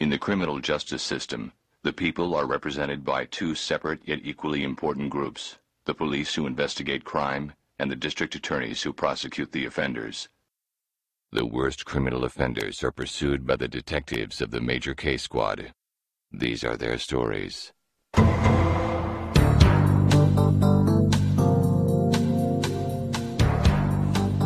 [0.00, 5.10] In the criminal justice system, the people are represented by two separate yet equally important
[5.10, 10.28] groups the police who investigate crime and the district attorneys who prosecute the offenders.
[11.32, 15.72] The worst criminal offenders are pursued by the detectives of the Major Case Squad.
[16.30, 17.72] These are their stories.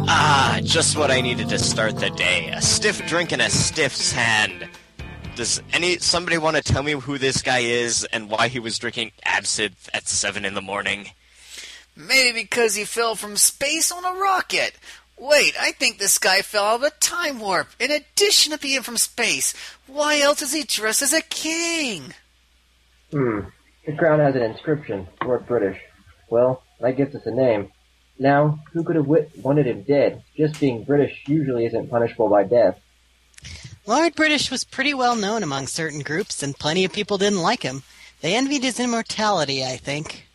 [0.08, 2.50] Ah, just what I needed to start the day.
[2.54, 4.68] A stiff drink in a stiff's hand.
[5.34, 8.78] Does any somebody want to tell me who this guy is and why he was
[8.78, 11.10] drinking absinthe at seven in the morning?
[11.96, 14.74] Maybe because he fell from space on a rocket.
[15.18, 17.68] Wait, I think this guy fell out of a time warp.
[17.80, 19.54] In addition to being from space,
[19.86, 22.12] why else is he dressed as a king?
[23.10, 23.40] Hmm.
[23.86, 25.80] The crown has an inscription, Lord British.
[26.28, 27.72] Well, that gives us a name.
[28.18, 30.22] Now, who could have wit- wanted him dead?
[30.36, 32.78] Just being British usually isn't punishable by death.
[33.84, 37.62] Lord British was pretty well known among certain groups, and plenty of people didn't like
[37.62, 37.82] him.
[38.20, 40.28] They envied his immortality, I think.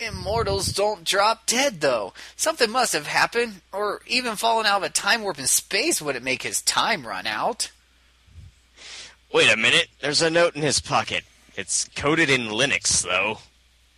[0.00, 2.14] Immortals don't drop dead, though.
[2.36, 6.24] Something must have happened, or even fallen out of a time warp in space wouldn't
[6.24, 7.70] make his time run out.
[9.32, 11.24] Wait a minute, there's a note in his pocket.
[11.56, 13.38] It's coded in Linux, though.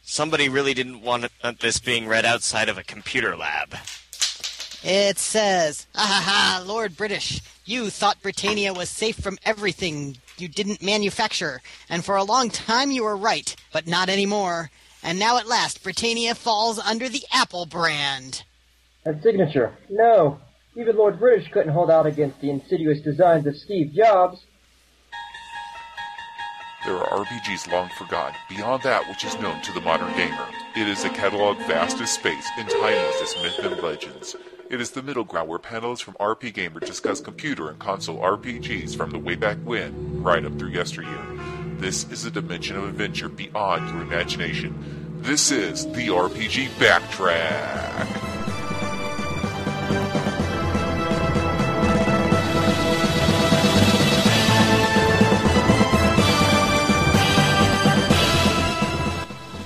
[0.03, 3.77] Somebody really didn't want this being read outside of a computer lab.
[4.89, 10.47] It says, "Ha ha ha, Lord British, you thought Britannia was safe from everything you
[10.47, 14.71] didn't manufacture, and for a long time you were right, but not anymore.
[15.03, 18.45] And now at last Britannia falls under the Apple brand."
[19.03, 19.77] That signature.
[19.91, 20.39] No.
[20.77, 24.39] Even Lord British couldn't hold out against the insidious designs of Steve Jobs.
[26.85, 30.47] There are RPGs long forgotten, beyond that which is known to the modern gamer.
[30.77, 34.37] It is a catalog vast as space and timeless as myth and legends.
[34.69, 38.97] It is the middle ground where panelists from RP Gamer discuss computer and console RPGs
[38.97, 41.25] from the way back when, right up through yesteryear.
[41.79, 45.21] This is a dimension of adventure beyond your imagination.
[45.23, 48.07] This is the RPG Backtrack.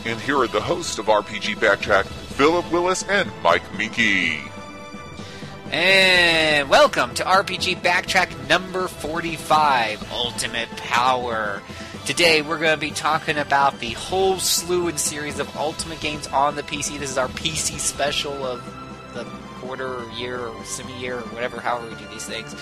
[0.05, 4.43] And here are the hosts of RPG Backtrack, Philip Willis and Mike Minky.
[5.71, 11.63] And welcome to RPG Backtrack number 45 Ultimate Power.
[12.05, 16.27] Today we're going to be talking about the whole slew and series of Ultimate games
[16.27, 16.99] on the PC.
[16.99, 18.65] This is our PC special of
[19.15, 19.23] the
[19.61, 22.53] quarter or year or semi year or whatever, however we do these things.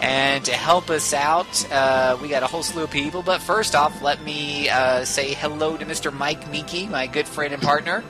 [0.00, 3.24] And to help us out, uh, we got a whole slew of people.
[3.24, 6.12] But first off, let me uh, say hello to Mr.
[6.12, 8.04] Mike Minky, my good friend and partner.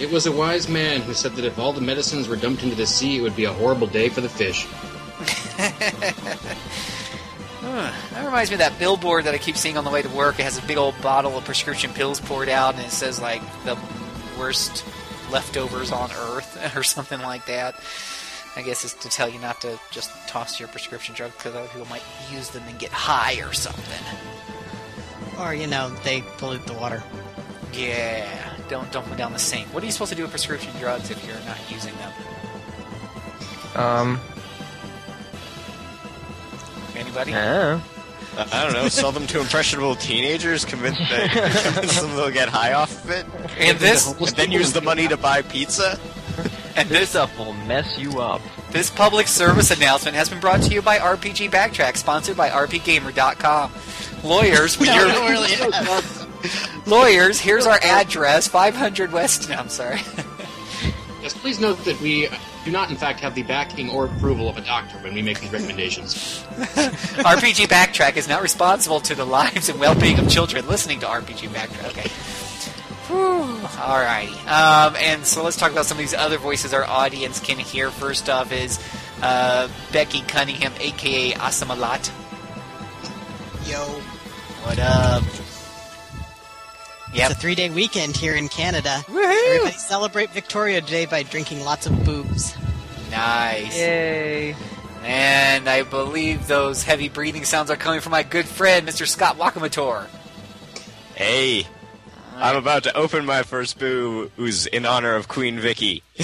[0.00, 2.74] It was a wise man who said that if all the medicines were dumped into
[2.74, 4.66] the sea, it would be a horrible day for the fish.
[7.60, 10.08] Huh, that reminds me of that billboard that I keep seeing on the way to
[10.08, 10.40] work.
[10.40, 13.42] It has a big old bottle of prescription pills poured out, and it says like
[13.64, 13.78] the
[14.38, 14.82] worst
[15.30, 17.74] leftovers on Earth or something like that.
[18.56, 21.68] I guess it's to tell you not to just toss your prescription drugs because other
[21.68, 22.02] people might
[22.32, 24.04] use them and get high or something.
[25.38, 27.02] Or, you know, they pollute the water.
[27.72, 29.66] Yeah, don't dump them down the sink.
[29.74, 32.12] What are you supposed to do with prescription drugs if you're not using them?
[33.76, 34.20] Um,
[36.96, 37.34] Anybody?
[37.34, 37.80] I
[38.52, 43.04] I don't know, sell them to impressionable teenagers, convince, convince them they'll get high off
[43.04, 43.26] of it,
[43.58, 45.98] And this and then use the money to buy pizza?
[46.76, 48.40] and This this stuff will mess you up.
[48.70, 53.72] This public service announcement has been brought to you by RPG Backtrack, sponsored by RPGamer.com.
[54.22, 55.50] Lawyers, when No, you're no, really.
[56.90, 59.48] lawyers, here's our address: 500 West.
[59.48, 60.00] No, I'm sorry.
[61.22, 62.28] Yes, please note that we
[62.64, 65.38] do not, in fact, have the backing or approval of a doctor when we make
[65.40, 66.42] these recommendations.
[66.56, 71.48] RPG Backtrack is not responsible to the lives and well-being of children listening to RPG
[71.48, 71.88] Backtrack.
[71.90, 72.08] Okay.
[73.08, 73.66] Whew.
[73.66, 74.46] Alrighty.
[74.46, 77.90] Um, and so let's talk about some of these other voices our audience can hear.
[77.90, 78.78] First off is
[79.20, 82.10] uh, Becky Cunningham, aka Asamalat.
[83.68, 83.78] Yo.
[84.64, 85.22] What up?
[87.12, 87.30] Yep.
[87.30, 89.02] It's a three day weekend here in Canada.
[89.06, 89.46] Woohoo!
[89.56, 92.54] Everybody celebrate Victoria Day by drinking lots of boobs.
[93.10, 93.76] Nice.
[93.76, 94.54] Yay.
[95.02, 99.08] And I believe those heavy breathing sounds are coming from my good friend, Mr.
[99.08, 100.06] Scott Wakamotor.
[101.16, 101.66] Hey,
[102.36, 106.02] I'm about to open my first boo, who's in honor of Queen Vicky.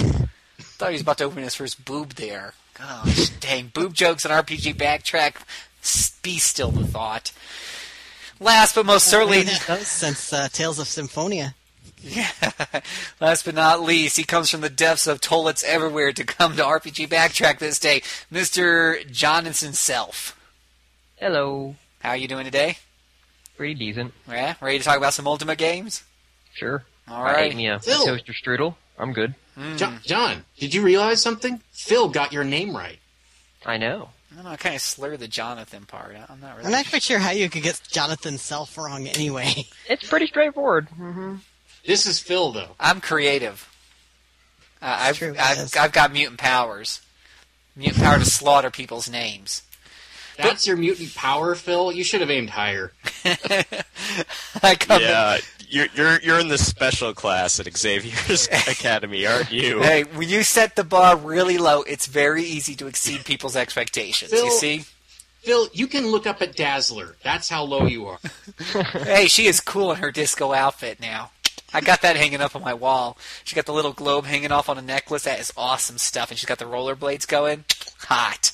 [0.58, 2.52] Thought he was about to open his first boob there.
[2.74, 3.68] Gosh, dang.
[3.72, 5.36] Boob jokes on RPG Backtrack.
[5.82, 7.32] S- Be still the thought.
[8.40, 11.54] Last but most certainly, We haven't had those since uh, Tales of Symphonia.
[12.02, 12.28] yeah,
[13.20, 16.62] last but not least, he comes from the depths of toilets everywhere to come to
[16.62, 18.02] RPG Backtrack this day,
[18.32, 19.10] Mr.
[19.10, 20.38] Jonathan Self.
[21.16, 21.76] Hello.
[22.00, 22.76] How are you doing today?
[23.56, 24.12] Pretty decent.
[24.28, 26.04] Yeah, ready to talk about some Ultimate games?
[26.54, 26.84] Sure.
[27.08, 27.36] All right.
[27.36, 28.04] I ate me a Phil.
[28.04, 28.74] toaster strudel.
[28.98, 29.34] I'm good.
[29.76, 31.62] John, John, did you realize something?
[31.72, 32.98] Phil got your name right.
[33.64, 34.10] I know.
[34.36, 34.50] I don't know.
[34.50, 36.14] I kind of slur the Jonathan part.
[36.28, 36.66] I'm not really.
[36.66, 39.66] I'm not quite sure how you could get Jonathan's self wrong anyway.
[39.88, 40.88] It's pretty straightforward.
[40.90, 41.36] hmm
[41.86, 42.76] This is Phil, though.
[42.78, 43.66] I'm creative.
[44.82, 45.74] Uh, I've, true, I've.
[45.78, 47.00] I've got mutant powers.
[47.74, 49.62] Mutant power to slaughter people's names.
[50.36, 51.90] That's your mutant power, Phil.
[51.92, 52.92] You should have aimed higher.
[53.24, 55.38] I come in- Yeah,
[55.76, 59.80] you're you're you're in the special class at Xavier's Academy, aren't you?
[59.80, 64.30] Hey, when you set the bar really low, it's very easy to exceed people's expectations.
[64.30, 64.84] Phil- You see?
[65.42, 67.14] Phil, you can look up at Dazzler.
[67.22, 68.18] That's how low you are.
[69.04, 71.30] hey, she is cool in her disco outfit now.
[71.72, 73.16] I got that hanging up on my wall.
[73.44, 75.22] She got the little globe hanging off on a necklace.
[75.24, 76.30] That is awesome stuff.
[76.30, 77.64] And she's got the rollerblades going.
[78.08, 78.52] Hot.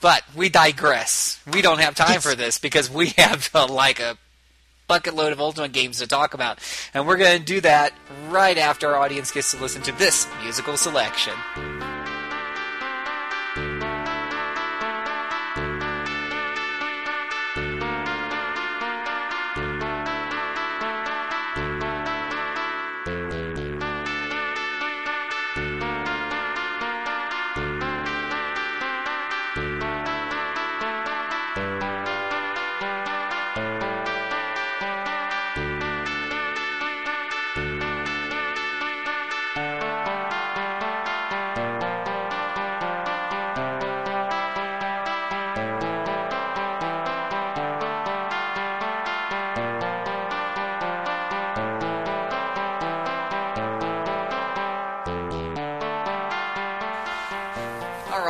[0.00, 1.40] But we digress.
[1.50, 4.18] We don't have time for this because we have uh, like a
[4.86, 6.58] bucket load of Ultimate games to talk about.
[6.92, 7.92] And we're going to do that
[8.28, 11.34] right after our audience gets to listen to this musical selection.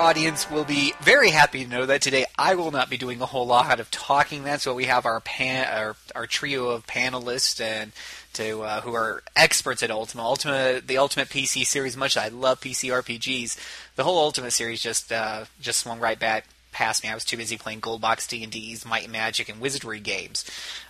[0.04, 3.26] Audience will be very happy to know that today I will not be doing a
[3.26, 4.44] whole lot of talking.
[4.44, 7.90] That's why we have our pan, our, our trio of panelists and
[8.34, 10.22] to uh, who are experts at Ultima.
[10.22, 11.96] Ultima, the Ultimate PC series.
[11.96, 13.58] Much I love PC RPGs,
[13.96, 17.08] the whole Ultima series just uh, just swung right back past me.
[17.08, 20.00] I was too busy playing Gold Box D and D's, Might and Magic, and Wizardry
[20.00, 20.44] games.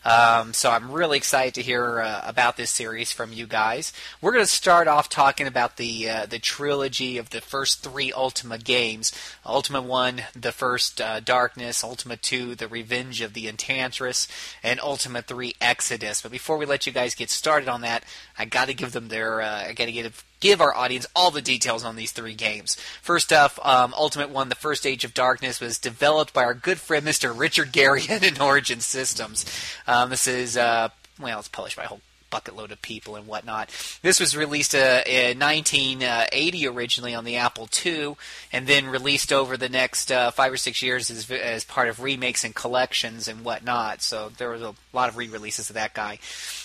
[0.04, 3.92] Um, so I'm really excited to hear uh, about this series from you guys.
[4.20, 8.12] We're going to start off talking about the uh, the trilogy of the first three
[8.12, 9.12] Ultima games:
[9.46, 14.26] Ultima One, the first uh, Darkness; Ultima Two, the Revenge of the Enchantress;
[14.62, 16.22] and Ultima Three, Exodus.
[16.22, 18.04] But before we let you guys get started on that,
[18.38, 21.30] I got to give them their uh, I got to give give our audience all
[21.30, 22.76] the details on these three games.
[23.00, 26.78] First off, um, Ultimate One, The First Age of Darkness, was developed by our good
[26.78, 27.36] friend Mr.
[27.36, 29.44] Richard Garriott in Origin Systems.
[29.86, 30.88] Um, this is, uh,
[31.20, 32.00] well, it's published by a whole
[32.34, 33.70] bucket load of people and whatnot.
[34.02, 38.16] This was released uh, in 1980 originally on the Apple II,
[38.52, 42.00] and then released over the next uh, five or six years as, as part of
[42.00, 44.02] remakes and collections and whatnot.
[44.02, 46.18] So there was a lot of re-releases of that guy.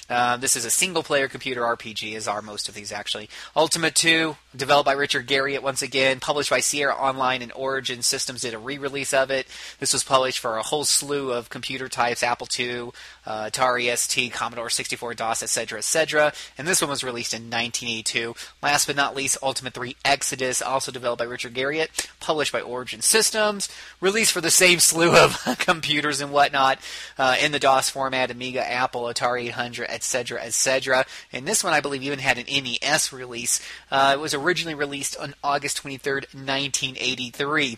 [0.09, 3.29] Uh, this is a single-player computer RPG, as are most of these actually.
[3.55, 8.41] Ultima 2, developed by Richard Garriott once again, published by Sierra Online and Origin Systems
[8.41, 9.47] did a re-release of it.
[9.79, 12.89] This was published for a whole slew of computer types: Apple II,
[13.25, 16.33] uh, Atari ST, Commodore 64 DOS, etc., etc.
[16.57, 18.35] And this one was released in 1982.
[18.63, 23.01] Last but not least, Ultima 3 Exodus, also developed by Richard Garriott, published by Origin
[23.01, 23.69] Systems,
[24.01, 26.79] released for the same slew of computers and whatnot
[27.17, 31.05] uh, in the DOS format: Amiga, Apple, Atari 800, etc., etc.
[31.31, 33.61] And this one, I believe, even had an NES release.
[33.89, 37.77] Uh, it was originally released on August 23rd, 1983.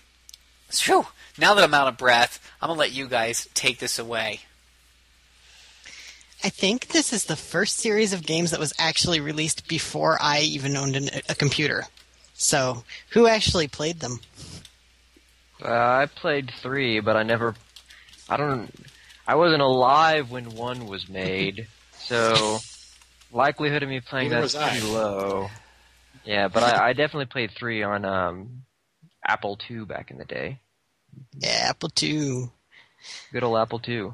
[0.69, 1.07] Phew,
[1.37, 4.41] now that I'm out of breath, I'm gonna let you guys take this away.
[6.43, 10.39] I think this is the first series of games that was actually released before I
[10.39, 11.85] even owned an, a computer.
[12.33, 14.21] So, who actually played them?
[15.63, 17.53] Uh, I played three, but I never.
[18.27, 18.73] I don't.
[19.27, 22.59] I wasn't alive when one was made, so
[23.31, 24.69] likelihood of me playing Neither that's was I.
[24.71, 25.49] pretty low.
[26.25, 28.63] Yeah, but I, I definitely played three on um,
[29.25, 30.59] Apple II back in the day.
[31.37, 32.49] Yeah, Apple II.
[33.31, 34.11] Good old Apple II.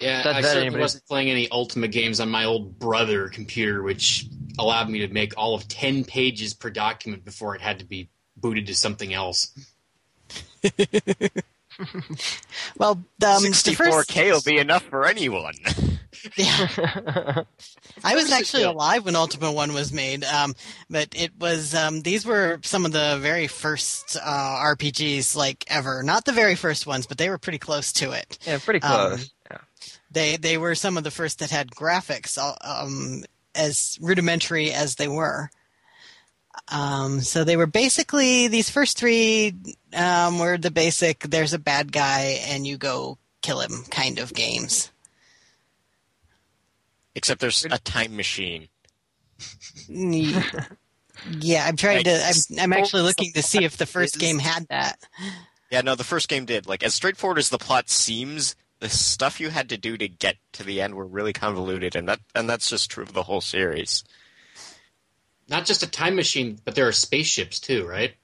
[0.00, 3.28] Yeah, Besides I that, certainly anybody- wasn't playing any Ultima games on my old brother
[3.28, 4.26] computer, which
[4.58, 8.08] allowed me to make all of 10 pages per document before it had to be
[8.36, 9.52] booted to something else.
[12.76, 13.02] Well, um,
[13.42, 15.54] the first, 64K will be enough for anyone.
[16.36, 17.42] yeah,
[18.04, 20.54] I was actually alive when Ultima One was made, um,
[20.90, 26.02] but it was um, these were some of the very first uh, RPGs like ever.
[26.02, 28.38] Not the very first ones, but they were pretty close to it.
[28.46, 29.30] yeah, pretty Um, close.
[29.50, 29.58] yeah.
[30.10, 33.22] They they were some of the first that had graphics, uh, um,
[33.54, 35.50] as rudimentary as they were.
[36.70, 39.54] Um, so they were basically these first three
[39.94, 41.20] um, were the basic.
[41.20, 44.90] There's a bad guy and you go kill him kind of games.
[47.14, 48.68] Except there's a time machine.
[51.40, 52.24] Yeah, I'm trying to.
[52.24, 54.98] I'm, I'm actually looking to see if the first game had that.
[55.70, 56.66] Yeah, no, the first game did.
[56.66, 60.36] Like as straightforward as the plot seems, the stuff you had to do to get
[60.52, 63.40] to the end were really convoluted, and that and that's just true of the whole
[63.40, 64.04] series.
[65.48, 68.14] Not just a time machine, but there are spaceships too, right?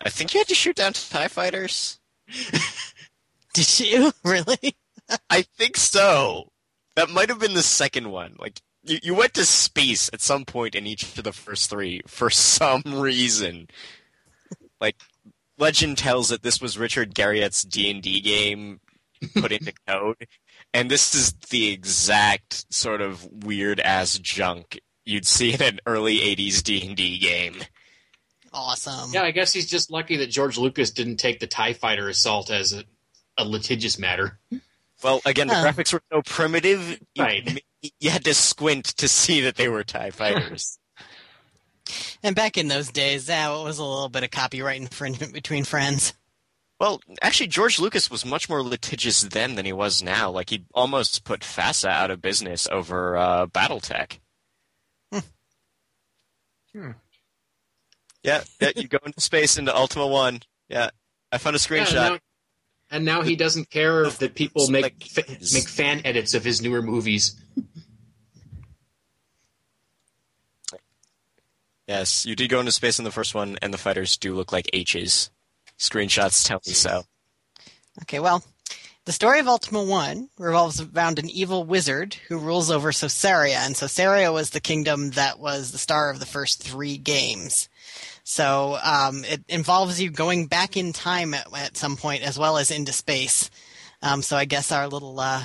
[0.00, 1.98] I think you had to shoot down Tie Fighters.
[3.54, 4.76] Did you really?
[5.30, 6.52] I think so.
[6.96, 8.36] That might have been the second one.
[8.38, 12.02] Like you, you went to space at some point in each of the first three
[12.06, 13.68] for some reason.
[14.80, 14.96] Like
[15.58, 18.80] legend tells that this was Richard Garriott's D and D game
[19.34, 20.28] put into code,
[20.72, 26.18] and this is the exact sort of weird ass junk you'd see in an early
[26.18, 27.56] '80s D and D game.
[28.58, 29.10] Awesome.
[29.12, 32.50] Yeah, I guess he's just lucky that George Lucas didn't take the Tie Fighter assault
[32.50, 32.82] as a,
[33.36, 34.38] a litigious matter.
[35.02, 35.64] Well, again, the Huh.
[35.66, 37.62] graphics were so primitive, you, Right.
[38.00, 40.78] you had to squint to see that they were Tie Fighters.
[42.22, 46.12] And back in those days, that was a little bit of copyright infringement between friends.
[46.78, 50.30] Well, actually, George Lucas was much more litigious then than he was now.
[50.30, 54.18] Like, he almost put FASA out of business over uh, BattleTech.
[56.74, 56.90] Hmm.
[58.28, 60.40] Yeah, yeah, you go into space into Ultima 1.
[60.68, 60.90] Yeah,
[61.32, 61.86] I found a screenshot.
[61.86, 62.18] and, now,
[62.90, 66.60] and now he doesn't care that people make Like- fa- make fan edits of his
[66.60, 67.34] newer movies.
[71.86, 74.52] Yes, you did go into space in the first one, and the fighters do look
[74.52, 75.30] like H's.
[75.78, 77.04] Screenshots tell me so.
[78.02, 78.44] Okay, well,
[79.06, 83.74] the story of Ultima 1 revolves around an evil wizard who rules over Sosaria, and
[83.74, 87.70] Sosaria was the kingdom that was the star of the first three games.
[88.28, 92.58] So um, it involves you going back in time at, at some point as well
[92.58, 93.48] as into space.
[94.02, 95.44] Um, so I guess our little uh,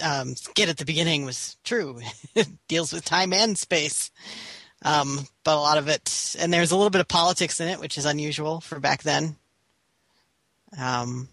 [0.00, 1.98] um, skit at the beginning was true.
[2.36, 4.12] it deals with time and space.
[4.84, 7.80] Um, but a lot of it, and there's a little bit of politics in it,
[7.80, 9.34] which is unusual for back then.
[10.78, 11.28] Um,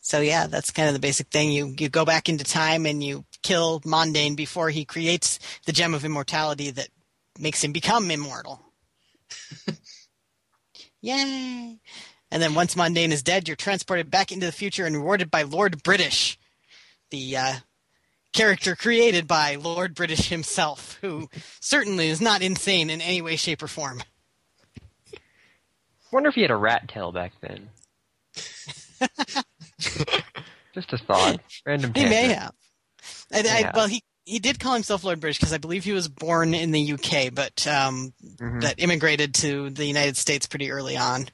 [0.00, 1.52] so yeah, that's kind of the basic thing.
[1.52, 5.92] You you go back into time and you kill Mondain before he creates the gem
[5.92, 6.88] of immortality that
[7.38, 8.58] makes him become immortal.
[11.00, 11.80] Yay!
[12.30, 15.42] And then once Mondain is dead, you're transported back into the future and rewarded by
[15.42, 16.38] Lord British,
[17.10, 17.54] the uh,
[18.32, 21.28] character created by Lord British himself, who
[21.60, 24.02] certainly is not insane in any way, shape, or form.
[26.10, 27.68] Wonder if he had a rat tail back then.
[30.74, 31.40] Just a thought.
[31.66, 31.92] Random.
[31.94, 32.54] He may have.
[33.30, 36.08] And I, well, he he did call himself Lord British because I believe he was
[36.08, 38.62] born in the UK, but um, Mhm.
[38.62, 41.28] that immigrated to the United States pretty early on.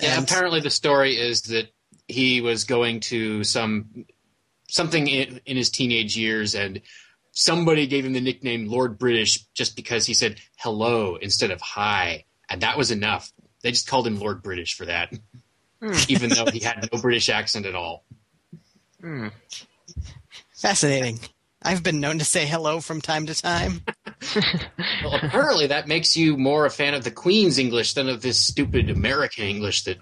[0.00, 1.72] Yeah, And- apparently the story is that
[2.08, 4.06] he was going to some
[4.68, 6.80] something in, in his teenage years, and
[7.32, 12.24] somebody gave him the nickname Lord British just because he said hello instead of hi,
[12.48, 13.32] and that was enough.
[13.62, 15.12] They just called him Lord British for that,
[16.08, 18.04] even though he had no British accent at all.
[19.00, 19.28] Hmm.
[20.56, 21.20] fascinating.
[21.62, 23.82] I've been known to say hello from time to time.
[25.02, 28.38] Well, apparently that makes you more a fan of the Queen's English than of this
[28.38, 29.98] stupid American English that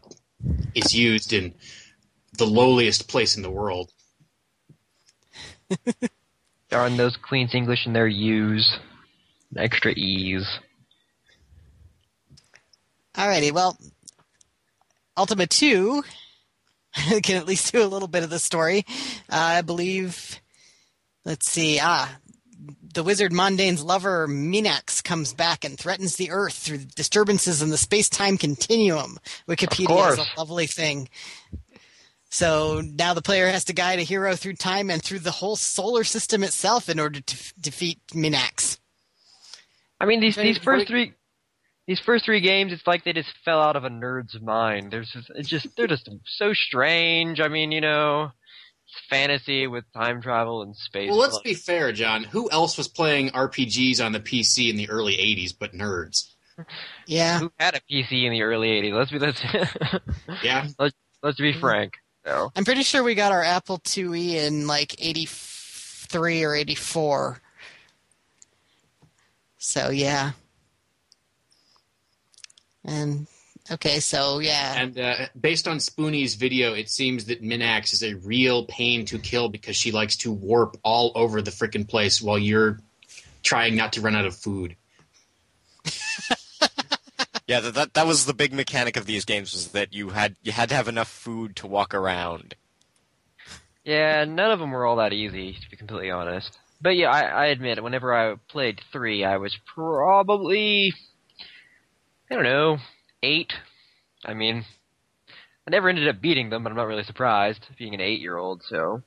[0.74, 1.54] is used in
[2.36, 3.90] the lowliest place in the world.
[6.68, 8.78] Darn those Queen's English and their U's.
[9.56, 10.46] Extra E's.
[13.14, 13.78] Alrighty, well,
[15.16, 16.02] Ultima 2
[17.22, 18.84] can at least do a little bit of the story.
[19.30, 20.40] Uh, I believe,
[21.24, 22.18] let's see, ah,
[22.92, 27.78] the wizard Mondain's lover Minax comes back and threatens the Earth through disturbances in the
[27.78, 29.18] space-time continuum.
[29.48, 31.08] Wikipedia is a lovely thing.
[32.30, 35.56] So now the player has to guide a hero through time and through the whole
[35.56, 38.78] solar system itself in order to f- defeat Minax.
[39.98, 41.12] I mean, these these first three,
[41.86, 44.92] these first three games, it's like they just fell out of a nerd's mind.
[44.92, 47.40] There's just, it's just they're just so strange.
[47.40, 48.39] I mean, you know, it's
[49.08, 51.10] fantasy with time travel and space.
[51.10, 52.24] Well, let's Like, be fair, John.
[52.24, 56.30] Who else was playing RPGs on the PC in the early 80s but nerds?
[57.06, 57.38] Yeah.
[57.40, 58.92] Who had a PC in the early '80s?
[58.92, 59.42] Let's be let's
[60.44, 60.68] Yeah?
[60.78, 61.60] let's be mm-hmm.
[61.60, 61.94] frank.
[62.24, 67.40] So, I'm pretty sure we got our Apple IIe in like 83 or 84.
[69.56, 70.32] So, yeah.
[72.84, 73.26] And,
[73.70, 74.80] okay, so, yeah.
[74.80, 79.18] And uh, based on Spoony's video, it seems that Minax is a real pain to
[79.18, 82.78] kill because she likes to warp all over the frickin' place while you're
[83.42, 84.76] trying not to run out of food.
[87.50, 90.36] Yeah, that, that that was the big mechanic of these games was that you had
[90.40, 92.54] you had to have enough food to walk around.
[93.84, 96.56] Yeah, none of them were all that easy, to be completely honest.
[96.80, 100.94] But yeah, I, I admit, whenever I played three, I was probably,
[102.30, 102.78] I don't know,
[103.22, 103.52] eight.
[104.24, 104.64] I mean,
[105.66, 108.62] I never ended up beating them, but I'm not really surprised, being an eight-year-old.
[108.68, 109.02] So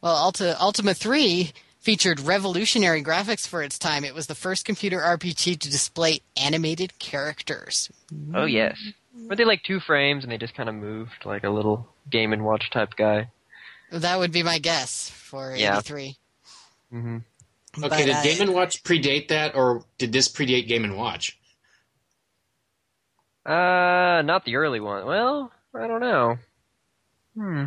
[0.00, 4.04] Well, Ulti- Ultima 3 featured revolutionary graphics for its time.
[4.04, 7.90] It was the first computer RPG to display animated characters.
[8.34, 8.76] Oh yes.
[9.28, 12.32] Were they like two frames and they just kind of moved like a little game
[12.32, 13.30] and watch type guy?
[13.90, 15.78] That would be my guess for Yeah.
[15.78, 16.16] 83.
[16.92, 17.16] Mm-hmm.
[17.84, 20.96] Okay, But, did uh, Game and Watch predate that, or did this predate Game and
[20.96, 21.37] Watch?
[23.48, 25.06] Uh, not the early one.
[25.06, 26.36] Well, I don't know.
[27.34, 27.64] Hmm.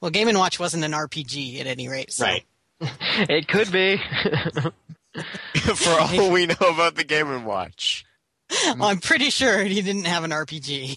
[0.00, 2.12] Well, Game & Watch wasn't an RPG at any rate.
[2.12, 2.24] So.
[2.24, 2.44] Right.
[3.28, 3.96] It could be.
[5.74, 8.04] For all we know about the Game and Watch.
[8.64, 10.96] Well, I'm pretty sure he didn't have an RPG.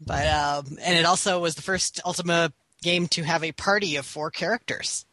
[0.00, 2.52] but um, and it also was the first Ultima
[2.82, 5.04] game to have a party of four characters.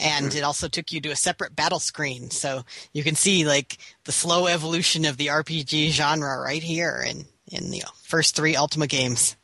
[0.00, 3.76] And it also took you to a separate battle screen, so you can see like
[4.04, 8.86] the slow evolution of the RPG genre right here in in the first three Ultima
[8.86, 9.36] games.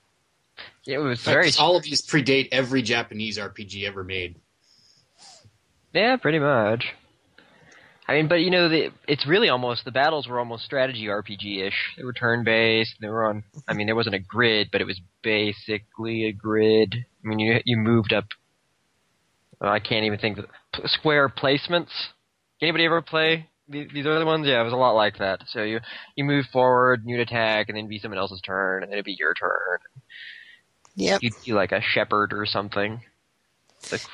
[0.86, 1.50] it was very.
[1.58, 4.36] all of these predate every Japanese RPG ever made.
[5.92, 6.86] Yeah, pretty much.
[8.08, 11.66] I mean, but you know, the, it's really almost the battles were almost strategy RPG
[11.66, 11.94] ish.
[11.96, 12.94] They were turn based.
[13.00, 13.42] They were on.
[13.66, 16.94] I mean, there wasn't a grid, but it was basically a grid.
[16.94, 18.26] I mean, you you moved up.
[19.60, 20.46] Oh, I can't even think of
[20.86, 21.90] square placements.
[22.60, 24.46] Anybody ever play the- these other ones?
[24.46, 25.40] Yeah, it was a lot like that.
[25.48, 25.80] So you
[26.16, 29.04] you move forward, you'd attack, and then it'd be someone else's turn, and then it'd
[29.04, 29.78] be your turn.
[30.96, 31.22] Yep.
[31.22, 33.00] You'd be like a shepherd or something.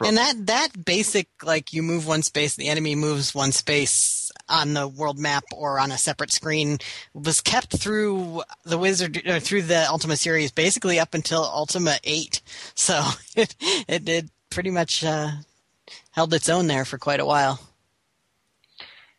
[0.05, 4.75] And that that basic like you move one space, the enemy moves one space on
[4.75, 6.79] the world map or on a separate screen
[7.15, 12.43] was kept through the Wizard or through the Ultima series basically up until Ultima Eight.
[12.75, 13.03] So
[13.37, 13.55] it
[13.89, 15.31] it did pretty much uh,
[16.13, 17.61] held its own there for quite a while.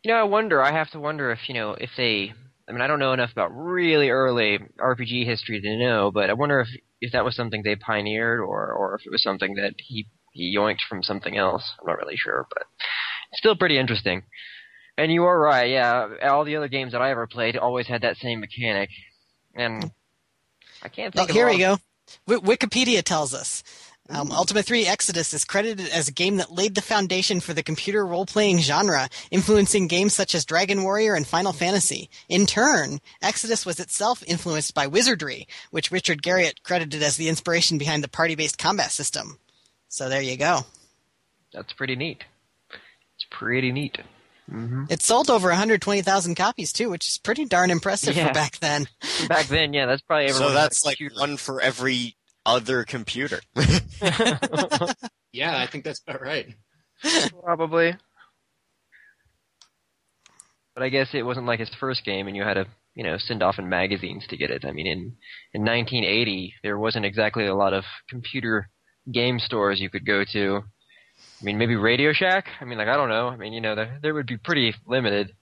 [0.02, 0.62] You know, I wonder.
[0.62, 2.32] I have to wonder if you know if they.
[2.68, 6.34] I mean, I don't know enough about really early RPG history to know, but I
[6.34, 6.68] wonder if
[7.00, 10.56] if that was something they pioneered or or if it was something that he he
[10.56, 11.64] yoinked from something else.
[11.80, 12.64] I'm not really sure, but
[13.32, 14.22] it's still pretty interesting.
[14.96, 15.70] And you are right.
[15.70, 18.90] Yeah, all the other games that I ever played always had that same mechanic,
[19.54, 19.90] and
[20.82, 21.30] I can't Well, think.
[21.36, 21.78] here of we go.
[22.28, 23.62] W- Wikipedia tells us.
[24.10, 27.62] Um, Ultima 3 Exodus is credited as a game that laid the foundation for the
[27.62, 32.10] computer role-playing genre, influencing games such as Dragon Warrior and Final Fantasy.
[32.28, 37.78] In turn, Exodus was itself influenced by Wizardry, which Richard Garriott credited as the inspiration
[37.78, 39.38] behind the party-based combat system.
[39.88, 40.66] So there you go.
[41.54, 42.24] That's pretty neat.
[43.16, 43.98] It's pretty neat.
[44.50, 48.26] hmm It sold over 120,000 copies too, which is pretty darn impressive Yeah.
[48.28, 48.86] for back then.
[49.28, 53.40] Back then, yeah, that's probably So that's like one for every other computer.
[55.34, 56.46] Yeah, I think that's about right.
[57.42, 57.96] Probably.
[60.74, 63.16] But I guess it wasn't like his first game, and you had to, you know,
[63.18, 64.64] send off in magazines to get it.
[64.64, 65.16] I mean, in
[65.52, 68.70] in 1980, there wasn't exactly a lot of computer
[69.10, 70.62] game stores you could go to.
[71.40, 72.46] I mean, maybe Radio Shack.
[72.60, 73.26] I mean, like I don't know.
[73.26, 75.34] I mean, you know, there there would be pretty limited.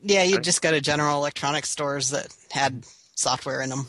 [0.00, 2.82] Yeah, you'd just go to general electronics stores that had
[3.14, 3.86] software in them.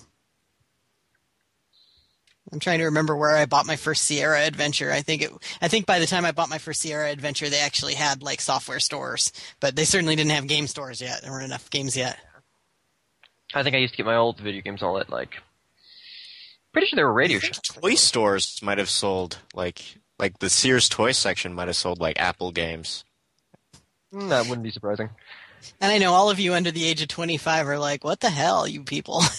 [2.53, 4.91] I'm trying to remember where I bought my first Sierra Adventure.
[4.91, 5.31] I think it.
[5.59, 8.39] I think by the time I bought my first Sierra Adventure, they actually had like
[8.39, 11.23] software stores, but they certainly didn't have game stores yet.
[11.23, 12.19] There weren't enough games yet.
[13.55, 15.37] I think I used to get my old video games all at like.
[16.73, 17.61] Pretty sure there were Radio Shack.
[17.63, 19.83] Toy stores might have sold like
[20.19, 23.03] like the Sears toy section might have sold like Apple games.
[24.13, 25.09] Mm, That wouldn't be surprising.
[25.81, 28.29] And I know all of you under the age of 25 are like, "What the
[28.29, 29.23] hell, you people?"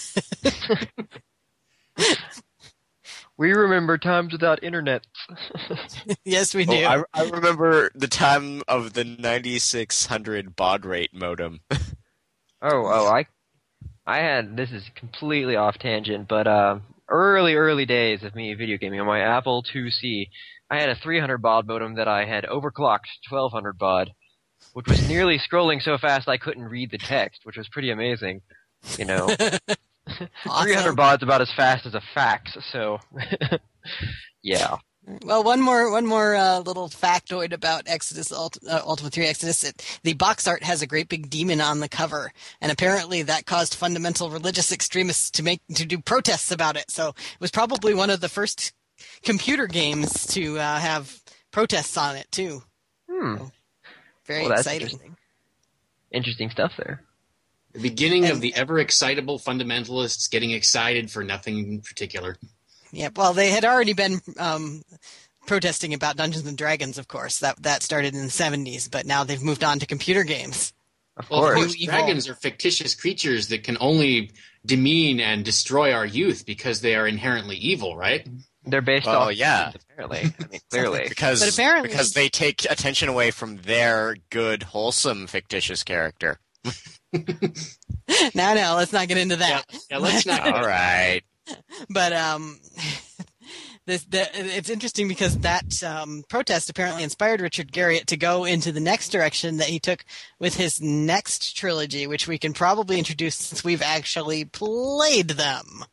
[3.37, 5.05] We remember times without internet.
[6.23, 6.85] yes, we Oh, do.
[6.85, 11.59] I, I remember the time of the 9600 baud rate modem.
[12.61, 13.27] Oh, oh, I,
[14.07, 18.77] I had this is completely off tangent, but uh, early, early days of me video
[18.77, 20.29] gaming on my Apple IIc,
[20.71, 24.11] I had a 300 baud modem that I had overclocked to 1200 baud,
[24.73, 28.41] which was nearly scrolling so fast I couldn't read the text, which was pretty amazing.
[28.97, 29.27] You know,
[30.43, 32.99] 300 baud's about as fast as a fax, so
[34.43, 34.77] yeah.
[35.23, 39.63] Well, one more one more uh, little factoid about Exodus Ult- uh, Ultima 3 Exodus.
[39.63, 43.45] It, the box art has a great big demon on the cover, and apparently that
[43.45, 46.89] caused fundamental religious extremists to make to do protests about it.
[46.89, 48.73] So it was probably one of the first
[49.21, 52.63] computer games to uh, have protests on it too.
[53.09, 53.35] Hmm.
[54.25, 54.87] Very well, exciting.
[54.87, 55.17] interesting.
[56.11, 57.04] Interesting stuff there.
[57.75, 62.37] The beginning of the ever excitable fundamentalists getting excited for nothing in particular.
[62.91, 64.81] Yeah, well, they had already been um,
[65.45, 67.39] protesting about Dungeons and Dragons, of course.
[67.39, 70.71] That that started in the '70s, but now they've moved on to computer games.
[71.17, 71.55] Of Well, of course.
[71.65, 71.95] course, Evil.
[71.97, 74.31] dragons are fictitious creatures that can only
[74.65, 78.27] demean and destroy our youth because they are inherently evil, right?
[78.65, 79.33] They're based Well, off.
[79.35, 79.71] yeah.
[79.91, 81.05] Apparently, I mean, clearly.
[81.07, 86.39] because But apparently- because they take attention away from their good, wholesome, fictitious character.
[88.35, 89.63] now, no, let's not get into that.
[89.89, 90.45] yeah let's not.
[90.53, 91.21] All right.
[91.89, 92.59] but um,
[93.85, 98.71] this the, it's interesting because that um, protest apparently inspired Richard Garriott to go into
[98.71, 100.03] the next direction that he took
[100.39, 105.85] with his next trilogy, which we can probably introduce since we've actually played them.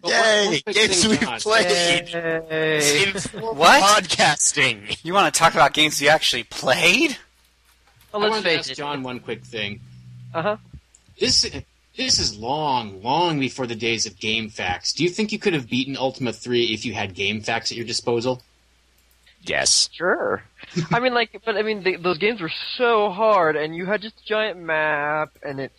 [0.00, 0.60] But one- one Yay!
[0.60, 2.08] quick Games we've played.
[2.10, 3.04] Yay.
[3.08, 3.82] In What?
[4.04, 4.98] podcasting.
[5.04, 7.16] You want to talk about games you actually played?
[8.12, 8.74] Well, let's wanted to ask.
[8.74, 9.80] John one quick thing.
[10.36, 10.56] Uh huh.
[11.18, 11.50] This
[11.96, 14.94] this is long, long before the days of GameFAQs.
[14.94, 17.86] Do you think you could have beaten Ultima 3 if you had GameFAQs at your
[17.86, 18.42] disposal?
[19.40, 19.88] Yes.
[19.94, 20.42] Sure.
[20.92, 24.02] I mean, like, but I mean, they, those games were so hard, and you had
[24.02, 25.72] just a giant map, and it,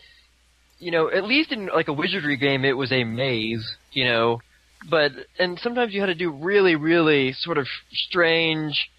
[0.79, 4.41] you know, at least in like a wizardry game, it was a maze, you know,
[4.89, 8.89] but and sometimes you had to do really, really sort of strange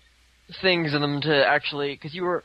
[0.62, 2.44] things in them to actually, because you were,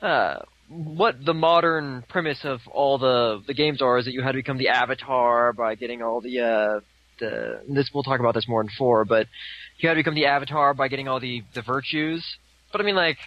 [0.00, 4.32] uh, what the modern premise of all the the games are is that you had
[4.32, 6.80] to become the avatar by getting all the uh
[7.18, 9.26] the this we'll talk about this more in four, but
[9.78, 12.24] you had to become the avatar by getting all the the virtues.
[12.70, 13.18] But I mean, like,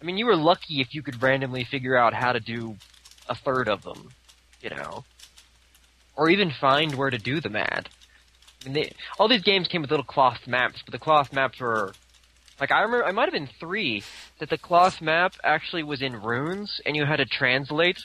[0.00, 2.76] I mean, you were lucky if you could randomly figure out how to do
[3.28, 4.10] a third of them,
[4.60, 5.04] you know,
[6.16, 7.88] or even find where to do the mad.
[8.60, 11.58] I mean, they, all these games came with little cloth maps, but the cloth maps
[11.58, 11.92] were
[12.62, 13.04] like I remember.
[13.04, 14.04] I might have been three
[14.38, 17.98] that the cloth map actually was in runes, and you had to translate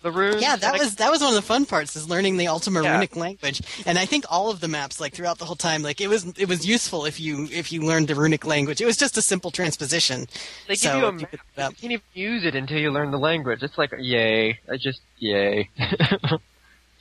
[0.00, 0.40] the runes.
[0.40, 2.94] Yeah, that was that was one of the fun parts is learning the Ultima Yeah.
[2.94, 6.00] Runic language, and I think all of the maps, like throughout the whole time, like
[6.00, 8.80] it was it was useful if you if you learned the Runic language.
[8.80, 10.26] It was just a simple transposition.
[10.68, 13.10] They give so you a map, you you can't even use it until you learn
[13.10, 13.62] the language.
[13.62, 14.58] It's like, yay!
[14.72, 15.68] I just yay.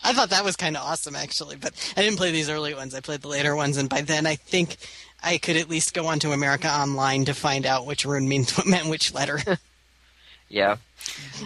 [0.04, 1.56] I thought that was kind of awesome, actually.
[1.56, 2.94] But I didn't play these early ones.
[2.94, 4.78] I played the later ones, and by then I think
[5.26, 8.68] I could at least go onto America Online to find out which rune means what
[8.68, 9.40] meant which letter.
[10.50, 10.78] yeah.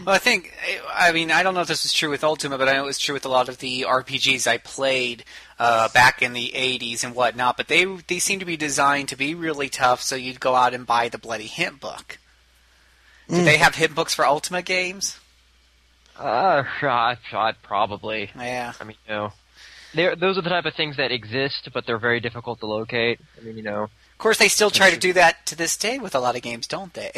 [0.06, 0.54] Well, I think,
[0.94, 3.00] I mean, I don't know if this is true with Ultima, but I know it's
[3.00, 5.24] true with a lot of the RPGs I played
[5.58, 7.58] uh, back in the 80s and whatnot.
[7.58, 10.74] But they they seem to be designed to be really tough, so you'd go out
[10.74, 12.20] and buy the bloody hint book.
[13.30, 15.20] Do they have hint books for Ultima games?
[16.18, 18.32] Uh, shot, shot, probably.
[18.36, 18.74] Yeah.
[18.82, 19.34] I mean, you know,
[19.94, 23.20] they're, those are the type of things that exist, but they're very difficult to locate.
[23.40, 26.00] I mean, you know, Of course, they still try to do that to this day
[26.00, 27.12] with a lot of games, don't they?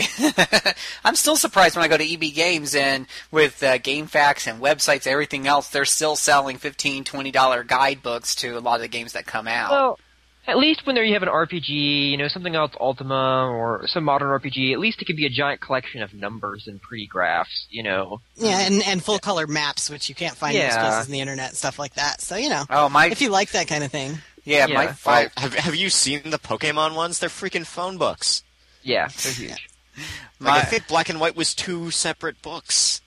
[1.04, 5.08] I'm still surprised when I go to EB Games and with uh, GameFAQs and websites,
[5.08, 9.26] everything else, they're still selling $15, $20 guidebooks to a lot of the games that
[9.26, 9.72] come out.
[9.72, 10.00] well,
[10.48, 14.04] at least when there you have an RPG, you know, something else Ultima or some
[14.04, 17.68] modern RPG, at least it could be a giant collection of numbers and pretty graphs,
[17.70, 18.22] you know.
[18.36, 21.56] yeah, and, and full color maps, which you can't find most places in the internet,
[21.56, 22.22] stuff like that.
[22.22, 23.08] So you know, oh, my.
[23.08, 24.74] if you like that kind of thing, yeah, Yeah.
[24.76, 25.30] my I, fault.
[25.38, 27.20] have, have you seen the Pokemon ones?
[27.20, 28.44] They're freaking phone books.
[28.84, 29.70] Yeah, they're huge.
[30.40, 33.02] Like, My- I think Black and White was two separate books.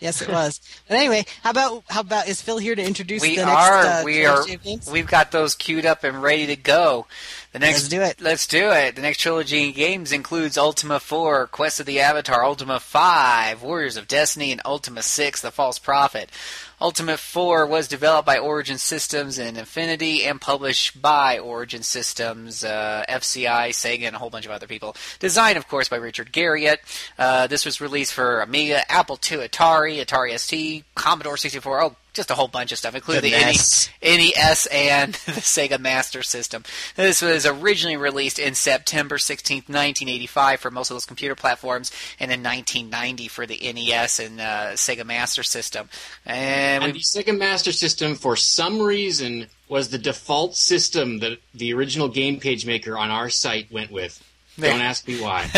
[0.00, 0.60] Yes, it was.
[0.88, 3.80] But anyway, how about how about is Phil here to introduce We the next are.
[3.82, 4.44] uh, we are.
[4.44, 4.90] games?
[4.90, 7.06] We've got those queued up and ready to go.
[7.52, 8.20] The next, Let's do it.
[8.20, 8.96] Let's do it.
[8.96, 13.96] The next trilogy of games includes Ultima 4, Quest of the Avatar, Ultima 5, Warriors
[13.96, 16.28] of Destiny, and Ultima 6, The False Prophet.
[16.78, 23.02] Ultima 4 was developed by Origin Systems and Infinity and published by Origin Systems, uh,
[23.08, 24.94] FCI, Sega, and a whole bunch of other people.
[25.18, 26.78] Designed, of course, by Richard Garriott.
[27.18, 32.30] Uh, this was released for Amiga, Apple II, Atari, Atari ST, Commodore 64, oh, just
[32.30, 33.90] a whole bunch of stuff, including The the, NES.
[34.02, 36.64] NES and the Sega Master System.
[36.96, 42.32] This was originally released in September 16, 1985 for most of those computer platforms, and
[42.32, 45.88] in 1990 for the NES and uh, Sega Master System.
[46.24, 51.38] And, And we, the Sega Master System, for some reason, was the default system that
[51.54, 54.22] the original game page maker on our site went with.
[54.58, 55.50] Don't ask me why.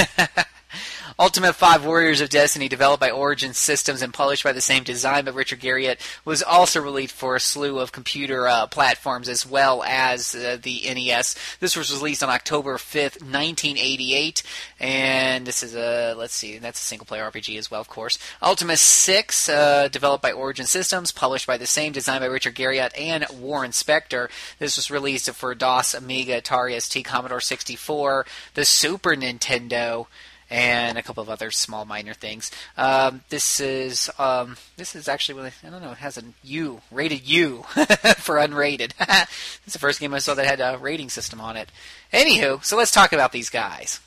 [1.21, 5.25] Ultimate 5 Warriors of Destiny, developed by Origin Systems and published by the same design
[5.25, 9.83] by Richard Garriott, was also released for a slew of computer uh, platforms as well
[9.83, 11.35] as uh, the NES.
[11.59, 14.45] This was released on October 5th, 1988,
[14.79, 18.17] and this is a, let's see, that's a single player RPG as well, of course.
[18.41, 22.97] Ultima 6, uh, developed by Origin Systems, published by the same design by Richard Garriott
[22.97, 24.31] and Warren Spector.
[24.61, 30.07] This was released for DOS, Amiga, Atari ST, Commodore 64, the Super Nintendo,
[30.51, 32.51] and a couple of other small minor things.
[32.77, 35.93] Um, this is um, this is actually really, I don't know.
[35.93, 37.65] It has a U rated U
[38.19, 38.93] for unrated.
[39.65, 41.71] it's the first game I saw that had a rating system on it.
[42.13, 44.01] Anywho, so let's talk about these guys.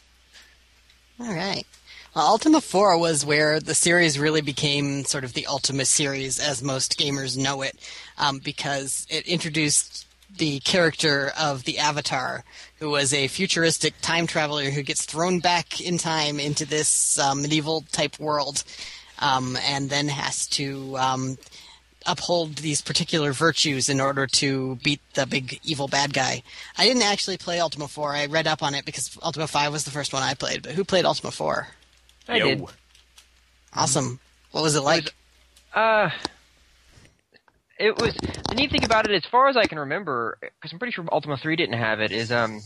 [1.20, 1.66] All right.
[2.16, 6.62] Well, Ultima 4 was where the series really became sort of the Ultima series, as
[6.62, 7.78] most gamers know it,
[8.18, 10.06] um, because it introduced
[10.38, 12.44] the character of the Avatar,
[12.80, 17.36] who was a futuristic time traveler who gets thrown back in time into this uh,
[17.36, 18.64] medieval type world,
[19.20, 21.38] um, and then has to um,
[22.06, 26.42] uphold these particular virtues in order to beat the big evil bad guy.
[26.78, 28.16] I didn't actually play Ultima 4.
[28.16, 30.64] I read up on it because Ultima 5 was the first one I played.
[30.64, 31.68] But who played Ultima 4?
[32.28, 32.46] I Yo.
[32.46, 32.66] did.
[33.74, 34.20] Awesome.
[34.52, 35.14] What was it like?
[35.74, 36.10] Uh,
[37.82, 38.14] it was
[38.50, 41.06] the neat thing about it, as far as I can remember, because I'm pretty sure
[41.12, 42.12] Ultima 3 didn't have it.
[42.12, 42.62] Is um,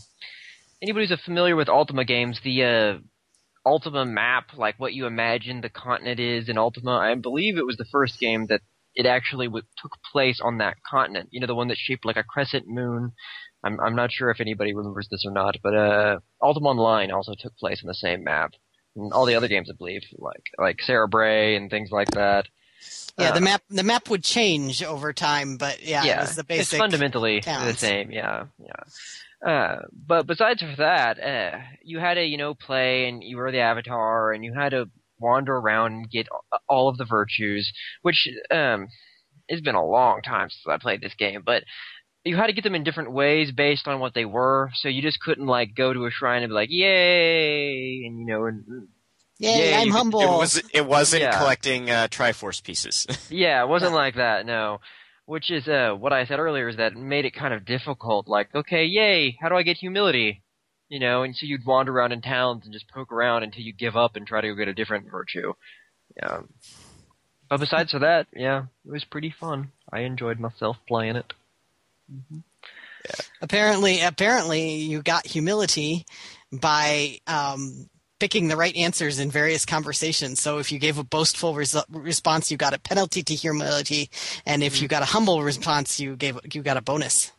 [0.82, 2.98] anybody who's familiar with Ultima games, the uh,
[3.66, 7.76] Ultima map, like what you imagine the continent is in Ultima, I believe it was
[7.76, 8.60] the first game that
[8.94, 11.30] it actually w- took place on that continent.
[11.32, 13.12] You know, the one that's shaped like a crescent moon.
[13.64, 17.34] I'm I'm not sure if anybody remembers this or not, but uh, Ultima Online also
[17.38, 18.52] took place on the same map.
[18.94, 22.46] And all the other games, I believe, like like Sarah Bray and things like that.
[23.18, 26.40] Yeah, the Uh, map the map would change over time, but yeah, it was the
[26.42, 26.78] it's basic.
[26.78, 28.10] fundamentally the same.
[28.10, 29.48] Yeah, yeah.
[29.50, 33.50] Uh, but besides for that, uh, you had to you know play, and you were
[33.52, 36.28] the avatar, and you had to wander around and get
[36.68, 38.88] all of the virtues, which um,
[39.48, 41.64] it's been a long time since I played this game, but.
[42.28, 45.00] You had to get them in different ways based on what they were, so you
[45.00, 48.64] just couldn't like go to a shrine and be like, "Yay!" and you know, and
[49.38, 50.20] Yay, Yeah, I'm you humble.
[50.22, 51.38] It was it wasn't Yeah.
[51.38, 53.06] collecting uh, Triforce pieces.
[53.30, 54.80] Yeah, it wasn't like that, no.
[55.26, 58.28] Which is uh, what I said earlier is that it made it kind of difficult.
[58.28, 60.42] Like, okay, yay, how do I get humility?
[60.88, 63.72] You know, and so you'd wander around in towns and just poke around until you
[63.72, 65.52] give up and try to go get a different virtue.
[66.16, 66.42] Yeah.
[67.50, 69.72] But besides for that, yeah, it was pretty fun.
[69.92, 71.32] I enjoyed myself playing it.
[73.42, 76.06] apparently apparently you got humility
[76.52, 80.40] by um, picking the right answers in various conversations.
[80.40, 84.10] So if you gave a boastful response, you got a penalty to humility,
[84.44, 87.32] and if you got a humble response, you gave you got a bonus.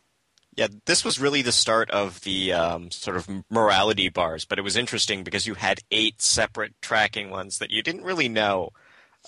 [0.56, 4.62] Yeah, this was really the start of the um, sort of morality bars, but it
[4.62, 8.70] was interesting because you had eight separate tracking ones that you didn't really know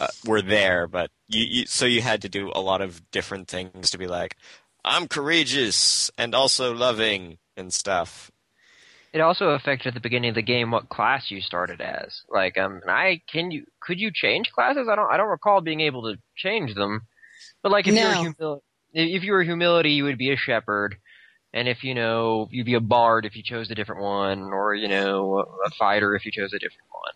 [0.00, 3.46] uh, were there, but you, you so you had to do a lot of different
[3.46, 4.36] things to be like,
[4.84, 8.30] I'm courageous and also loving and stuff.
[9.12, 12.23] It also affected at the beginning of the game what class you started as.
[12.29, 14.88] Like, um, and I can you could you change classes?
[14.88, 17.03] I don't I don't recall being able to change them.
[17.62, 18.09] But like if you No.
[18.09, 18.61] were humil-
[18.92, 20.96] if you were humility, you would be a shepherd,
[21.53, 24.75] and if you know you'd be a bard if you chose a different one, or
[24.75, 27.12] you know a fighter if you chose a different one.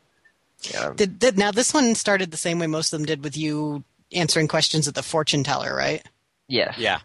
[0.73, 0.93] Yeah.
[0.97, 3.85] Did, did now this one started the same way most of them did with you
[4.13, 6.03] answering questions at the fortune teller, right?
[6.49, 6.77] Yes.
[6.79, 6.99] Yeah.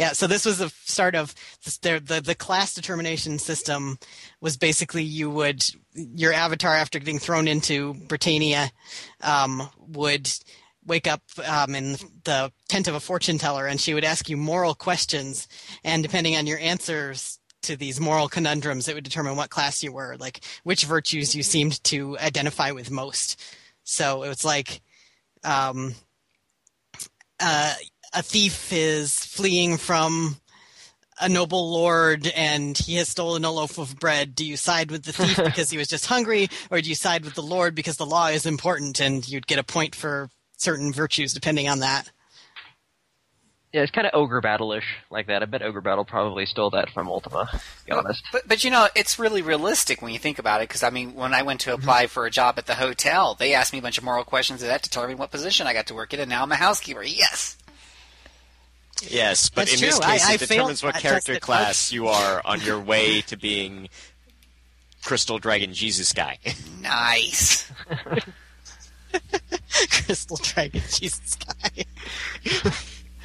[0.00, 1.34] Yeah, so this was the start of
[1.82, 3.98] the, the the class determination system
[4.40, 8.70] was basically you would your avatar after getting thrown into Britannia
[9.20, 10.32] um, would
[10.86, 14.38] wake up um, in the tent of a fortune teller and she would ask you
[14.38, 15.46] moral questions.
[15.84, 19.92] And depending on your answers to these moral conundrums it would determine what class you
[19.92, 23.38] were like which virtues you seemed to identify with most.
[23.84, 24.80] So it was like
[25.44, 25.94] um,
[27.38, 27.74] uh,
[28.12, 30.36] a thief is fleeing from
[31.20, 34.34] a noble lord and he has stolen a loaf of bread.
[34.34, 37.24] Do you side with the thief because he was just hungry, or do you side
[37.24, 40.92] with the lord because the law is important and you'd get a point for certain
[40.92, 42.10] virtues depending on that?
[43.72, 45.42] Yeah, it's kind of ogre battle-ish like that.
[45.42, 47.48] I bet ogre battle probably stole that from Ultima.
[47.52, 48.24] To be honest.
[48.32, 50.68] But but you know, it's really realistic when you think about it.
[50.68, 51.80] Because I mean, when I went to mm-hmm.
[51.80, 54.60] apply for a job at the hotel, they asked me a bunch of moral questions
[54.60, 57.04] that determined what position I got to work in, and now I'm a housekeeper.
[57.04, 57.58] Yes.
[59.08, 60.06] Yes, but That's in this true.
[60.08, 63.36] I- case, I it determines failed what character class you are on your way to
[63.36, 63.88] being
[65.04, 66.38] Crystal Dragon Jesus guy.
[66.80, 67.70] Nice.
[70.04, 71.84] Crystal Dragon, Jesus guy.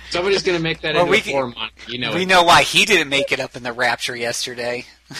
[0.10, 2.22] Somebody's going to make that Well, into we a can- form on You know we
[2.24, 2.28] it.
[2.28, 4.86] know why he didn't make it up in the rapture yesterday.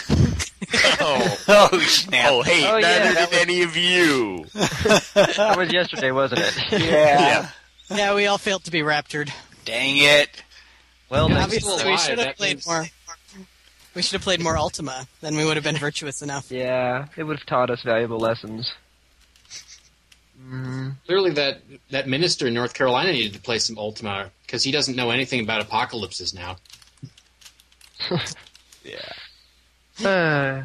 [1.00, 2.30] oh, Oh snap!
[2.30, 4.46] oh, hey, Oh, yeah, neither that did any of you.
[4.54, 6.80] that was yesterday, wasn't it?
[6.82, 7.50] yeah.
[7.90, 9.32] Yeah, we all failed to be raptured.
[9.64, 10.42] Dang it.
[11.08, 12.86] Well, Yeah, Obviously, we should have played means- more.
[13.94, 15.06] We should have played more Ultima.
[15.22, 16.50] Then we would have been virtuous enough.
[16.50, 18.70] Yeah, it would have taught us valuable lessons.
[20.38, 24.70] Mm, Clearly, that that minister in North Carolina needed to play some Ultima because he
[24.70, 26.56] doesn't know anything about apocalypses now.
[28.84, 30.08] Yeah.
[30.08, 30.62] uh,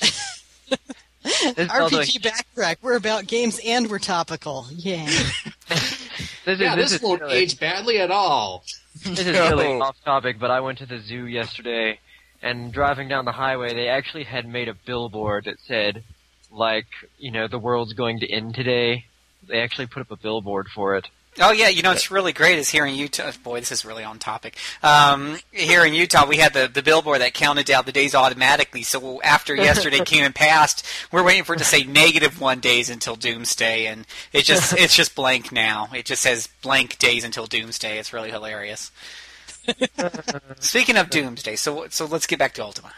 [0.00, 2.76] This RPG backtrack.
[2.82, 4.66] We're about games and we're topical.
[4.72, 5.06] Yeah.
[6.44, 8.64] This is, Yeah, this this is won't really, age badly at all.
[9.04, 11.98] this is really off topic, but I went to the zoo yesterday,
[12.40, 16.04] and driving down the highway, they actually had made a billboard that said,
[16.50, 16.86] like,
[17.18, 19.06] you know, the world's going to end today.
[19.48, 21.08] They actually put up a billboard for it.
[21.40, 23.32] Oh yeah, you know it's really great is here in Utah.
[23.42, 24.56] Boy, this is really on topic.
[24.82, 28.82] Um, here in Utah, we had the, the billboard that counted down the days automatically.
[28.82, 32.90] So after yesterday came and passed, we're waiting for it to say negative one days
[32.90, 35.88] until doomsday, and it just it's just blank now.
[35.94, 37.98] It just says blank days until doomsday.
[37.98, 38.90] It's really hilarious.
[40.60, 42.92] Speaking of doomsday, so so let's get back to Ultima.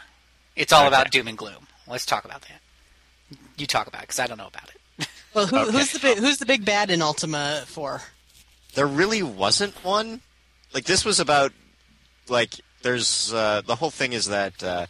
[0.57, 1.67] It's all about doom and gloom.
[1.87, 3.37] Let's talk about that.
[3.57, 5.07] You talk about it because I don't know about it.
[5.33, 5.71] Well, who, Okay.
[5.71, 8.01] who's the big, who's the big bad in Ultima 4?
[8.75, 10.21] There really wasn't one.
[10.73, 11.51] Like this was about
[12.29, 14.85] like there's uh, the whole thing is that uh,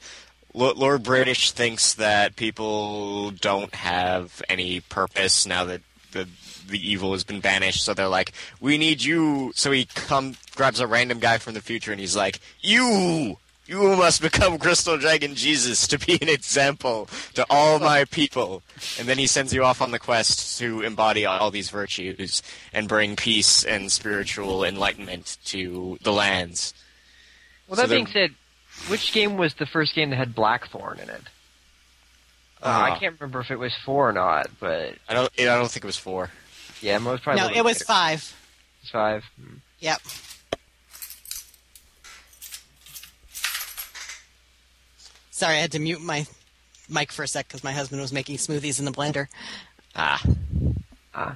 [0.54, 6.28] Lord British thinks that people don't have any purpose now that the
[6.67, 7.84] the evil has been banished.
[7.84, 9.52] So they're like, we need you.
[9.56, 13.38] So he come grabs a random guy from the future and he's like, you.
[13.67, 18.62] You must become Crystal Dragon Jesus to be an example to all my people.
[18.99, 22.88] And then he sends you off on the quest to embody all these virtues and
[22.88, 26.73] bring peace and spiritual enlightenment to the lands.
[27.67, 28.36] Well, So that there- being said,
[28.88, 31.23] which game was the first game that had Blackthorn in it?
[32.62, 32.99] Uh, I Ah.
[32.99, 35.32] can't remember if it was four or not, but I don't.
[35.39, 36.32] I don't think it was four.
[36.82, 37.41] yeah, most probably.
[37.41, 37.86] No, it was later.
[37.86, 38.13] 5.
[38.23, 39.23] It was five.
[39.39, 39.56] Hmm.
[39.80, 40.01] Yep.
[45.36, 46.26] Sorry, I had to mute my
[46.88, 49.28] mic for a sec because my husband was making smoothies in the blender.
[49.93, 50.24] Ah,
[51.13, 51.36] Ah,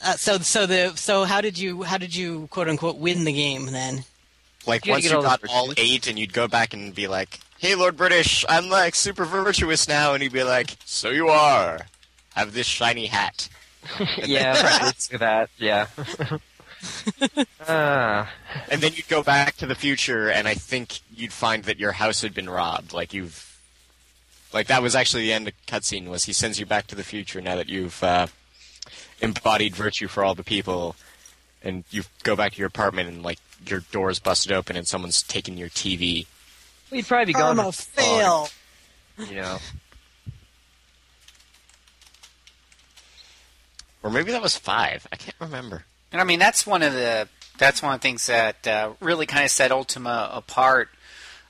[0.00, 3.32] Uh, so, so the so how did you how did you quote unquote win the
[3.32, 4.04] game then?
[4.64, 7.40] like You once you all got all eight, and you'd go back and be like,
[7.58, 11.80] "Hey, Lord British, I'm like super virtuous now," and he'd be like, "So you are.
[12.36, 13.48] Have this shiny hat."
[14.24, 14.52] yeah,
[14.84, 15.50] look at that.
[15.58, 15.88] Yeah.
[17.68, 18.30] Ah,
[18.68, 21.92] And then you'd go back to the future, and I think you'd find that your
[21.92, 22.92] house had been robbed.
[22.92, 23.56] Like you've,
[24.52, 26.08] like that was actually the end of cutscene.
[26.08, 28.26] Was he sends you back to the future now that you've uh,
[29.20, 30.96] embodied virtue for all the people,
[31.62, 35.22] and you go back to your apartment, and like your door's busted open, and someone's
[35.22, 36.26] taken your TV.
[36.90, 37.56] well, you'd probably be gone.
[37.56, 38.48] Karma for fail.
[39.18, 39.58] You know.
[44.02, 45.06] Or maybe that was five.
[45.12, 45.84] I can't remember.
[46.12, 49.26] And I mean, that's one of the that's one of the things that uh, really
[49.26, 50.90] kind of set Ultima apart.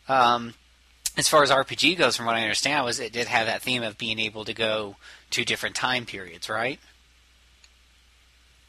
[0.09, 0.55] Um,
[1.17, 3.83] as far as RPG goes, from what I understand, was it did have that theme
[3.83, 4.97] of being able to go
[5.31, 6.79] to different time periods, right?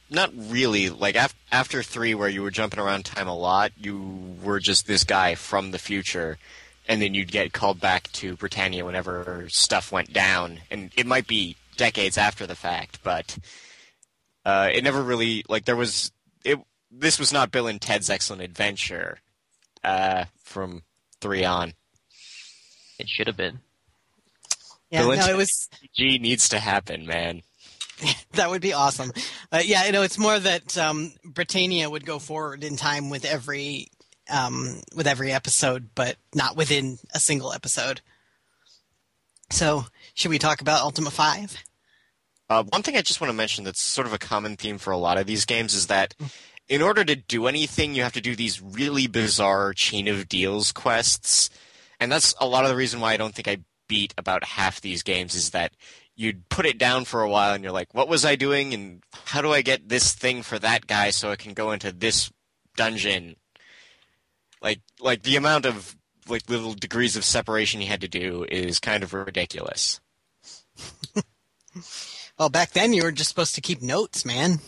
[0.09, 0.89] Not really.
[0.89, 4.87] Like af- after three, where you were jumping around time a lot, you were just
[4.87, 6.37] this guy from the future,
[6.87, 11.27] and then you'd get called back to Britannia whenever stuff went down, and it might
[11.27, 13.37] be decades after the fact, but
[14.45, 16.11] uh, it never really like there was
[16.43, 16.59] it.
[16.91, 19.19] This was not Bill and Ted's Excellent Adventure
[19.83, 20.83] uh, from
[21.21, 21.73] three on.
[22.99, 23.59] It should have been.
[24.89, 27.41] Yeah, Bill and no, it was G needs to happen, man.
[28.33, 29.11] that would be awesome.
[29.51, 33.25] Uh, yeah, you know, it's more that um, Britannia would go forward in time with
[33.25, 33.87] every
[34.29, 38.01] um, with every episode, but not within a single episode.
[39.49, 41.57] So, should we talk about Ultima Five?
[42.49, 44.91] Uh, one thing I just want to mention that's sort of a common theme for
[44.91, 46.13] a lot of these games is that
[46.67, 50.71] in order to do anything, you have to do these really bizarre chain of deals
[50.71, 51.49] quests.
[51.99, 54.81] And that's a lot of the reason why I don't think I beat about half
[54.81, 55.73] these games is that
[56.15, 58.73] you'd put it down for a while and you're like, what was I doing?
[58.73, 61.91] And how do I get this thing for that guy so I can go into
[61.91, 62.31] this
[62.75, 63.35] dungeon?
[64.61, 65.95] Like, like the amount of
[66.29, 69.99] like little degrees of separation you had to do is kind of ridiculous.
[72.37, 74.59] Well, back then you were just supposed to keep notes, man.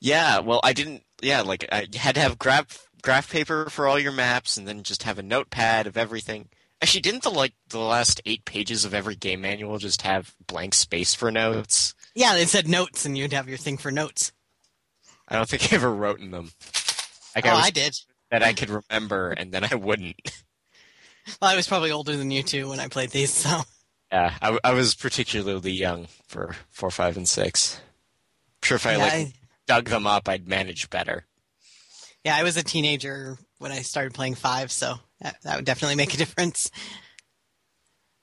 [0.00, 1.02] Yeah, well, I didn't.
[1.20, 4.82] Yeah, like I had to have graph graph paper for all your maps, and then
[4.82, 6.48] just have a notepad of everything.
[6.80, 10.74] Actually, didn't the like the last eight pages of every game manual just have blank
[10.74, 11.94] space for notes?
[12.14, 14.32] Yeah, it said notes, and you'd have your thing for notes.
[15.28, 16.50] I don't think I ever wrote in them.
[17.36, 17.96] Like oh, I was I did.
[18.30, 20.16] that I could remember, and then I wouldn't.
[21.40, 23.60] Well, I was probably older than you two when I played these, so
[24.12, 27.80] Yeah, I, I was particularly young for four, five, and six.
[28.62, 29.32] I'm sure if I yeah, like I,
[29.66, 31.24] dug them up, I'd manage better.
[32.22, 35.96] yeah, I was a teenager when I started playing five, so that, that would definitely
[35.96, 36.70] make a difference.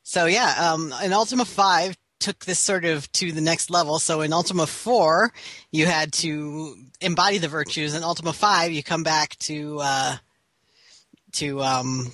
[0.03, 3.97] So yeah, um, in Ultima Five took this sort of to the next level.
[3.97, 5.31] So in Ultima Four,
[5.71, 7.95] you had to embody the virtues.
[7.95, 10.17] In Ultima Five, you come back to uh,
[11.33, 12.11] to um,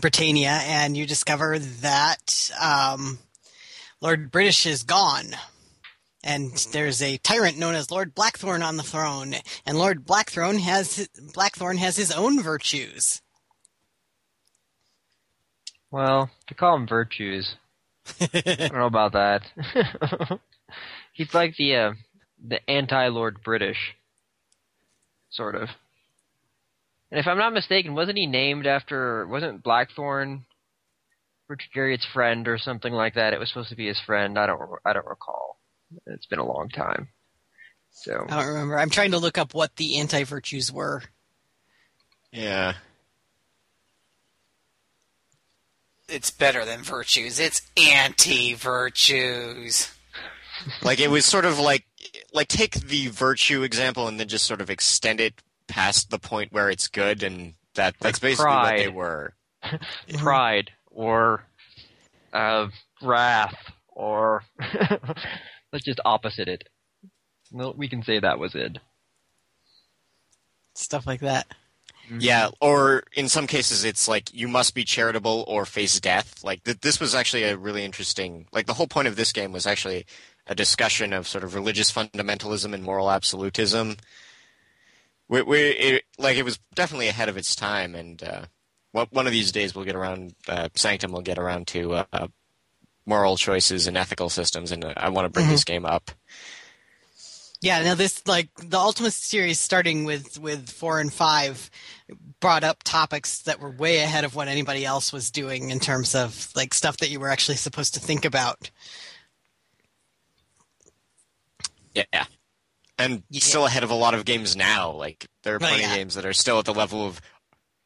[0.00, 3.18] Britannia, and you discover that um,
[4.00, 5.36] Lord British is gone.
[6.22, 11.08] And there's a tyrant known as Lord Blackthorn on the throne, and Lord Blackthorn has
[11.32, 13.22] Blackthorn has his own virtues.
[15.90, 17.54] Well, to call them virtues,
[18.20, 19.42] I don't know about that.
[21.14, 21.92] He's like the uh,
[22.46, 23.96] the anti-Lord British,
[25.30, 25.70] sort of.
[27.10, 29.26] And if I'm not mistaken, wasn't he named after?
[29.26, 30.44] Wasn't Blackthorn
[31.48, 33.32] Richard Garriott's friend or something like that?
[33.32, 34.38] It was supposed to be his friend.
[34.38, 34.60] I don't.
[34.84, 35.58] I don't recall.
[36.06, 37.08] It's been a long time.
[37.90, 38.78] So I don't remember.
[38.78, 41.02] I'm trying to look up what the anti virtues were.
[42.32, 42.74] Yeah.
[46.08, 47.38] It's better than virtues.
[47.38, 49.92] It's anti-virtues.
[50.82, 51.86] Like it was sort of like
[52.32, 55.34] like take the virtue example and then just sort of extend it
[55.70, 59.34] past the point where it's good and that that's Like basically what they were.
[60.18, 61.44] pride or
[62.32, 62.68] uh,
[63.02, 63.56] wrath
[63.88, 64.42] or
[65.72, 66.68] let's just opposite it.
[67.52, 68.78] No, we can say that was it.
[70.74, 71.46] Stuff like that.
[72.18, 76.42] Yeah, or in some cases it's like you must be charitable or face death.
[76.42, 78.46] Like th- this was actually a really interesting.
[78.52, 80.06] Like the whole point of this game was actually
[80.46, 83.96] a discussion of sort of religious fundamentalism and moral absolutism.
[85.30, 88.42] We, we it, like it was definitely ahead of its time, and uh,
[88.90, 90.34] one one of these days we'll get around.
[90.48, 92.26] Uh, Sanctum will get around to uh, uh,
[93.06, 96.10] moral choices and ethical systems, and uh, I want to bring this game up.
[97.62, 101.70] Yeah, now this like the Ultima series starting with with 4 and 5
[102.40, 106.16] brought up topics that were way ahead of what anybody else was doing in terms
[106.16, 108.70] of like stuff that you were actually supposed to think about.
[111.94, 112.24] Yeah.
[113.00, 113.40] And Yeah.
[113.40, 114.90] still ahead of a lot of games now.
[114.92, 115.90] Like there are Oh, plenty yeah.
[115.90, 117.20] of games that are still at the level of,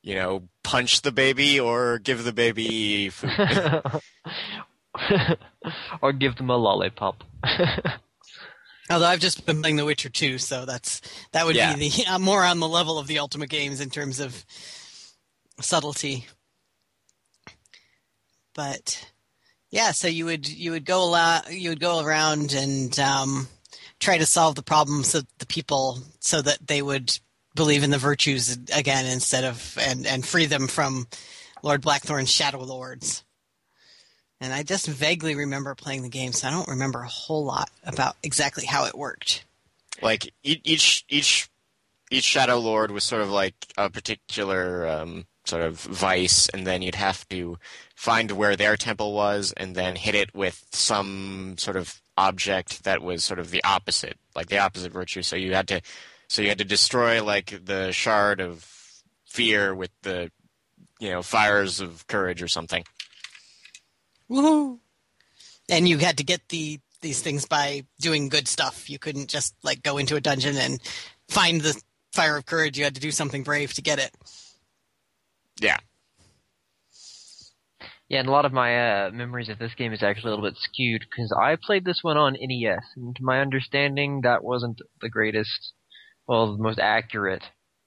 [0.02, 3.30] you know, punch the baby or give the baby food.
[6.02, 7.24] or give them a lollipop.
[8.90, 11.00] Although I've just been playing The Witcher 2, so that's
[11.32, 11.74] that would Yeah.
[11.74, 14.44] be the uh, more on the level of the Ultima games in terms of
[15.60, 16.26] subtlety.
[18.54, 19.10] But
[19.70, 23.48] yeah, so you would you would go allow, you would go around and um,
[24.00, 27.18] try to solve the problems of the people so that they would
[27.54, 31.06] believe in the virtues again instead of and and free them from
[31.62, 33.22] Lord Blackthorn's shadow lords.
[34.40, 37.70] And I just vaguely remember playing the game, so I don't remember a whole lot
[37.84, 39.44] about exactly how it worked.
[40.02, 41.48] like each each
[42.10, 46.82] each shadow lord was sort of like a particular um, sort of vice, and then
[46.82, 47.58] you'd have to
[47.94, 53.02] find where their temple was, and then hit it with some sort of object that
[53.02, 55.22] was sort of the opposite, like the opposite virtue.
[55.22, 55.80] So you had to
[56.28, 58.64] so you had to destroy like the shard of
[59.24, 60.30] fear with the
[61.00, 62.84] you know fires of courage or something.
[64.30, 64.78] Woohoo!
[65.68, 68.88] And you had to get the these things by doing good stuff.
[68.88, 70.80] You couldn't just like go into a dungeon and
[71.28, 71.80] find the
[72.12, 72.78] fire of courage.
[72.78, 74.14] You had to do something brave to get it.
[75.60, 75.76] Yeah.
[78.14, 80.48] Yeah, and a lot of my uh, memories of this game is actually a little
[80.48, 84.78] bit skewed because I played this one on NES, and to my understanding, that wasn't
[85.00, 85.72] the greatest,
[86.28, 87.42] well, the most accurate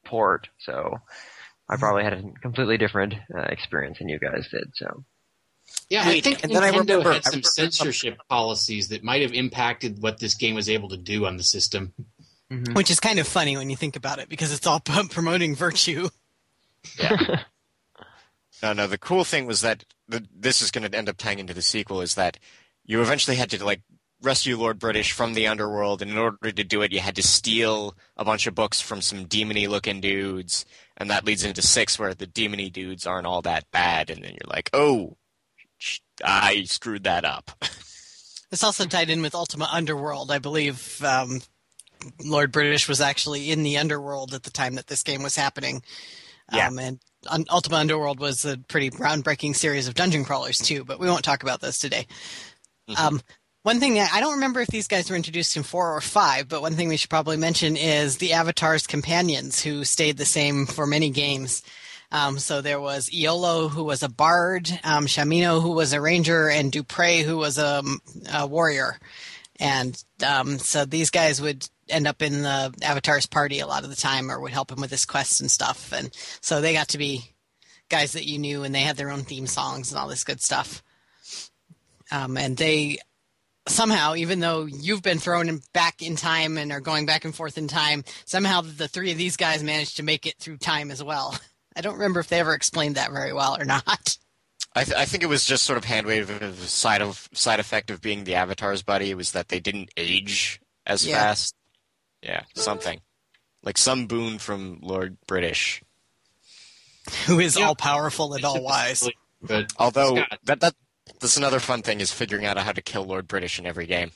[0.06, 0.50] port.
[0.60, 0.98] So
[1.70, 4.66] I probably had a completely different uh, experience than you guys did.
[4.76, 5.06] So
[5.90, 9.22] Yeah, I think and then I Nintendo remember- had some remember censorship policies that might
[9.22, 11.94] have impacted what this game was able to do on the system.
[12.74, 15.56] Which is kind of funny when you think about it because it's all p- promoting
[15.56, 16.10] virtue.
[17.00, 17.44] Yeah.
[18.64, 18.88] No, no.
[18.88, 21.62] The cool thing was that the, this is going to end up tying into the
[21.62, 22.02] sequel.
[22.02, 22.38] Is that
[22.86, 23.82] you eventually had to like
[24.22, 27.24] rescue Lord British from the underworld, and in order to do it, you had to
[27.24, 30.66] steal a bunch of books from some demony looking dudes,
[30.98, 34.32] and that leads into six, where the demony dudes aren't all that bad, and then
[34.32, 35.18] you're like, oh,
[36.24, 37.52] I screwed that up.
[38.52, 40.32] It's also tied in with Ultima Underworld.
[40.32, 41.42] I believe um,
[42.24, 45.84] Lord British was actually in the underworld at the time that this game was happening.
[46.54, 46.68] Yeah.
[46.68, 47.00] Um, and
[47.50, 51.44] Ultima Underworld was a pretty groundbreaking series of dungeon crawlers too, but we won't talk
[51.44, 52.08] about those today.
[52.98, 53.22] Um,
[53.64, 56.62] one thing I don't remember if these guys were introduced in four or five, but
[56.62, 60.88] one thing we should probably mention is the Avatar's companions, who stayed the same for
[60.88, 61.64] many games.
[62.10, 66.48] Um, so there was Iolo, who was a bard, um, Shamino, who was a ranger,
[66.50, 67.84] and Dupre, who was a,
[68.34, 68.98] a warrior.
[69.60, 73.90] And um, so these guys would end up in the Avatar's party a lot of
[73.90, 75.92] the time, or would help him with his quests and stuff.
[75.92, 77.34] And so they got to be
[77.90, 80.42] guys that you knew, and they had their own theme songs and all this good
[80.42, 80.84] stuff.
[82.12, 83.00] Um, and they
[83.68, 87.58] somehow, even though you've been thrown back in time and are going back and forth
[87.58, 91.04] in time, somehow the three of these guys managed to make it through time as
[91.04, 91.38] well.
[91.76, 94.18] I don't remember if they ever explained that very well or not.
[94.76, 97.60] I, th- I think it was just sort of hand wave of side of side
[97.60, 101.16] effect of being the Avatar's buddy was that they didn't age as Yeah.
[101.18, 101.56] fast.
[102.22, 103.02] Yeah, something
[103.64, 105.82] like some boon from Lord British.
[107.26, 107.68] Who is Yeah.
[107.68, 109.08] all powerful and all wise?
[109.42, 110.76] But Although Scott, that that
[111.20, 114.12] that's another fun thing is figuring out how to kill Lord British in every game.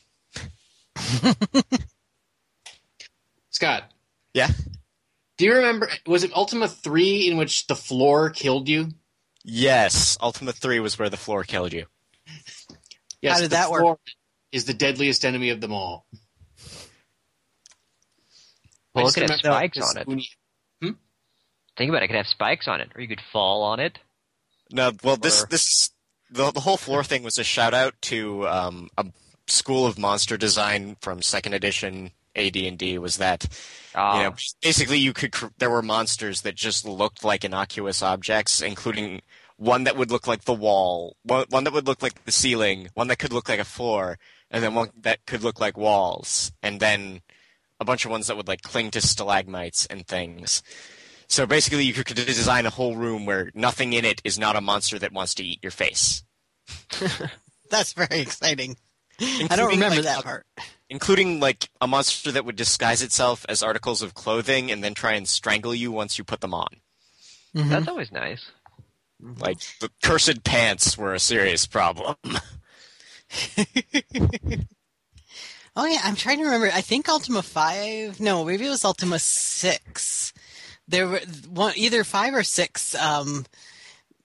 [3.50, 3.92] Scott,
[4.34, 4.50] Yeah.
[5.38, 5.90] do you remember?
[6.06, 8.90] Was it Ultima Three in which the floor killed you?
[9.44, 11.86] Yes, Ultima Three was where the floor killed you.
[13.22, 14.00] Yes, did that work?
[14.52, 16.06] Is the deadliest enemy of them all.
[18.94, 20.08] Well, I it could have spikes on it.
[20.08, 20.96] when you-
[21.78, 22.06] Think about it.
[22.06, 23.98] It could have spikes on it, or you could fall on it.
[24.72, 25.90] No, well, this Or- this is
[26.30, 29.06] the the whole floor thing was a shout out to um, a
[29.48, 32.98] school of monster design from second edition AD&D.
[32.98, 33.48] Was that
[33.94, 38.02] Ah, you know basically you could cr- there were monsters that just looked like innocuous
[38.02, 39.22] objects, including
[39.58, 42.90] one that would look like the wall, one, one that would look like the ceiling,
[42.94, 44.18] one that could look like a floor,
[44.50, 47.22] and then one that could look like walls, and then
[47.80, 50.64] a bunch of ones that would like cling to stalagmites and things.
[51.28, 54.62] So basically, you could design a whole room where nothing in it is not a
[54.62, 56.24] monster that wants to eat your face,
[57.70, 58.78] That's very exciting.
[59.50, 60.46] I don't remember like, that part.
[60.90, 65.14] including like a monster that would disguise itself as articles of clothing and then try
[65.14, 66.68] and strangle you once you put them on.
[67.56, 67.70] Mhm.
[67.70, 68.52] that's always nice.
[69.22, 72.16] Like the cursed pants were a serious problem.
[75.76, 76.70] Oh yeah, I'm trying to remember.
[76.74, 78.20] I think Ultima Five.
[78.20, 80.34] No, maybe it was Ultima Six.
[80.88, 82.94] There were one, either five or six.
[82.96, 83.46] Um,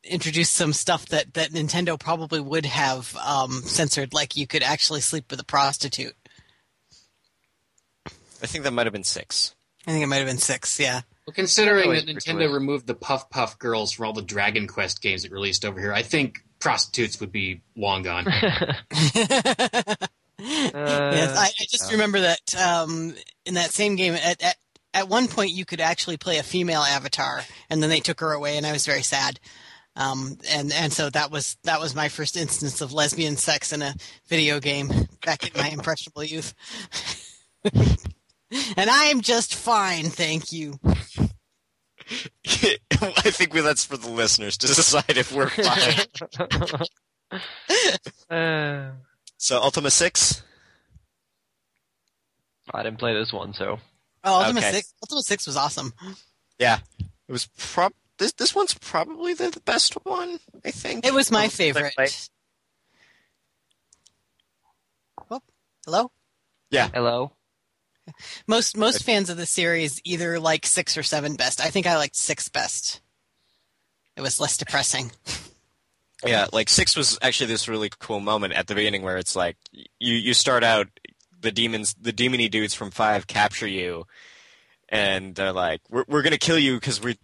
[0.06, 5.00] introduced some stuff that that Nintendo probably would have um, censored, like you could actually
[5.00, 6.14] sleep with a prostitute.
[8.42, 9.54] I think that might have been six.
[9.86, 10.78] I think it might have been six.
[10.80, 11.02] Yeah.
[11.26, 12.52] Well, considering that Nintendo close.
[12.52, 15.92] removed the Puff Puff girls from all the Dragon Quest games it released over here,
[15.92, 18.24] I think prostitutes would be long gone.
[20.38, 24.56] yes, I, I just remember that um, in that same game, at, at
[24.94, 28.32] at one point you could actually play a female avatar, and then they took her
[28.32, 29.38] away, and I was very sad.
[29.96, 33.82] Um, and and so that was that was my first instance of lesbian sex in
[33.82, 33.94] a
[34.28, 34.90] video game
[35.24, 36.54] back in my impressionable youth.
[37.72, 40.78] and I am just fine, thank you.
[42.08, 46.06] I think we, that's for the listeners to decide if we're fine.
[48.30, 48.90] Uh,
[49.38, 50.42] so Ultima Six.
[52.72, 53.78] I didn't play this one, so
[54.24, 54.72] Oh, Ultima Okay.
[54.72, 55.92] Six, Ultima Six was awesome.
[56.58, 57.92] Yeah, it was prob.
[58.18, 60.38] This this one's probably the, the best one.
[60.64, 61.94] I think It was my Of the things I favorite.
[61.96, 62.10] played.
[65.30, 65.40] Oh,
[65.84, 66.10] hello.
[66.70, 66.88] Yeah.
[66.92, 67.32] Hello.
[68.46, 71.60] Most most fans of the series either like six or seven best.
[71.60, 73.00] I think I liked six best.
[74.16, 75.12] It was less depressing.
[76.24, 79.58] Yeah, like six was actually this really cool moment at the beginning where it's like
[79.70, 80.88] you you start out
[81.38, 84.06] the demons the demony dudes from five capture you,
[84.88, 87.18] and they're like we're we're gonna kill you because we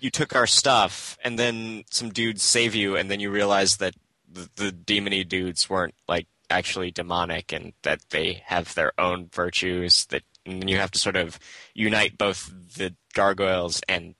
[0.00, 3.94] you took our stuff, and then some dudes save you, and then you realize that
[4.30, 10.06] the, the demony dudes weren't like actually demonic and that they have their own virtues
[10.06, 11.38] that and you have to sort of
[11.74, 14.14] unite both the gargoyles and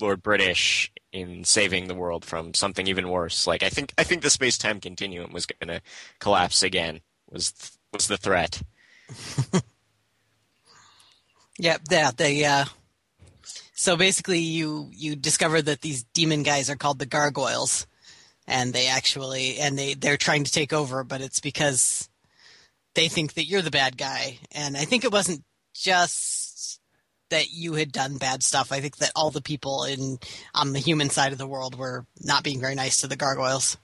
[0.00, 3.46] Lord British in saving the world from something even worse.
[3.46, 5.82] Like I think I think the space time continuum was going to
[6.18, 7.00] collapse again.
[7.30, 8.62] Was was the threat?
[11.58, 12.10] Yeah, yeah.
[12.16, 12.66] They uh,
[13.74, 17.86] so basically you you discover that these demon guys are called the gargoyles,
[18.46, 22.08] and they actually and they they're trying to take over, but it's because
[22.94, 24.38] they think that you're the bad guy.
[24.52, 25.44] And I think it wasn't
[25.74, 26.80] just
[27.28, 28.72] that you had done bad stuff.
[28.72, 30.18] I think that all the people in
[30.54, 33.76] on the human side of the world were not being very nice to the gargoyles.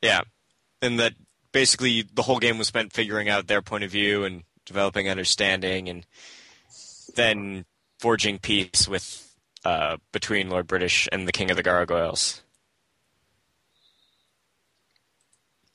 [0.00, 0.22] Yeah,
[0.80, 1.14] and that
[1.52, 5.88] basically the whole game was spent figuring out their point of view and developing understanding,
[5.88, 6.06] and
[7.16, 7.64] then
[7.98, 12.42] forging peace with uh, between Lord British and the King of the Gargoyles.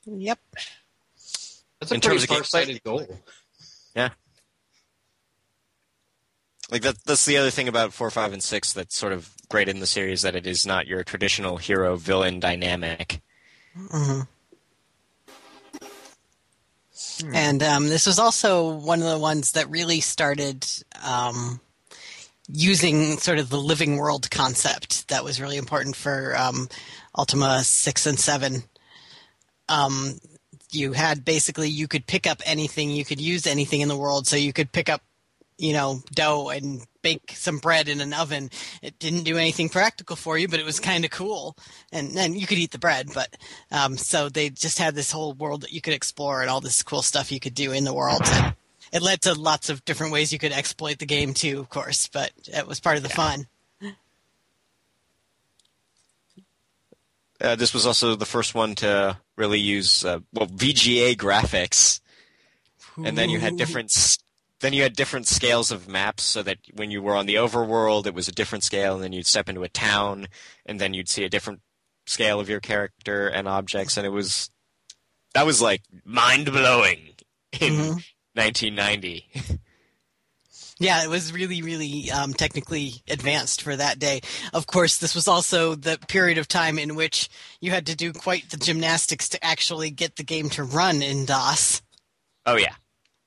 [0.06, 0.38] Yep.
[1.80, 3.06] That's a In pretty terms far-sighted goal.
[3.94, 4.10] Yeah.
[6.70, 9.68] Like that that's the other thing about four, five, and six that's sort of great
[9.68, 13.20] in the series that it is not your traditional hero villain dynamic.
[17.20, 20.66] Hmm And um, this was also one of the ones that really started
[21.04, 21.60] um,
[22.48, 26.68] using sort of the living world concept that was really important for um,
[27.16, 28.62] Ultima 6 and 7.
[29.68, 30.18] Um,
[30.70, 34.26] you had basically, you could pick up anything, you could use anything in the world,
[34.26, 35.02] so you could pick up
[35.58, 38.50] you know, dough and bake some bread in an oven.
[38.82, 41.56] It didn't do anything practical for you, but it was kind of cool.
[41.92, 43.36] And then you could eat the bread, but,
[43.70, 46.82] um, so they just had this whole world that you could explore and all this
[46.82, 48.22] cool stuff you could do in the world.
[48.24, 48.54] And
[48.92, 52.08] it led to lots of different ways you could exploit the game too, of course,
[52.08, 53.46] but it was part of the fun.
[57.40, 62.00] Uh, this was also the first one to really use uh, well VGA graphics,
[63.04, 63.90] and then you had different
[64.64, 68.06] then you had different scales of maps, so that when you were on the overworld,
[68.06, 70.26] it was a different scale, and then you'd step into a town,
[70.66, 71.60] and then you'd see a different
[72.06, 74.50] scale of your character and objects, and it was
[75.34, 77.14] that was like mind blowing
[77.60, 78.04] in Mhm.
[78.34, 79.28] 1990.
[80.80, 84.20] Yeah, it was really, really um, technically advanced for that day.
[84.52, 87.28] Of course, this was also the period of time in which
[87.60, 91.26] you had to do quite the gymnastics to actually get the game to run in
[91.26, 91.80] DOS.
[92.44, 92.74] oh yeah,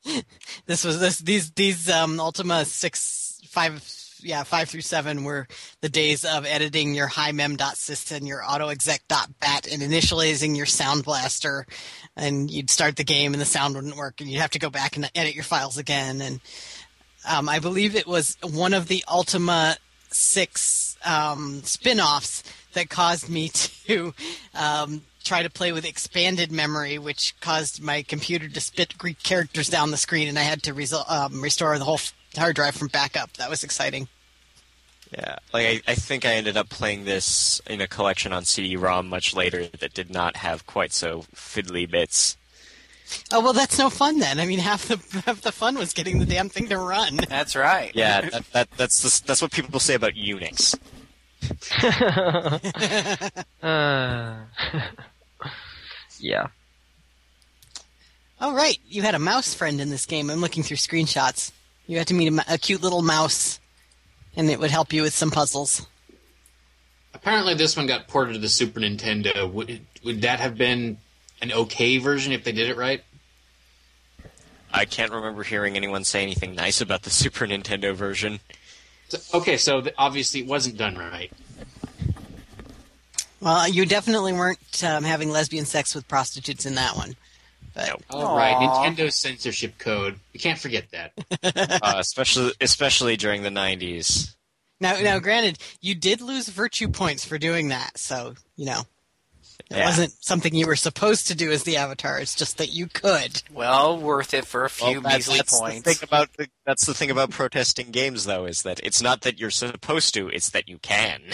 [0.65, 3.83] This was this these these um, Ultima six five
[4.21, 5.47] yeah five through seven were
[5.81, 11.65] the days of editing your HiMem.sys and your AutoExec.bat and initializing your Sound Blaster,
[12.15, 14.69] and you'd start the game and the sound wouldn't work and you'd have to go
[14.69, 16.21] back and edit your files again.
[16.21, 16.41] And
[17.27, 19.77] um, I believe it was one of the Ultima
[20.09, 22.43] 6 um, spin offs
[22.73, 23.49] that caused me
[23.87, 24.13] to
[24.53, 29.67] um, try to play with expanded memory, which caused my computer to spit Greek characters
[29.69, 32.75] down the screen, and I had to resol- um, restore the whole f- hard drive
[32.75, 33.33] from backup.
[33.37, 34.07] That was exciting.
[35.11, 39.07] Yeah, like I, I think I ended up playing this in a collection on CD-ROM
[39.07, 42.35] much later that did not have quite so fiddly bits.
[43.31, 44.39] Oh well, that's no fun then.
[44.39, 47.17] I mean, half the half the fun was getting the damn thing to run.
[47.29, 47.91] That's right.
[47.95, 50.77] Yeah, that, that that's the, that's what people say about Unix.
[53.63, 54.35] Uh,
[56.19, 56.47] yeah.
[58.39, 60.29] Oh right, you had a mouse friend in this game.
[60.29, 61.51] I'm looking through screenshots.
[61.87, 63.59] You had to meet a, a cute little mouse,
[64.35, 65.87] and it would help you with some puzzles.
[67.13, 69.51] Apparently, this one got ported to the Super Nintendo.
[69.51, 70.99] Would would that have been
[71.41, 73.03] an okay version if they did it right?
[74.71, 78.39] I can't remember hearing anyone say anything nice about the Super Nintendo version.
[79.09, 81.31] So, okay, so th- obviously it wasn't done right.
[83.39, 87.15] Well, you definitely weren't um, having lesbian sex with prostitutes in that one.
[87.73, 88.85] But All right, Aw.
[88.89, 90.19] Nintendo censorship code.
[90.33, 91.13] We can't forget that.
[91.83, 94.33] Uh, especially especially during the 90s.
[94.79, 98.81] now, now, granted, you did lose virtue points for doing that, so you know
[99.69, 99.85] it Yeah.
[99.85, 102.19] wasn't something you were supposed to do as the avatar.
[102.19, 103.43] It's just that you could.
[103.53, 105.83] Well, worth it for a few Well, that- measly that's points.
[105.83, 109.21] The thing about the, that's the thing about protesting games, though, is that it's not
[109.21, 111.21] that you're supposed to; it's that you can.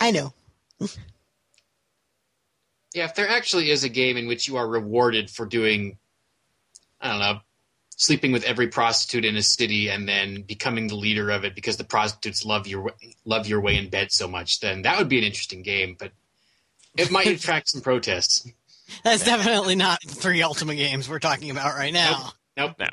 [0.00, 0.32] I know.
[2.94, 5.98] Yeah, if there actually is a game in which you are rewarded for doing,
[7.00, 7.40] I don't know,
[7.96, 11.76] sleeping with every prostitute in a city and then becoming the leader of it because
[11.76, 12.92] the prostitutes love your
[13.26, 15.96] love your way in bed so much, then that would be an interesting game.
[15.98, 16.12] But
[16.96, 18.50] it might attract some protests.
[19.04, 22.32] That's definitely not three Ultima games we're talking about right now.
[22.56, 22.74] Nope.
[22.78, 22.88] No.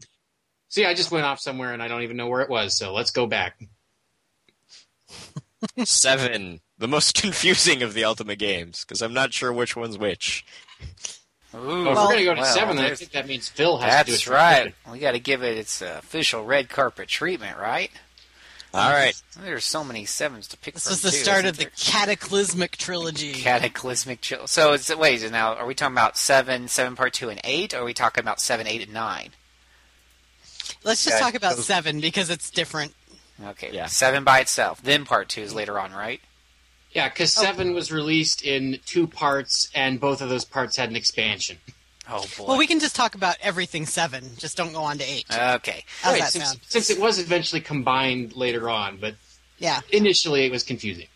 [0.69, 2.77] See, I just went off somewhere and I don't even know where it was.
[2.77, 3.59] So let's go back.
[5.83, 10.45] Seven, the most confusing of the Ultima games, because I'm not sure which one's which.
[11.55, 13.47] Ooh, Well, if we're going to go to well, seven, then I think that means
[13.49, 14.29] Phil has to do That's it.
[14.29, 14.75] right.
[14.91, 17.89] We got to give it its uh, official red carpet treatment, right?
[18.73, 20.91] All right, There's so many sevens to pick This from.
[20.91, 23.33] was the too, start isn't of the cataclysmic trilogy.
[23.33, 24.45] cataclysmic chill.
[24.45, 25.55] So it's wait is it now.
[25.55, 27.73] Are we talking about seven, seven part two, and eight?
[27.73, 29.29] Or are we talking about seven, eight, and nine?
[30.83, 32.93] Let's just Yeah, talk about seven because it's different.
[33.43, 33.85] Okay, Yeah.
[33.87, 34.81] seven by itself.
[34.83, 36.21] Then part two is later on, right?
[36.97, 40.95] Yeah, because seven was released in two parts, and both of those parts had an
[40.95, 41.57] expansion.
[42.09, 42.45] Oh boy.
[42.47, 44.23] Well, we can just talk about everything seven.
[44.37, 45.25] Just don't go on to eight.
[45.29, 45.83] okay.
[46.01, 46.59] How's Right, that since, sound?
[46.65, 49.15] since it was eventually combined later on, but
[49.59, 49.81] Yeah.
[49.91, 51.07] initially it was confusing.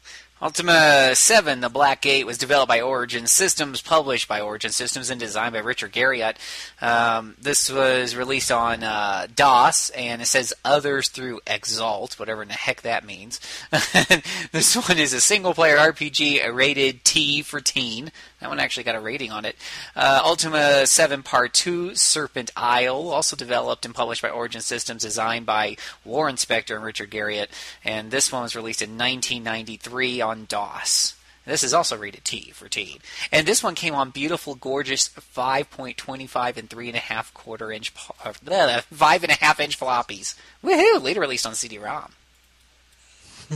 [0.42, 5.20] Ultima 7, The Black Gate, was developed by Origin Systems, published by Origin Systems, and
[5.20, 6.38] designed by Richard Garriott.
[6.82, 12.48] Um, this was released on uh, DOS, and it says others through Exult, whatever in
[12.48, 13.40] the heck that means.
[14.52, 18.12] this one is a single player RPG, rated T for teen.
[18.42, 19.56] That one actually got a rating on it.
[19.96, 25.46] Uh, Ultima 7 Part 2, Serpent Isle, also developed and published by Origin Systems, designed
[25.46, 27.50] by Warren Spector and Richard Garriott.
[27.86, 31.16] And this one was released in 1993 on DOS.
[31.46, 33.00] This is also rated T for teen.
[33.32, 39.80] And this one came on beautiful, gorgeous 5.25 and 3.5 quarter inch, uh, 5.5 inch
[39.80, 40.36] floppies.
[40.64, 41.02] Woohoo!
[41.02, 42.14] Later released on CD ROM.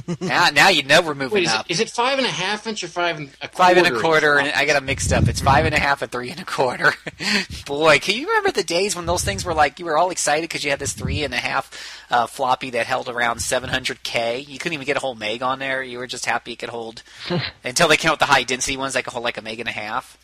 [0.22, 1.66] now, now you know we're moving Wait, is up.
[1.70, 3.92] it, is it five and a half inch or five and a Five and a
[3.92, 5.28] quarter quarter, and I got them mixed up.
[5.28, 6.94] It's five and a half and three and a quarter.
[7.66, 10.44] Boy, can you remember the days when those things were like you were all excited
[10.44, 14.48] because you had this three and a half uh, floppy that held around 700k.
[14.48, 15.84] You couldn't even get a whole meg on there.
[15.84, 17.04] You were just happy it could hold
[17.64, 19.60] until they came out with the high density ones that could hold like a meg
[19.60, 20.18] and a half.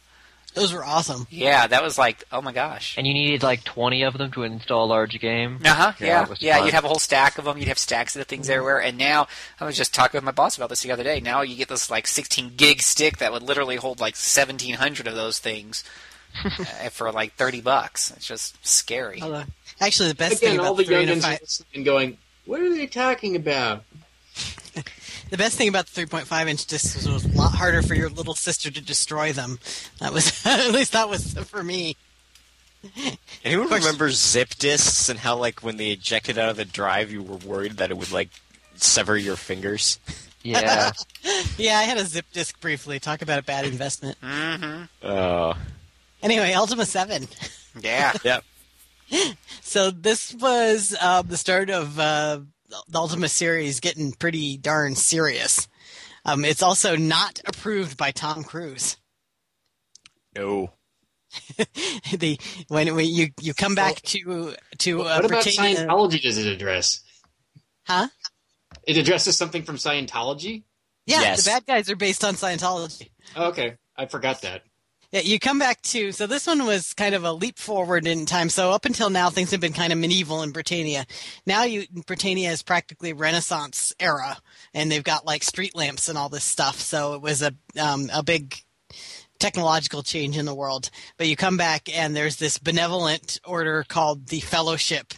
[0.53, 1.27] Those were awesome.
[1.29, 2.97] Yeah, that was like oh my gosh.
[2.97, 5.59] And you needed like 20 of them to install a large game.
[5.63, 5.93] Uh huh.
[5.99, 6.35] Yeah, Yeah.
[6.39, 6.65] Yeah.
[6.65, 7.57] You'd have a whole stack of them.
[7.57, 8.81] You'd have stacks of the things everywhere.
[8.81, 9.27] And now
[9.59, 11.19] I was just talking with my boss about this the other day.
[11.19, 15.15] Now you get this like 16 gig stick that would literally hold like 1,700 of
[15.15, 15.83] those things
[16.45, 18.11] uh, for like 30 bucks.
[18.11, 19.21] It's just scary.
[19.81, 21.67] Actually, the best Again, thing all about the the three and a youngins five, listening
[21.75, 23.83] and going, "What are they talking about?"
[25.29, 27.93] The best thing about the 3.5 inch discs was it was a lot harder for
[27.95, 29.59] your little sister to destroy them.
[29.99, 31.95] That was at least that was for me.
[33.43, 37.11] Anyone course- remember zip disks and how like when they ejected out of the drive,
[37.11, 38.29] you were worried that it would like
[38.75, 39.99] sever your fingers?
[40.43, 40.91] Yeah.
[41.57, 42.99] Yeah, I had a zip disk briefly.
[42.99, 44.19] Talk about a bad investment.
[44.21, 45.05] Mm-hmm.
[45.07, 45.53] Oh,
[46.23, 47.27] Anyway, Ultima 7.
[47.79, 48.13] Yeah.
[48.23, 48.43] yep.
[49.61, 52.39] So this was uh, the start of uh,
[52.87, 55.67] the Ultima series getting pretty darn serious.
[56.25, 58.97] Um, it's also not approved by Tom Cruise.
[60.35, 60.71] No.
[62.17, 66.21] the when, when you you come back to to uh, what about Britannia- Scientology?
[66.21, 67.01] Does it address?
[67.87, 68.07] Huh?
[68.85, 70.63] It addresses something from Scientology.
[71.05, 71.43] Yeah, Yes.
[71.43, 73.09] the bad guys are based on Scientology.
[73.35, 74.63] Oh, okay, I forgot that.
[75.11, 78.25] Yeah, you come back to so this one was kind of a leap forward in
[78.25, 78.47] time.
[78.49, 81.05] So up until now, things have been kind of medieval in Britannia.
[81.45, 84.37] Now, you Britannia is practically Renaissance era,
[84.73, 86.79] and they've got like street lamps and all this stuff.
[86.79, 88.55] So it was a um, a big
[89.37, 90.89] technological change in the world.
[91.17, 95.13] But you come back and there's this benevolent order called the Fellowship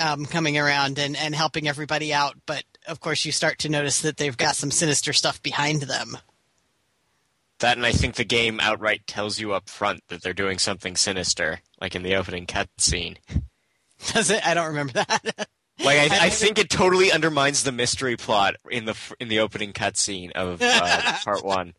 [0.00, 2.36] um, coming around and and helping everybody out.
[2.46, 6.16] But of course, you start to notice that they've got some sinister stuff behind them.
[7.60, 10.96] That and I think the game outright tells you up front that they're doing something
[10.96, 13.16] sinister, like in the opening cutscene.
[14.12, 14.46] Does it?
[14.46, 15.48] I don't remember that.
[15.82, 19.38] Like I, I- I think it totally undermines the mystery plot in the in the
[19.40, 21.72] opening cutscene of uh, part one.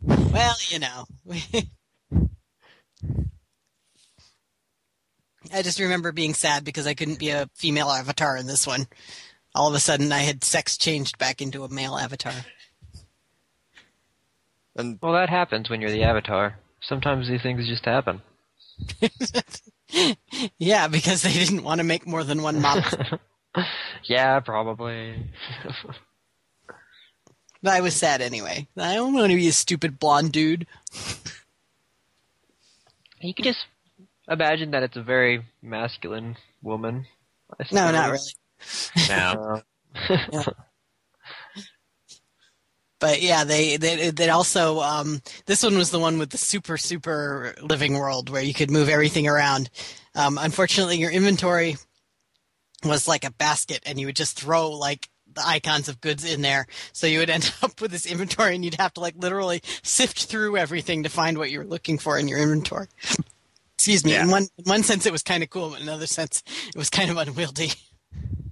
[0.00, 1.04] Well, you know.
[5.52, 8.86] I just remember being sad because I couldn't be a female avatar in this one.
[9.54, 12.32] All of a sudden, I had sex changed back into a male avatar.
[14.76, 16.58] And well, that happens when you're the avatar.
[16.82, 18.20] Sometimes these things just happen.
[20.58, 23.18] yeah, because they didn't want to make more than one model.
[24.06, 25.30] Yeah, probably.
[27.62, 28.66] but I was sad anyway.
[28.76, 30.66] I don't want to be a stupid blonde dude.
[33.20, 33.64] you can just
[34.28, 37.06] imagine that it's a very masculine woman.
[37.60, 38.18] I No, not really.
[38.58, 39.08] suppose.
[39.08, 39.62] now
[40.10, 40.52] Uh,
[43.04, 46.78] But yeah, they they they also um, this one was the one with the super
[46.78, 49.68] super living world where you could move everything around.
[50.14, 51.76] Um, unfortunately, your inventory
[52.82, 56.40] was like a basket, and you would just throw like the icons of goods in
[56.40, 56.66] there.
[56.94, 60.24] So you would end up with this inventory, and you'd have to like literally sift
[60.24, 62.86] through everything to find what you were looking for in your inventory.
[63.74, 64.16] Excuse me.
[64.16, 66.78] In one in one sense, it was kind of cool, but in another sense, it
[66.78, 67.72] was kind of unwieldy.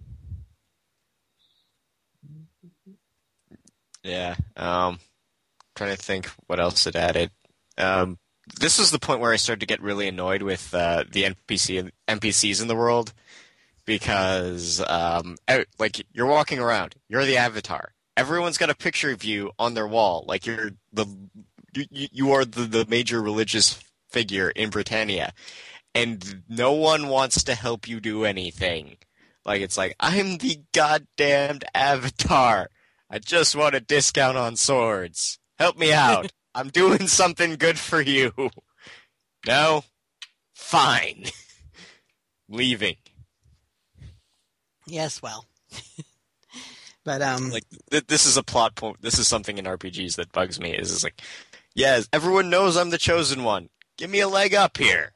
[4.03, 4.35] Yeah.
[4.57, 4.99] Um,
[5.77, 7.31] trying to think what else it added.
[7.79, 8.19] Um,
[8.59, 11.91] this was the point where I started to get really annoyed with uh, the NPC
[12.09, 13.13] NPCs in the world
[13.85, 15.37] because, um,
[15.79, 17.93] like, you're walking around, you're the avatar.
[18.17, 21.07] Everyone's got a picture of you on their wall, like you're the
[21.75, 25.33] you- you are the, the major religious figure in Britannia,
[25.95, 28.99] and no one wants to help you do anything.
[29.47, 32.69] Like it's like I'm the goddamned avatar.
[33.13, 35.39] I just want a discount on swords.
[35.59, 36.33] Help me out.
[36.55, 38.33] I'm doing something good for you.
[39.47, 39.85] No?
[40.55, 41.27] Fine.
[42.49, 42.97] Leaving.
[44.87, 45.47] Yes, well,
[47.05, 49.01] but um, Like th- this is a plot point.
[49.03, 50.75] This is something in RPGs that bugs me.
[50.75, 51.21] Is is like,
[51.75, 53.69] yes, everyone knows I'm the chosen one.
[53.97, 55.13] Give me a leg up here.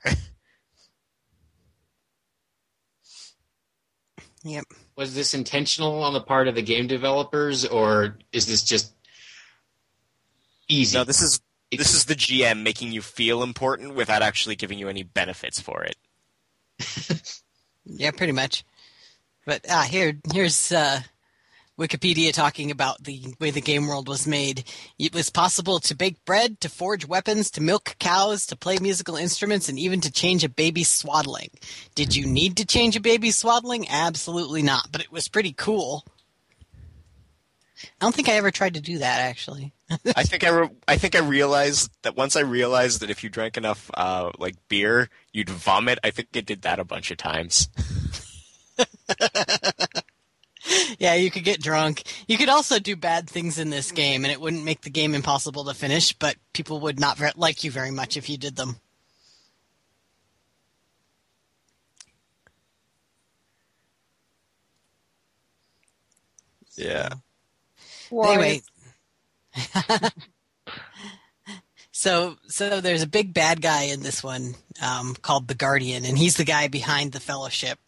[4.44, 4.64] yep.
[4.96, 8.94] Was this intentional on the part of the game developers, or is this just
[10.68, 10.96] easy?
[10.96, 11.40] no, this is
[11.70, 15.84] this is the GM making you feel important without actually giving you any benefits for
[15.84, 15.96] it.
[17.86, 18.64] Yeah, pretty much.
[19.46, 21.00] But ah, here, here's uh,
[21.78, 24.64] Wikipedia talking about the way the game world was made.
[24.98, 29.16] It was possible to bake bread, to forge weapons, to milk cows, to play musical
[29.16, 31.50] instruments, and even to change a baby's swaddling.
[31.94, 33.88] Did you need to change a baby's swaddling?
[33.90, 34.90] Absolutely not.
[34.90, 36.04] But it was pretty cool.
[37.82, 39.72] I don't think I ever tried to do that actually.
[40.16, 43.28] I think I, re- I think I realized that once I realized that if you
[43.28, 45.98] drank enough uh, like beer, you'd vomit.
[46.02, 47.68] I think I did that a bunch of times.
[50.98, 52.02] yeah, you could get drunk.
[52.26, 55.14] You could also do bad things in this game, and it wouldn't make the game
[55.14, 56.12] impossible to finish.
[56.12, 58.76] But people would not ver- like you very much if you did them.
[66.76, 67.08] Yeah.
[68.12, 68.62] Anyway,
[71.90, 76.16] so so there's a big bad guy in this one um, called the Guardian, and
[76.18, 77.78] he's the guy behind the Fellowship.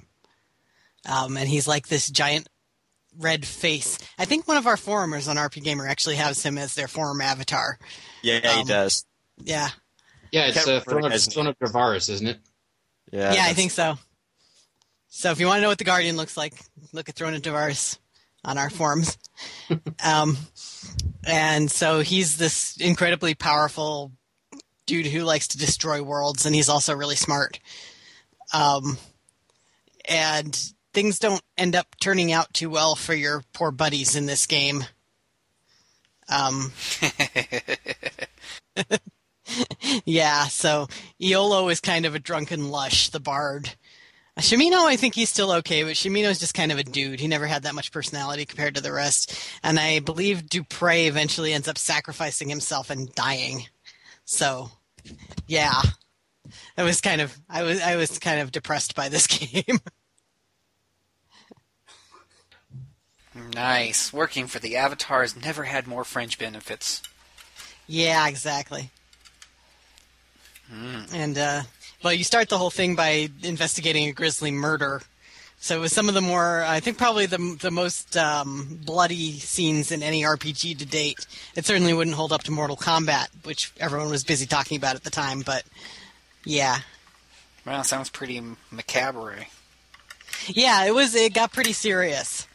[1.09, 2.49] Um, and he's like this giant
[3.19, 3.99] red face.
[4.19, 7.21] I think one of our forumers on RP Gamer actually has him as their forum
[7.21, 7.79] avatar.
[8.23, 9.05] Yeah, he Um, does.
[9.43, 9.69] Yeah,
[10.33, 12.39] Yeah, it's Can't uh, remember Throne the of, Throne of Dravaris, isn't it?
[13.13, 13.99] Yeah, yeah, I think so.
[15.09, 16.55] So if you want to know what the Guardian looks like,
[16.93, 17.99] look at Throne of Tavares
[18.45, 19.17] on our forums.
[20.05, 20.37] um,
[21.25, 24.13] and so he's this incredibly powerful
[24.87, 27.59] dude who likes to destroy worlds, and he's also really smart.
[28.53, 28.99] Um,
[30.09, 30.59] and
[30.93, 34.85] things don't end up turning out too well for your poor buddies in this game.
[36.29, 36.73] Um,
[40.05, 40.89] yeah, so
[41.21, 43.75] Iolo is kind of a drunken lush, the bard.
[44.39, 47.19] Shamino, I think he's still okay, but Shamino's just kind of a dude.
[47.19, 49.37] He never had that much personality compared to the rest.
[49.65, 53.67] And I believe Dupre eventually ends up sacrificing himself and dying.
[54.25, 54.71] So,
[55.49, 55.83] yeah.
[56.77, 59.79] I was kind of I was I was kind of depressed by this game.
[63.55, 64.13] Nice.
[64.13, 67.03] Working for the Avatar has never had more fringe benefits.
[67.87, 68.91] yeah, exactly.
[71.15, 71.63] And uh
[72.03, 75.03] well, you start the whole thing by investigating a grisly murder.
[75.61, 79.33] So it was some of the more, I think, probably the the most um, bloody
[79.33, 81.27] scenes in any RPG to date.
[81.57, 85.03] It certainly wouldn't hold up to Mortal Kombat, which everyone was busy talking about at
[85.03, 85.41] the time.
[85.41, 85.65] But
[86.45, 86.79] yeah,
[87.67, 88.41] Well, sounds pretty
[88.71, 89.47] macabre.
[90.47, 91.15] yeah, it was.
[91.17, 92.47] It got pretty serious.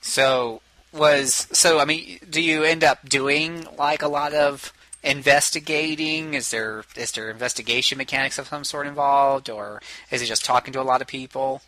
[0.00, 0.60] So
[0.92, 1.78] was so.
[1.78, 4.72] I mean, do you end up doing like a lot of
[5.02, 6.34] investigating?
[6.34, 10.72] Is there is there investigation mechanics of some sort involved, or is it just talking
[10.72, 11.62] to a lot of people?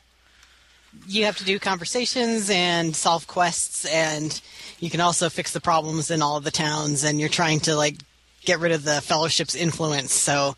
[1.06, 4.40] You have to do conversations and solve quests, and
[4.80, 7.04] you can also fix the problems in all of the towns.
[7.04, 7.96] And you're trying to like
[8.44, 10.12] get rid of the Fellowship's influence.
[10.12, 10.56] So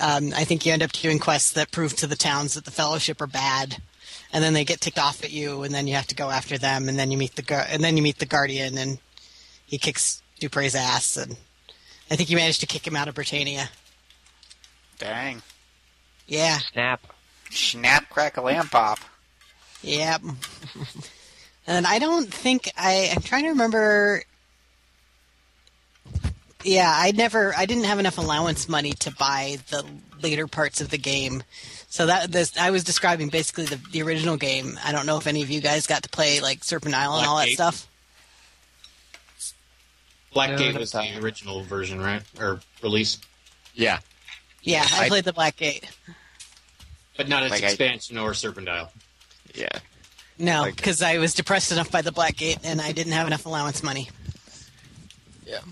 [0.00, 2.70] um, I think you end up doing quests that prove to the towns that the
[2.70, 3.80] Fellowship are bad,
[4.32, 6.58] and then they get ticked off at you, and then you have to go after
[6.58, 8.98] them, and then you meet the Gu- and then you meet the Guardian, and
[9.66, 11.36] he kicks Dupre's ass, and
[12.10, 13.70] I think you managed to kick him out of Britannia.
[14.98, 15.42] Dang!
[16.26, 17.00] Yeah, Snap.
[17.50, 18.98] Snap, crackle, and pop.
[19.82, 20.22] Yep.
[21.66, 23.12] and I don't think I.
[23.14, 24.22] I'm trying to remember.
[26.64, 27.54] Yeah, I never.
[27.56, 29.84] I didn't have enough allowance money to buy the
[30.20, 31.42] later parts of the game.
[31.90, 34.78] So that this I was describing basically the the original game.
[34.84, 37.26] I don't know if any of you guys got to play like Serpent Isle and
[37.26, 37.86] all that stuff.
[40.34, 42.22] Blackgate No, was that's the original version, right?
[42.38, 43.18] Or release,
[43.74, 43.98] Yeah.
[44.62, 45.88] Yeah, I, I- played the Black Gate.
[47.16, 48.92] but not its Like I- expansion or Serpent Isle.
[49.54, 49.68] Yeah.
[50.38, 53.26] No, Like- because I was depressed enough by the Black Gate and I didn't have
[53.26, 54.10] enough allowance money.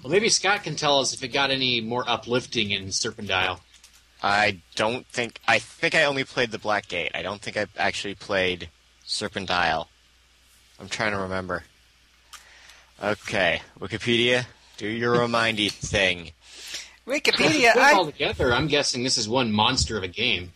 [0.02, 3.60] Well, maybe Scott can tell us if it got any more uplifting in Serpent Isle.
[4.22, 5.40] I don't think.
[5.46, 7.12] I think I only played the Black Gate.
[7.14, 8.70] I don't think I actually played
[9.04, 9.88] Serpent Isle.
[10.80, 11.64] I'm trying to remember.
[13.02, 14.46] Okay, Wikipedia,
[14.78, 16.32] do your remindy thing.
[17.06, 17.36] Wikipedia.
[17.36, 20.52] Put it I all together, I'm guessing this is one monster of a game.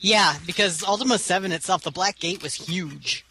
[0.00, 3.24] Yeah, because Ultima Seven itself, the Black Gate was huge.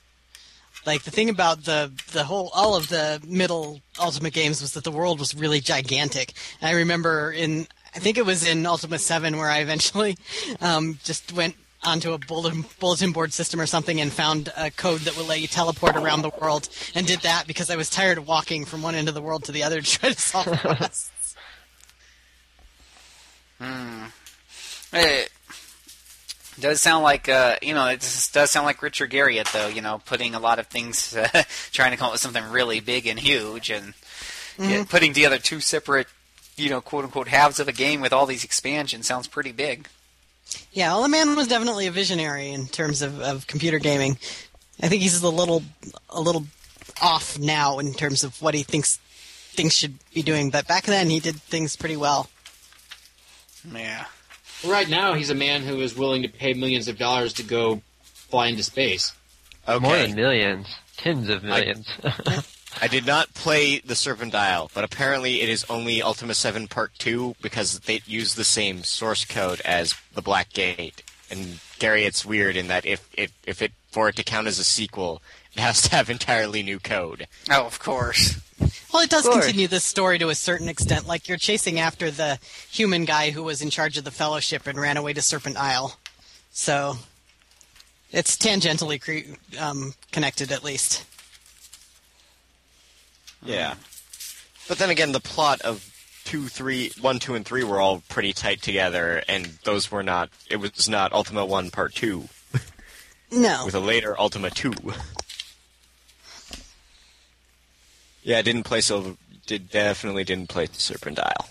[0.86, 4.84] Like the thing about the the whole all of the middle Ultima games was that
[4.84, 6.34] the world was really gigantic.
[6.60, 10.18] And I remember in I think it was in Ultima Seven where I eventually
[10.62, 15.02] um, just went onto a bulletin bulletin board system or something and found a code
[15.02, 18.18] that would let you teleport around the world and did that because I was tired
[18.18, 20.48] of walking from one end of the world to the other to try to solve
[20.60, 21.36] quests.
[24.96, 25.32] It
[26.60, 28.00] does sound like uh, you know it
[28.32, 29.68] does sound like Richard Garriott though.
[29.68, 31.28] You know, putting a lot of things, uh,
[31.72, 33.94] trying to come up with something really big and huge, and
[34.60, 36.08] yeah, putting together two separate,
[36.56, 39.88] you know, quote unquote halves of a game with all these expansions sounds pretty big.
[40.72, 44.18] Yeah, well, the man was definitely a visionary in terms of, of computer gaming.
[44.82, 45.64] I think he's a little
[46.10, 46.46] a little
[47.02, 48.98] off now in terms of what he thinks
[49.54, 52.30] things should be doing, but back then he did things pretty well.
[53.72, 54.06] Yeah.
[54.66, 57.82] Right now, he's a man who is willing to pay millions of dollars to go
[58.04, 59.14] fly into space.
[59.68, 60.68] More than millions.
[60.98, 61.88] Tens of millions.
[62.04, 62.44] I
[62.88, 67.36] did not play the Serpent Isle, but apparently it is only Ultima 7 Part 2
[67.42, 71.04] because they use the same source code as the Black Gate.
[71.30, 74.60] And Gary, it's weird in that if, if, if it for it to count as
[74.60, 75.22] a sequel,
[75.54, 77.28] it has to have entirely new code.
[77.50, 78.40] Oh, of course.
[78.92, 81.08] Well, it does continue this story to a certain extent.
[81.08, 84.80] Like you're chasing after the human guy who was in charge of the Fellowship and
[84.80, 85.98] ran away to Serpent Isle.
[86.52, 86.98] So
[88.12, 91.06] it's tangentially cre- um, connected, at least.
[93.46, 93.76] Yeah.
[94.68, 95.90] But then again, the plot of
[96.24, 100.30] two, three, one, two, and three were all pretty tight together, and those were not.
[100.50, 102.30] It was not Ultima One Part Two
[103.32, 103.64] No.
[103.66, 104.74] with a later Ultima Two.
[108.24, 109.16] yeah, I didn't play Silver.
[109.46, 111.50] Did definitely didn't play Serpent Isle.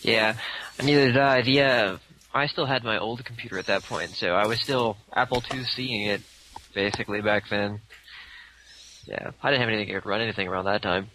[0.00, 0.36] yeah,
[0.82, 1.42] neither did I.
[1.42, 1.98] The, uh,
[2.32, 5.64] I still had my old computer at that point, so I was still Apple II
[5.64, 6.22] seeing it,
[6.72, 7.80] basically, back then.
[9.06, 11.10] Yeah, I didn't have anything could run anything around that time.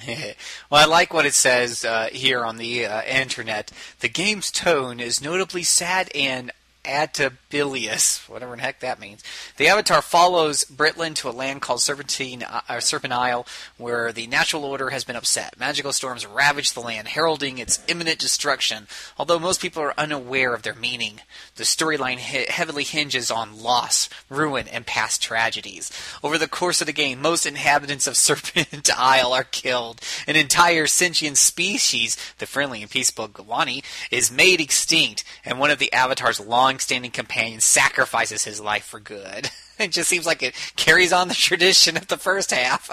[0.06, 3.70] well, I like what it says uh, here on the uh, internet.
[4.00, 6.50] The game's tone is notably sad and
[6.84, 9.22] atabilious, whatever the heck that means.
[9.56, 13.46] The Avatar follows Batlin to a land called Serpentine, uh, Serpent Isle,
[13.78, 15.58] where the natural order has been upset.
[15.58, 18.86] Magical storms ravage the land, heralding its imminent destruction.
[19.18, 21.20] Although most people are unaware of their meaning,
[21.56, 25.90] the storyline he- heavily hinges on loss, ruin, and past tragedies.
[26.22, 30.00] Over the course of the game, most inhabitants of Serpent Isle are killed.
[30.26, 35.78] An entire sentient species, the friendly and peaceful Gwani, is made extinct, and one of
[35.78, 36.40] the Avatar's
[36.74, 39.50] long-standing companions sacrifices his life for good.
[39.76, 42.88] It just seems like it carries on the tradition of the first half.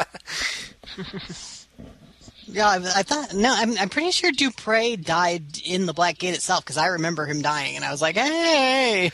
[2.47, 3.53] Yeah, I, I thought no.
[3.55, 7.41] I'm, I'm pretty sure Dupre died in the Black Gate itself because I remember him
[7.41, 9.11] dying, and I was like, "Hey!"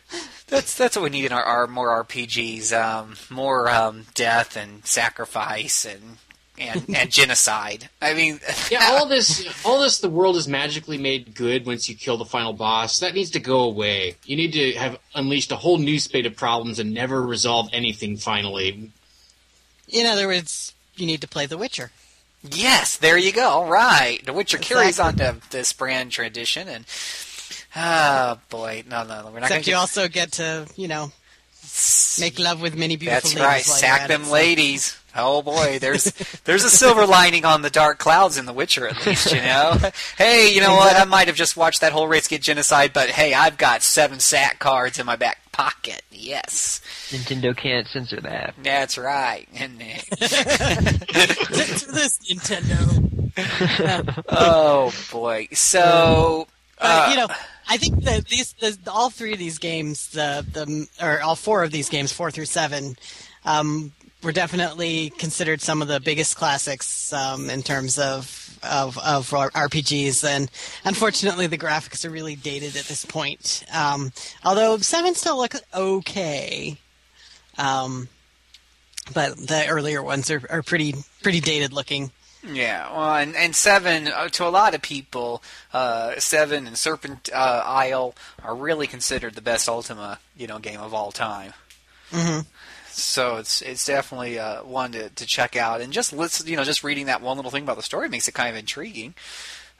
[0.48, 4.84] that's that's what we need in our, our more RPGs, um, more um, death and
[4.84, 6.16] sacrifice and
[6.60, 7.88] and, and genocide.
[8.00, 8.40] I mean,
[8.70, 12.24] Yeah, all this, all this, the world is magically made good once you kill the
[12.24, 13.00] final boss.
[13.00, 14.16] That needs to go away.
[14.24, 18.16] You need to have unleashed a whole new spate of problems and never resolve anything
[18.16, 18.92] finally.
[19.88, 21.90] In other words, you need to play The Witcher.
[22.42, 23.48] Yes, there you go.
[23.48, 24.24] All right.
[24.24, 26.86] The Witcher carries on to this brand tradition, and
[27.76, 31.12] oh boy, no, no, we're not going Except to you also get to, you know,
[32.20, 33.46] make love with many beautiful That's ladies.
[33.46, 33.64] right.
[33.64, 34.96] Sack them so- ladies.
[35.16, 36.04] Oh boy, there's
[36.44, 39.76] there's a silver lining on the dark clouds in The Witcher, at least you know.
[40.16, 40.94] hey, you know what?
[40.94, 44.20] I might have just watched that whole race get genocide, but hey, I've got seven
[44.20, 46.02] sack cards in my back pocket.
[46.12, 48.54] Yes, Nintendo can't censor that.
[48.62, 49.48] that's right.
[49.56, 50.04] And this
[52.30, 53.08] Nintendo.
[54.28, 56.46] oh boy, so
[56.80, 57.28] But, uh, you know,
[57.68, 61.62] I think that these, the, all three of these games, the the or all four
[61.62, 62.96] of these games, four through seven,
[63.44, 69.30] um, were definitely considered some of the biggest classics um, in terms of of of
[69.30, 70.50] RPGs, and
[70.84, 73.64] unfortunately, the graphics are really dated at this point.
[73.72, 74.12] Um,
[74.44, 76.78] although seven still looks okay,
[77.58, 78.08] um,
[79.14, 82.10] but the earlier ones are, are pretty pretty dated looking.
[82.46, 85.42] Yeah, well, and, and seven uh, to a lot of people,
[85.74, 90.80] uh, seven and Serpent uh, Isle are really considered the best Ultima, you know, game
[90.80, 91.52] of all time.
[92.10, 92.40] hmm
[92.88, 96.64] So it's it's definitely uh, one to, to check out, and just listen, you know,
[96.64, 99.14] just reading that one little thing about the story makes it kind of intriguing.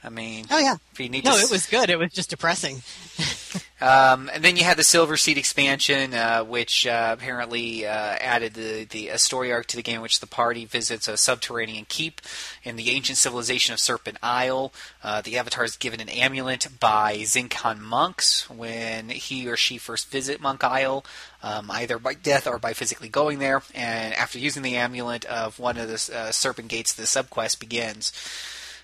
[0.05, 0.77] I mean, Oh yeah.
[0.93, 1.89] if you need No, to, it was good.
[1.91, 2.83] It was just depressing.
[3.81, 8.55] Um, and then you had the Silver Seed expansion, uh, which uh, apparently uh, added
[8.55, 11.87] the, the a story arc to the game, in which the party visits a subterranean
[11.89, 12.21] keep
[12.63, 14.73] in the ancient civilization of Serpent Isle.
[15.03, 20.11] Uh, the Avatar is given an amulet by Xenkan monks when he or she first
[20.11, 21.05] visit Monk Isle,
[21.43, 23.63] um, either by death or by physically going there.
[23.75, 28.13] And after using the amulet of one of the uh, Serpent Gates, the subquest begins.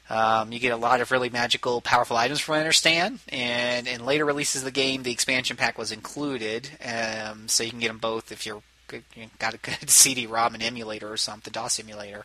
[0.08, 3.88] Um, you get a lot of really magical, powerful items from what I understand, and
[3.88, 7.80] in later releases of the game, the expansion pack was included, um, so you can
[7.80, 11.50] get them both if you're you got a good CD-ROM and emulator or something, the
[11.50, 12.24] DOS emulator.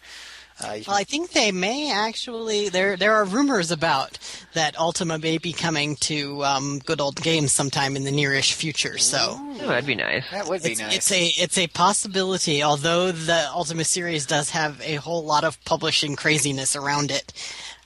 [0.60, 2.70] Uh, Well, I think they may actually.
[2.70, 4.20] There, there are rumors about
[4.54, 9.00] that Ultima may be coming to um, good old games sometime in the nearish future.
[9.00, 10.30] So Oh, that'd be nice.
[10.30, 10.96] that would be it's, nice.
[10.98, 12.62] it's a it's a possibility.
[12.62, 17.34] Although the Ultima series does have a whole lot of publishing craziness around it.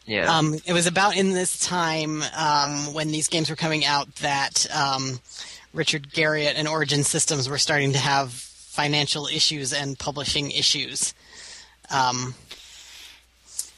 [0.06, 0.38] Yeah.
[0.38, 4.68] Um, it was about in this time um, when these games were coming out that
[4.76, 5.20] um,
[5.74, 11.14] Richard Garriott and Origin Systems were starting to have financial issues and publishing issues,
[11.90, 12.36] um,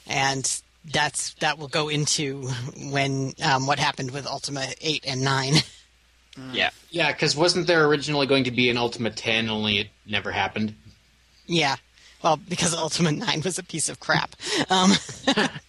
[0.05, 0.61] and
[0.91, 2.49] that's that will go into
[2.89, 5.53] when um, what happened with Ultima Eight and Nine.
[6.53, 10.31] Yeah, yeah, because wasn't there originally going to be an Ultima 10, only it never
[10.31, 10.75] happened?
[11.47, 11.77] Yeah.
[12.23, 14.35] Well, because Ultima 9 was a piece of crap.
[14.69, 14.91] Um,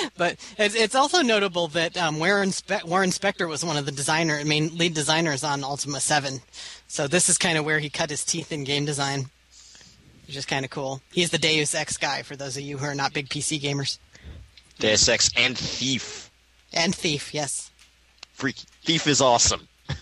[0.16, 3.92] but it's, it's also notable that um, Warren, Spe- Warren Spector was one of the
[3.92, 6.40] designer, main lead designers on Ultima 7.
[6.88, 9.26] So this is kind of where he cut his teeth in game design,
[10.26, 11.00] which is kind of cool.
[11.12, 13.98] He's the Deus Ex guy for those of you who are not big PC gamers.
[14.78, 16.30] Deus Ex and Thief.
[16.72, 17.70] And Thief, yes.
[18.32, 18.66] Freaky.
[18.84, 19.68] Thief is awesome.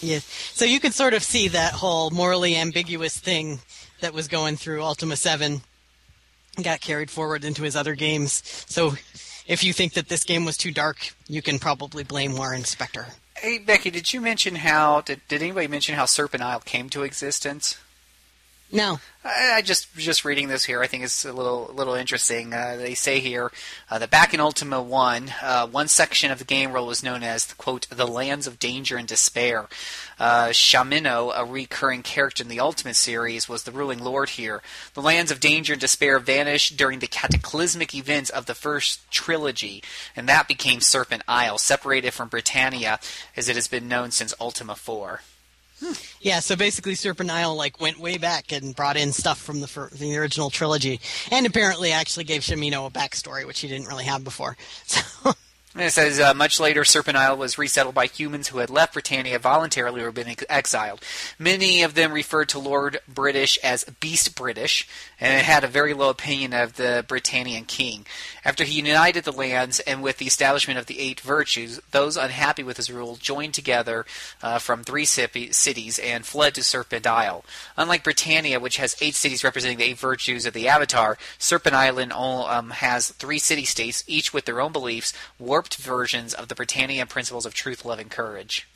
[0.00, 0.24] Yes.
[0.54, 3.58] So you can sort of see that whole morally ambiguous thing
[4.00, 5.60] that was going through Ultima 7
[6.62, 8.42] got carried forward into his other games.
[8.66, 8.94] So
[9.46, 13.06] if you think that this game was too dark, you can probably blame Warren Spector.
[13.36, 15.00] Hey Becky, did you mention how?
[15.02, 17.78] Did, did anybody mention how Serpent Isle came to existence?
[18.70, 19.00] No.
[19.24, 20.82] I, I just just reading this here.
[20.82, 22.52] I think it's a little little interesting.
[22.52, 23.50] Uh, they say here
[23.90, 27.22] uh, that back in Ultima One, uh, one section of the game world was known
[27.22, 29.68] as quote the lands of danger and despair.
[30.18, 34.62] Uh, Shamino, a recurring character in the Ultima series, was the ruling lord here.
[34.92, 39.82] The lands of danger and despair vanished during the cataclysmic events of the first trilogy,
[40.14, 43.00] and that became Serpent Isle, separated from Britannia
[43.34, 45.22] as it has been known since Ultima Four.
[46.20, 49.68] Yeah, so basically Serpent Isle like went way back and brought in stuff from the
[49.68, 51.00] fir- the original trilogy,
[51.30, 54.56] and apparently actually gave Shamino a backstory, which he didn't really have before.
[54.86, 55.32] So
[55.78, 58.94] And it says uh, much later, Serpent Isle was resettled by humans who had left
[58.94, 61.00] Britannia voluntarily or been exiled.
[61.38, 64.88] Many of them referred to Lord British as Beast British,
[65.20, 68.06] and had a very low opinion of the Britannian king.
[68.44, 72.62] After he united the lands and with the establishment of the Eight Virtues, those unhappy
[72.62, 74.04] with his rule joined together
[74.42, 77.44] uh, from three cities and fled to Serpent Isle.
[77.76, 82.12] Unlike Britannia, which has eight cities representing the eight virtues of the Avatar, Serpent Island
[82.12, 87.06] all, um, has three city-states, each with their own beliefs, warped versions of the Britannia
[87.06, 88.68] principles of truth, love, and courage.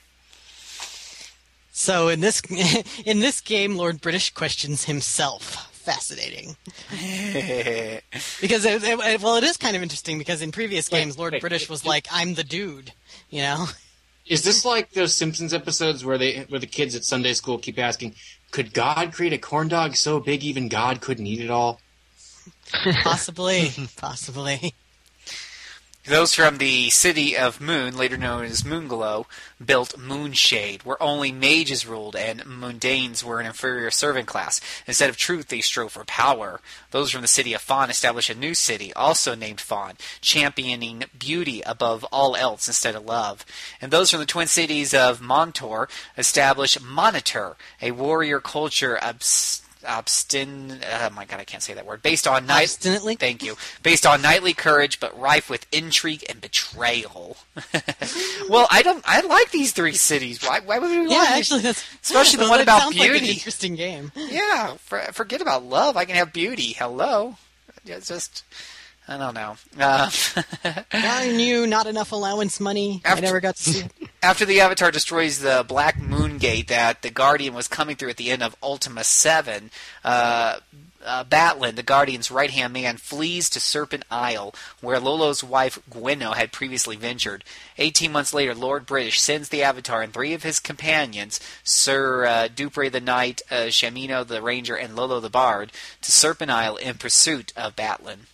[1.72, 2.40] So in this
[3.04, 5.68] in this game, Lord British questions himself.
[5.82, 6.54] Fascinating,
[8.40, 11.40] because it, it- well, it is kind of interesting because in previous games, Lord wait,
[11.40, 12.92] British wait, was do- like, "I'm the dude,"
[13.30, 13.66] you know.
[14.24, 17.80] Is this like those Simpsons episodes where they where the kids at Sunday school keep
[17.80, 18.14] asking,
[18.52, 21.80] "Could God create a corn dog so big even God couldn't eat it all?"
[23.02, 24.74] Possibly, possibly.
[26.04, 29.26] Those from the city of Moon, later known as Moonglow,
[29.64, 34.60] built Moonshade, where only mages ruled and mundanes were an inferior servant class.
[34.88, 36.60] Instead of truth, they strove for power.
[36.90, 41.62] Those from the city of Fawn established a new city, also named Fawn, championing beauty
[41.64, 43.46] above all else instead of love.
[43.80, 45.88] And those from the twin cities of Montor
[46.18, 50.82] established Monitor, a warrior culture abs- abstin.
[51.02, 52.02] Oh my god, I can't say that word.
[52.02, 52.64] Based on night.
[52.64, 53.16] Obstinately?
[53.16, 53.56] Thank you.
[53.82, 57.36] Based on knightly courage, but rife with intrigue and betrayal.
[58.48, 59.02] well, I don't.
[59.06, 60.42] I like these three cities.
[60.42, 60.60] Why?
[60.60, 63.32] Why would we Yeah, actually, that's Especially the well, one about sounds Like an beauty.
[63.32, 64.12] interesting game.
[64.16, 65.96] Yeah, for, forget about love.
[65.96, 66.72] I can have beauty.
[66.72, 67.36] Hello.
[67.84, 68.44] It's just.
[69.08, 69.56] I don't know.
[69.78, 70.10] Uh,
[70.90, 71.66] Darn you!
[71.66, 73.02] Not enough allowance money.
[73.04, 73.92] I After- never got to see it.
[74.22, 78.16] after the Avatar destroys the Black Moon Gate that the Guardian was coming through at
[78.16, 79.70] the end of Ultima 7,
[80.04, 80.60] uh,
[81.04, 86.34] uh, Batlin, the Guardian's right hand man, flees to Serpent Isle, where Iolo's wife Gwenno
[86.34, 87.42] had previously ventured.
[87.78, 92.48] Eighteen months later, Lord British sends the Avatar and three of his companions, Sir uh,
[92.54, 95.72] Dupre the Knight, uh, Shamino the Ranger, and Lolo the Bard,
[96.02, 98.26] to Serpent Isle in pursuit of Batlin.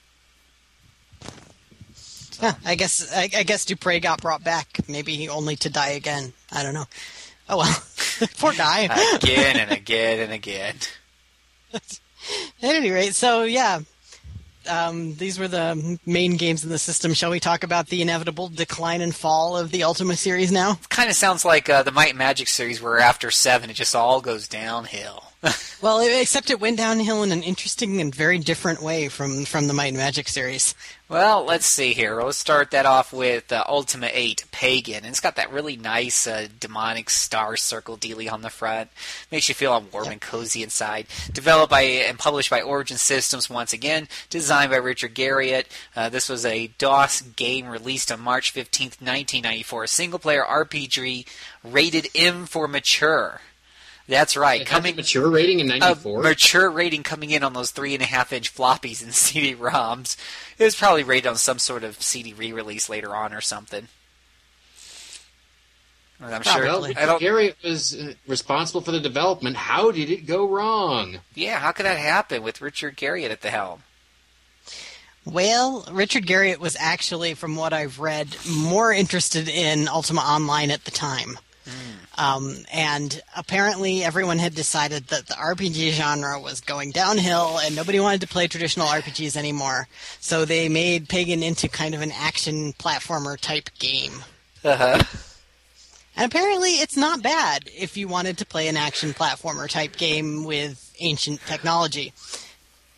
[2.40, 6.32] Huh, I guess I, I guess Dupre got brought back, maybe only to die again.
[6.52, 6.86] I don't know.
[7.48, 7.82] Oh well,
[8.38, 8.88] poor guy.
[9.16, 10.76] Again and again and again.
[11.72, 11.80] At
[12.62, 13.80] any rate, so yeah,
[14.68, 17.14] um, these were the main games in the system.
[17.14, 20.78] Shall we talk about the inevitable decline and fall of the Ultima series now?
[20.88, 23.94] Kind of sounds like uh, the Might and Magic series, where after seven, it just
[23.94, 25.24] all goes downhill.
[25.80, 29.72] Well, except it went downhill in an interesting and very different way from from the
[29.72, 30.74] Might and Magic series.
[31.08, 32.20] Well, let's see here.
[32.20, 34.96] Let's start that off with uh, Ultima 8 Pagan.
[34.96, 38.90] And it's got that really nice uh, demonic star circle dealy on the front.
[39.30, 41.06] Makes you feel all warm and cozy inside.
[41.32, 44.08] Developed by and published by Origin Systems once again.
[44.30, 45.66] Designed by Richard Garriott.
[45.94, 49.84] Uh, this was a DOS game released on March 15th, 1994.
[49.84, 51.24] A single player RPG
[51.62, 53.40] rated M for mature.
[54.08, 54.62] That's right.
[54.62, 56.22] It had a Coming mature rating in '94.
[56.22, 60.16] mature rating coming in on those three and a half inch floppies and CD-ROMs.
[60.58, 63.88] It was probably rated on some sort of CD re-release later on or something.
[66.20, 66.64] And I'm sure.
[66.64, 67.20] well, I don't.
[67.20, 69.56] Gary was uh, responsible for the development.
[69.56, 71.20] How did it go wrong?
[71.34, 73.82] Yeah, how could that happen with Richard Garriott at the helm?
[75.24, 80.84] Well, Richard Garriott was actually, from what I've read, more interested in Ultima Online at
[80.86, 81.38] the time.
[82.16, 88.00] Um, and apparently, everyone had decided that the RPG genre was going downhill, and nobody
[88.00, 89.86] wanted to play traditional RPGs anymore.
[90.20, 94.24] So they made Pagan into kind of an action platformer type game.
[94.64, 95.02] Uh huh.
[96.16, 100.44] And apparently, it's not bad if you wanted to play an action platformer type game
[100.44, 102.12] with ancient technology,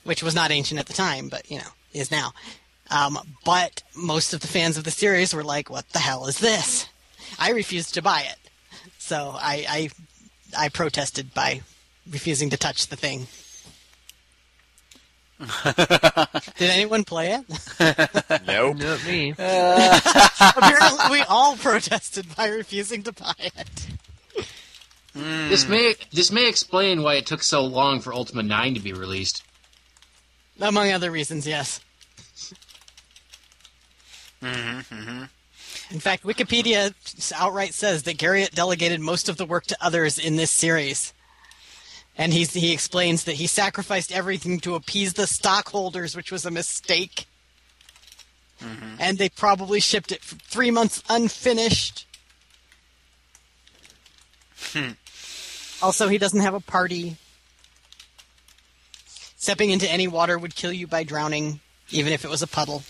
[0.05, 2.33] which was not ancient at the time, but you know is now.
[2.91, 6.39] Um, but most of the fans of the series were like, "What the hell is
[6.39, 6.87] this?"
[7.39, 8.37] I refused to buy it,
[9.11, 9.91] so I
[10.57, 11.63] I, I protested by
[12.09, 13.27] refusing to touch the thing.
[16.57, 18.47] Did anyone play it?
[18.47, 18.77] Nope.
[18.77, 19.31] Not me.
[19.33, 23.89] Apparently, we all protested by refusing to buy it.
[25.13, 28.93] This may this may explain why it took so long for Ultima 9 to be
[28.93, 29.43] released.
[30.61, 31.81] Among other reasons, yes.
[34.41, 35.25] Mm-hmm,
[35.91, 36.95] In fact, Wikipedia
[37.35, 41.13] outright says that Garriott delegated most of the work to others in this series.
[42.17, 46.51] And he's, he explains that he sacrificed everything to appease the stockholders, which was a
[46.51, 47.27] mistake.
[48.61, 48.97] Mm-hmm.
[49.01, 52.07] And they probably shipped it three months unfinished.
[54.73, 54.91] Hmm.
[55.83, 57.17] also, he doesn't have a party.
[59.37, 61.61] Stepping into any water would kill you by drowning,
[61.91, 62.83] even if it was a puddle.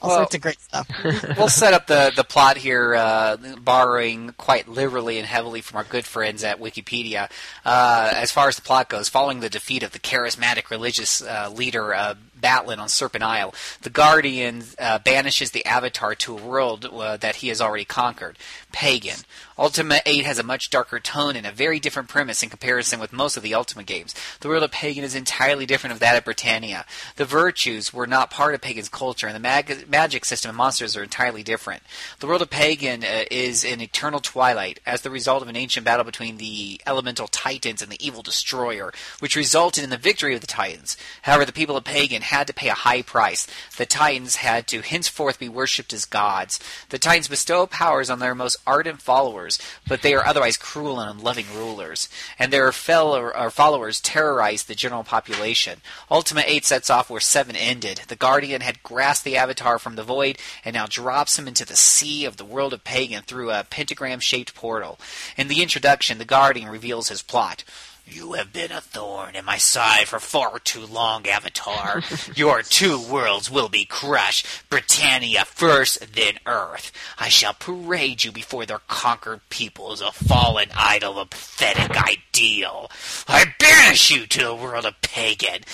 [0.00, 0.88] All Well- sorts of great stuff.
[1.36, 5.84] we'll set up the, the plot here, uh, borrowing quite literally and heavily from our
[5.84, 7.30] good friends at Wikipedia.
[7.64, 11.50] Uh, as far as the plot goes, following the defeat of the charismatic religious uh,
[11.52, 16.84] leader uh, Batlin on Serpent Isle, the Guardian uh, banishes the Avatar to a world
[16.84, 18.38] uh, that he has already conquered,
[18.72, 19.18] Pagan.
[19.58, 23.12] Ultima 8 has a much darker tone and a very different premise in comparison with
[23.12, 24.14] most of the Ultima games.
[24.40, 26.84] The world of Pagan is entirely different of that of Britannia.
[27.16, 30.96] The virtues were not part of Pagan's culture, and the mag- magic system and monsters
[30.96, 31.82] are entirely different.
[32.20, 35.84] The world of Pagan uh, is an eternal twilight as the result of an ancient
[35.84, 40.40] battle between the elemental Titans and the evil destroyer, which resulted in the victory of
[40.40, 40.96] the Titans.
[41.22, 43.46] However, the people of Pagan had to pay a high price.
[43.76, 46.60] The Titans had to henceforth be worshipped as gods.
[46.88, 51.10] The Titans bestow powers on their most ardent followers, but they are otherwise cruel and
[51.10, 55.80] unloving rulers, and their fellow followers terrorize the general population.
[56.10, 58.02] Ultima 8 sets off where 7 ended.
[58.08, 61.76] The Guardian had grasped the Avatar from the void and now drops him into the
[61.76, 64.98] sea of the world of Pagan through a pentagram shaped portal.
[65.36, 67.64] In the introduction, the Guardian reveals his plot.
[68.10, 72.02] You have been a thorn in my side for far too long, Avatar.
[72.34, 74.46] Your two worlds will be crushed.
[74.70, 76.90] Britannia first, then Earth.
[77.18, 82.90] I shall parade you before their conquered peoples, a fallen idol, a pathetic ideal.
[83.28, 85.64] I banish you to the world of pagan.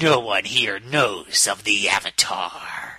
[0.00, 2.93] No one here knows of the Avatar.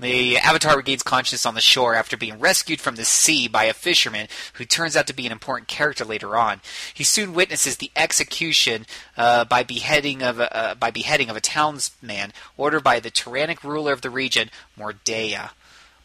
[0.00, 3.74] The Avatar regains consciousness on the shore after being rescued from the sea by a
[3.74, 6.60] fisherman who turns out to be an important character later on.
[6.94, 11.40] He soon witnesses the execution uh, by beheading of a, uh, by beheading of a
[11.40, 15.50] townsman ordered by the tyrannic ruler of the region, Mordea.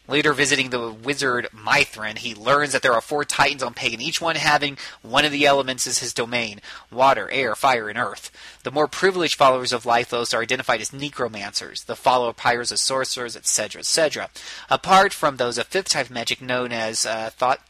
[0.06, 4.20] Later visiting the wizard Mythran, he learns that there are four titans on Pagan, each
[4.20, 6.60] one having one of the elements as his domain
[6.90, 8.30] water, air, fire, and earth.
[8.64, 13.34] The more privileged followers of Lythos are identified as necromancers, the follower Pyros as sorcerers,
[13.34, 14.28] etc., etc.
[14.68, 17.60] Apart from those, a fifth type of magic known as uh, thought.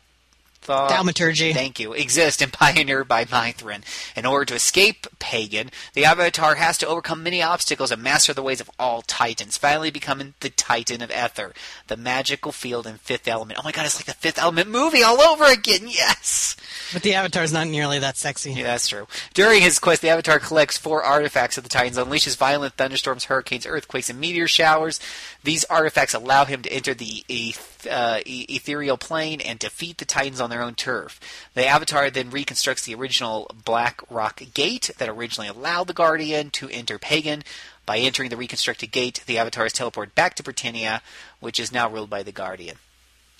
[0.65, 1.53] Thought, Thaumaturgy.
[1.53, 1.93] Thank you.
[1.93, 3.82] Exist and pioneered by Mythran.
[4.16, 8.43] In order to escape Pagan, the Avatar has to overcome many obstacles and master the
[8.43, 11.53] ways of all Titans, finally becoming the Titan of Ether,
[11.89, 13.59] the magical field and fifth element.
[13.61, 15.82] Oh my god, it's like the fifth element movie all over again.
[15.86, 16.57] Yes!
[16.93, 18.53] But the Avatar's not nearly that sexy.
[18.53, 19.07] Yeah, that's true.
[19.35, 23.66] During his quest, the Avatar collects four artifacts of the Titans, unleashes violent thunderstorms, hurricanes,
[23.66, 24.99] earthquakes, and meteor showers.
[25.45, 30.07] These artifacts allow him to enter the eth- uh, e- ethereal plane and defeat the
[30.07, 31.21] Titans on their own turf.
[31.53, 36.69] The Avatar then reconstructs the original Black Rock Gate that originally allowed the Guardian to
[36.71, 37.45] enter Pagan.
[37.87, 41.03] By entering the reconstructed gate, the Avatar is teleported back to Britannia,
[41.41, 42.79] which is now ruled by the Guardian.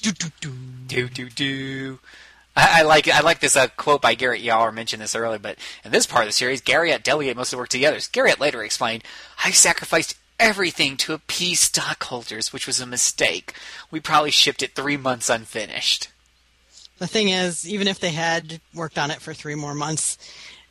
[0.03, 0.53] Do, do, do.
[0.87, 1.99] Do do do.
[2.55, 4.71] I, I like I like this uh, quote by Garriott Yar.
[4.71, 7.63] mentioned this earlier, but in this part of the series, Garriott delegated most of the
[7.63, 8.07] work to the others.
[8.09, 9.03] Garriott later explained,
[9.43, 13.55] "I sacrificed everything to appease stockholders, which was a mistake.
[13.91, 16.09] We probably shipped it three months unfinished."
[16.99, 20.17] The thing is, even if they had worked on it for three more months,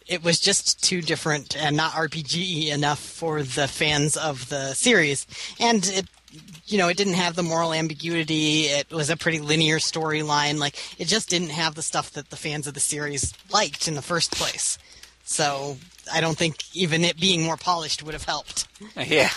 [0.08, 5.28] it was just too different and not RPG enough for the fans of the series.
[5.60, 6.08] And it,
[6.66, 8.66] you know, it didn't have the moral ambiguity.
[8.66, 10.58] It was a pretty linear storyline.
[10.58, 13.96] Like, it just didn't have the stuff that the fans of the series liked in
[13.96, 14.78] the first place.
[15.24, 15.78] So,
[16.12, 18.68] I don't think even it being more polished would have helped.
[18.98, 19.30] Yeah,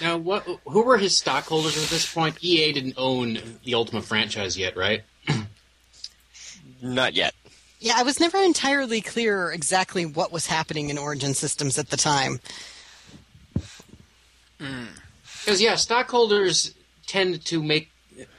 [0.00, 0.46] Now, what?
[0.66, 2.36] Who were his stockholders at this point?
[2.42, 5.02] EA didn't own the Ultima franchise yet, right?
[6.82, 7.34] Not yet.
[7.78, 11.96] Yeah, I was never entirely clear exactly what was happening in Origin Systems at the
[11.96, 12.40] time.
[14.60, 14.84] Hmm.
[15.38, 16.74] Because yeah, stockholders
[17.06, 17.90] tend to make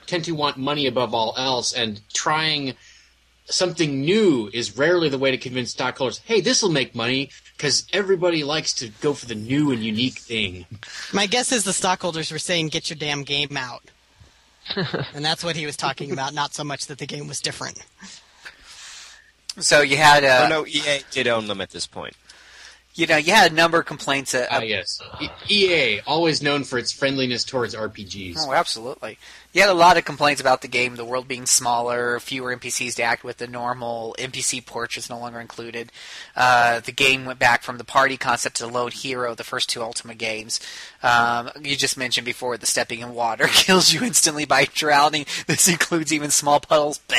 [0.05, 2.75] tend to want money above all else, and trying
[3.45, 6.19] something new is rarely the way to convince stockholders.
[6.19, 7.31] Hey, this will make money
[7.61, 10.65] because everybody likes to go for the new and unique thing.
[11.13, 13.83] My guess is the stockholders were saying, "Get your damn game out,"
[15.13, 16.33] and that's what he was talking about.
[16.33, 17.85] Not so much that the game was different.
[19.59, 22.15] So you had uh, oh no, EA did own them at this point.
[22.95, 24.33] You know you had a number of complaints.
[24.33, 24.99] Uh, Ah, yes,
[25.49, 28.35] EA always known for its friendliness towards RPGs.
[28.39, 29.17] Oh, absolutely.
[29.53, 32.95] You had a lot of complaints about the game, the world being smaller, fewer NPCs
[32.95, 35.91] to act with, the normal NPC portraits no longer included.
[36.37, 39.81] Uh, the game went back from the party concept to load hero, the first two
[39.81, 40.61] Ultima games.
[41.03, 45.25] Um, you just mentioned before the stepping in water kills you instantly by drowning.
[45.47, 47.01] This includes even small puddles.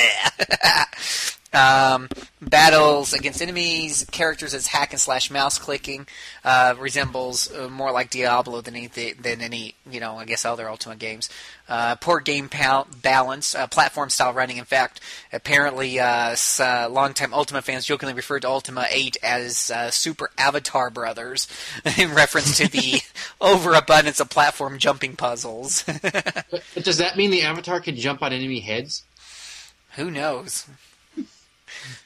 [1.55, 2.09] Um,
[2.41, 6.07] battles against enemies, characters as hack and slash mouse clicking
[6.45, 10.69] uh, resembles uh, more like Diablo than anything than any you know I guess other
[10.69, 11.29] Ultima games.
[11.69, 14.57] Uh, poor game pal- balance, uh, platform style running.
[14.59, 15.01] In fact,
[15.33, 20.91] apparently, uh, uh, longtime Ultima fans jokingly referred to Ultima 8 as uh, Super Avatar
[20.91, 21.49] Brothers
[21.99, 23.01] in reference to the
[23.41, 25.85] overabundance of platform jumping puzzles.
[26.03, 29.05] But, but does that mean the avatar can jump on enemy heads?
[29.93, 30.67] Who knows?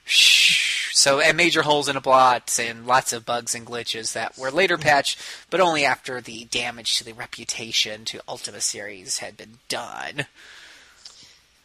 [0.04, 0.92] Shh.
[0.96, 4.50] So, and major holes in a plot and lots of bugs and glitches that were
[4.50, 5.20] later patched,
[5.50, 10.26] but only after the damage to the reputation to Ultima series had been done.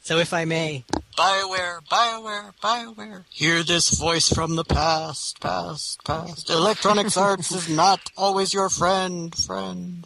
[0.04, 0.84] So, if I may,
[1.18, 6.50] Bioware, Bioware, Bioware, hear this voice from the past, past, past.
[6.50, 10.06] Electronics Arts is not always your friend, friend.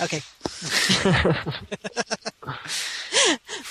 [0.00, 0.20] Okay.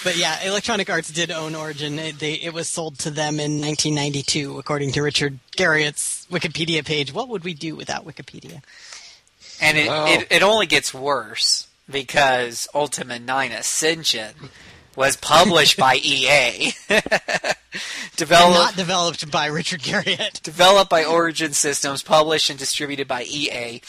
[0.04, 2.00] but yeah, Electronic Arts did own Origin.
[2.00, 7.14] It, they, it was sold to them in 1992, according to Richard Garriott's Wikipedia page.
[7.14, 8.62] What would we do without Wikipedia?
[9.62, 10.06] And it, Wow.
[10.08, 14.34] it, it only gets worse because Ultima 9 Ascension
[14.96, 16.74] was published by EA.
[18.18, 20.42] Developed, Not developed by Richard Garriott.
[20.44, 23.82] developed by Origin Systems, published and distributed by EA.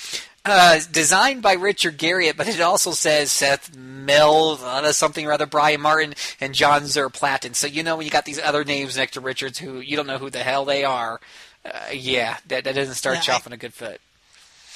[0.44, 5.46] Uh, designed by Richard Garriott, but it also says Seth Mill, uh, something or other,
[5.46, 7.54] Brian Martin, and John Zerplatten.
[7.54, 10.08] So you know when you got these other names next to Richards who you don't
[10.08, 11.20] know who the hell they are.
[11.64, 14.00] Uh, yeah, that, that doesn't start Yeah, you off on a good foot.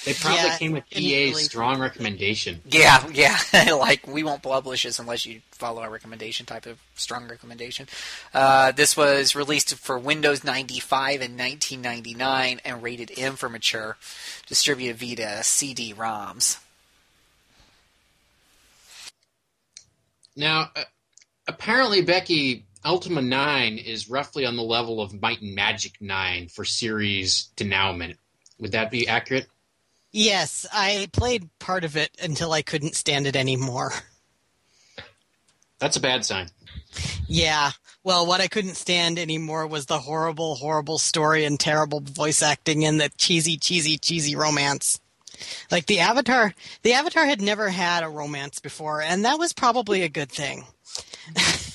[0.07, 2.63] They probably Yeah, came with EA's strong recommendation.
[2.71, 3.39] Yeah, yeah.
[3.77, 7.89] like we won't publish this unless you follow our recommendation type of strong recommendation.
[8.33, 13.97] Uh, this was released for Windows 95 in 1999 and rated M for mature,
[14.47, 16.61] distributed via CD-ROMs.
[20.37, 20.85] Now, uh,
[21.49, 26.65] apparently, Becky, Ultima 9 is roughly on the level of Might and Magic 9 for
[26.65, 28.19] series denouement.
[28.61, 29.49] Would that be accurate?
[30.19, 33.93] Yes, I played part of it until I couldn't stand it anymore.
[35.79, 36.49] That's a bad sign.
[37.29, 37.73] Yeah.
[38.03, 42.87] Well, what I couldn't stand anymore was the horrible, horrible story and terrible voice acting
[42.87, 44.99] and the cheesy, cheesy, cheesy romance.
[45.71, 50.01] Like the Avatar, the Avatar had never had a romance before, and that was probably
[50.01, 50.65] a good thing.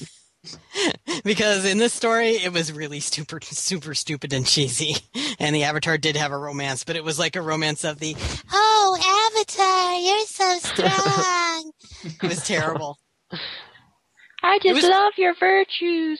[1.23, 4.95] because in this story, it was really super, super stupid and cheesy.
[5.39, 8.15] And the Avatar did have a romance, but it was like a romance of the,
[8.51, 11.72] oh, Avatar, you're so strong.
[12.03, 12.97] it was terrible.
[14.43, 16.19] I just was- love your virtues.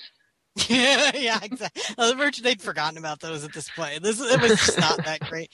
[0.68, 1.82] Yeah, yeah, exactly.
[1.98, 4.04] Uh, the virtue they'd forgotten about those at this point.
[4.04, 5.50] This it was just not that great.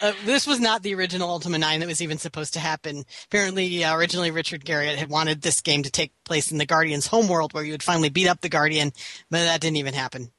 [0.00, 3.04] Uh, this was not the original Ultima Nine that was even supposed to happen.
[3.26, 7.06] Apparently, uh, originally Richard Garriott had wanted this game to take place in the Guardian's
[7.06, 8.92] homeworld, where you would finally beat up the Guardian,
[9.30, 10.30] but that didn't even happen.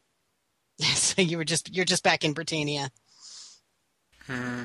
[0.79, 2.89] so you were just you're just back in Britannia.
[4.27, 4.63] Hmm.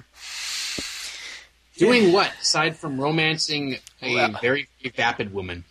[1.78, 5.64] Doing what, aside from romancing a Well- very vapid woman?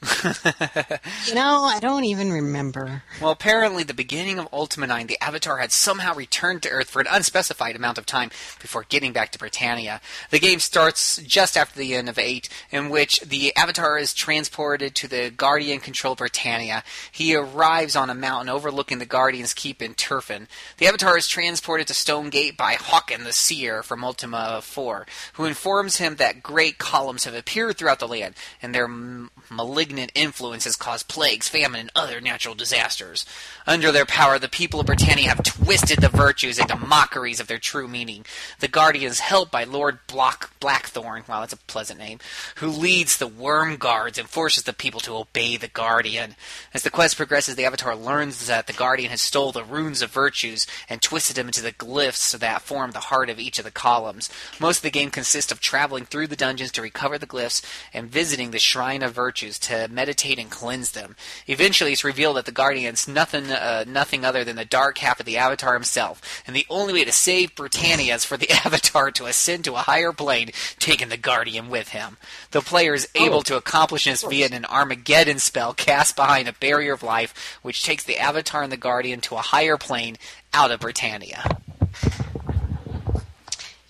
[0.00, 3.02] You know, I don't even remember.
[3.20, 7.00] Well, apparently, the beginning of Ultima 9, the Avatar had somehow returned to Earth for
[7.00, 8.30] an unspecified amount of time
[8.60, 10.00] before getting back to Britannia.
[10.30, 14.94] The game starts just after the end of 8, in which the Avatar is transported
[14.94, 16.84] to the Guardian controlled Britannia.
[17.10, 20.46] He arrives on a mountain overlooking the Guardian's keep in Terfin.
[20.76, 25.96] The Avatar is transported to Stonegate by Hawkwind the Seer from Ultima 4, who informs
[25.96, 30.76] him that great columns have appeared throughout the land, and their m- malignant malignant influences
[30.76, 33.24] cause plagues, famine, and other natural disasters.
[33.66, 37.58] Under their power, the people of Britannia have twisted the virtues into mockeries of their
[37.58, 38.26] true meaning.
[38.60, 42.18] The Guardians, helped by Lord Block Blackthorn, wow, that's a pleasant name,
[42.56, 46.36] who leads the Worm Guards and forces the people to obey the Guardian.
[46.74, 50.10] As the quest progresses, the Avatar learns that the Guardian has stole the runes of
[50.10, 53.70] virtues and twisted them into the glyphs that form the heart of each of the
[53.70, 54.28] columns.
[54.60, 57.62] Most of the game consists of traveling through the dungeons to recover the glyphs
[57.94, 61.14] and visiting the Shrine of Virtues to meditate and cleanse them.
[61.46, 65.26] Eventually, it's revealed that the Guardian's nothing, uh, nothing other than the dark half of
[65.26, 69.26] the Avatar himself, and the only way to save Britannia is for the Avatar to
[69.26, 72.16] ascend to a higher plane, taking the Guardian with him.
[72.50, 73.42] The player is able Oh.
[73.42, 78.02] to accomplish this via an Armageddon spell cast behind a barrier of life, which takes
[78.04, 80.16] the Avatar and the Guardian to a higher plane
[80.54, 81.44] out of Britannia.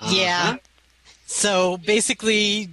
[0.09, 0.57] Yeah.
[1.27, 2.69] So basically,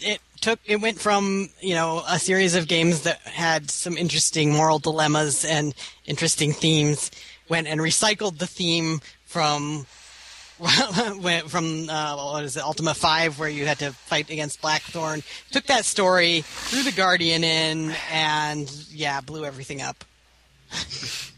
[0.00, 4.52] it took it went from you know a series of games that had some interesting
[4.52, 5.74] moral dilemmas and
[6.06, 7.10] interesting themes,
[7.48, 9.86] went and recycled the theme from.
[11.20, 15.22] went from uh, what is it, Ultima Five, where you had to fight against Blackthorn.
[15.50, 20.02] Took that story, threw the Guardian in, and yeah, blew everything up.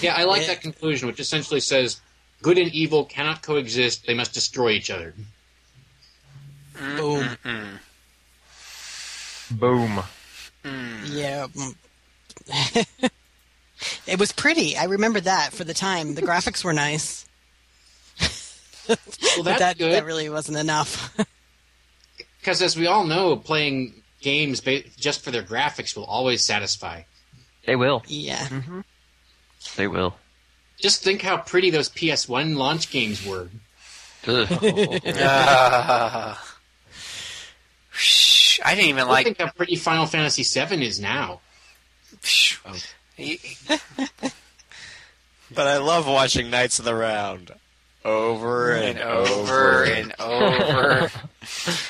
[0.00, 0.48] Yeah, I like Yeah.
[0.48, 2.00] that conclusion, which essentially says
[2.42, 5.14] good and evil cannot coexist; they must destroy each other.
[6.80, 7.36] Boom.
[9.50, 10.00] Boom.
[10.64, 11.46] Yeah.
[11.48, 11.74] mm.
[14.06, 14.76] it was pretty.
[14.76, 16.14] I remember that for the time.
[16.14, 17.26] The graphics were nice.
[18.88, 18.98] Well,
[19.36, 21.16] but that's that, good that really wasn't enough.
[22.40, 27.02] because, as we all know, playing games ba- just for their graphics will always satisfy.
[27.66, 28.02] They will.
[28.08, 28.48] yeah.
[29.76, 30.16] They will.
[30.78, 33.48] Just think how pretty those PS1 launch games were.
[34.26, 36.34] Uh,
[38.00, 39.24] shh, I didn't even I like.
[39.26, 41.40] think how pretty Final Fantasy VII is now.
[42.22, 42.56] Shh.
[42.66, 42.76] Oh.
[45.52, 47.52] But I love watching Knights of the Round
[48.04, 51.10] over and, and over and over.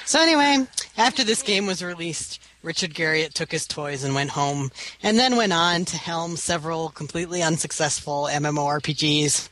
[0.07, 0.67] So anyway,
[0.97, 4.71] after this game was released, Richard Garriott took his toys and went home,
[5.03, 9.49] and then went on to helm several completely unsuccessful MMORPGs,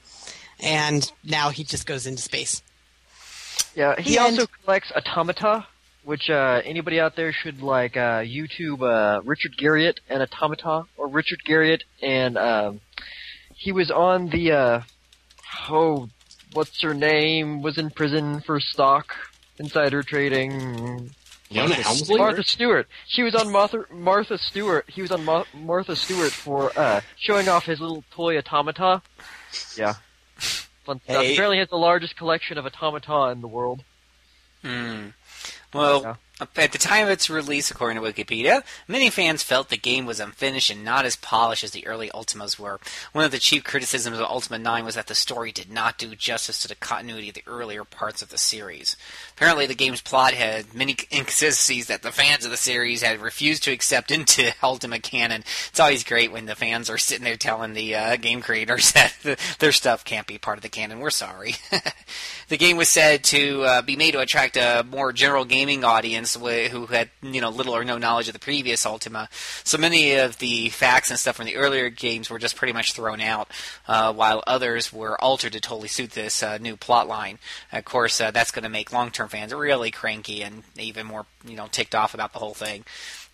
[0.60, 2.62] and now he just goes into space.
[3.76, 4.48] Yeah, he The also end.
[4.64, 5.66] collects Automata,
[6.08, 11.06] which uh, anybody out there should like uh, YouTube uh, Richard Garriott and Automata, or
[11.06, 12.80] Richard Garriott and um,
[13.54, 14.80] he was on the uh,
[15.68, 16.08] oh,
[16.54, 17.60] what's her name?
[17.60, 19.14] Was in prison for stock
[19.58, 21.10] insider trading.
[21.54, 22.16] Martha, Helmsley?
[22.16, 22.86] Martha Stewart.
[23.06, 24.88] She was on Martha, Martha Stewart.
[24.88, 29.02] He was on Ma- Martha Stewart for uh, showing off his little toy automata.
[29.76, 29.96] Yeah.
[30.38, 31.22] Fun stuff.
[31.22, 31.34] Hey.
[31.34, 33.84] Apparently has the largest collection of automata in the world.
[34.62, 35.08] Hmm.
[35.74, 36.18] Well.
[36.40, 40.20] At the time of its release, according to Wikipedia, many fans felt the game was
[40.20, 42.78] unfinished and not as polished as the early Ultimas were.
[43.12, 46.14] One of the chief criticisms of Ultima 9 was that the story did not do
[46.14, 48.96] justice to the continuity of the earlier parts of the series.
[49.36, 53.64] Apparently, the game's plot had many inconsistencies that the fans of the series had refused
[53.64, 55.42] to accept into Ultima canon.
[55.70, 59.14] It's always great when the fans are sitting there telling the uh, game creators that
[59.58, 61.00] their stuff can't be part of the canon.
[61.00, 61.56] We're sorry.
[62.48, 66.27] the game was said to uh, be made to attract a more general gaming audience
[66.34, 69.28] wh- who had you know little or no knowledge of the previous Ultima.
[69.64, 72.92] So many of the facts and stuff from the earlier games were just pretty much
[72.92, 73.48] thrown out,
[73.86, 77.38] uh, while others were altered to totally suit this uh, new plot line.
[77.72, 81.56] Of course, uh, that's going to make long-term fans really cranky and even more you
[81.56, 82.84] know ticked off about the whole thing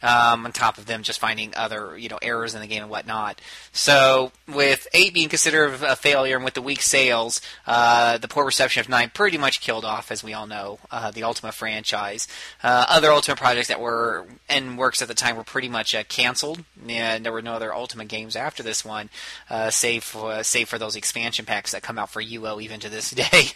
[0.04, 2.90] um, on top of them just finding other you know errors in the game and
[2.90, 3.40] whatnot.
[3.72, 8.44] So with eight being considered a failure and with the weak sales, uh, the poor
[8.44, 12.28] reception of nine pretty much killed off, as we all know, uh, the Ultima franchise.
[12.62, 16.04] Uh, other Ultima projects that were in works at the time were pretty much uh,
[16.04, 19.08] canceled, and there were no other Ultima games after this one,
[19.48, 22.90] uh, save for save for those expansion packs that come out for UO even to
[22.90, 23.48] this day.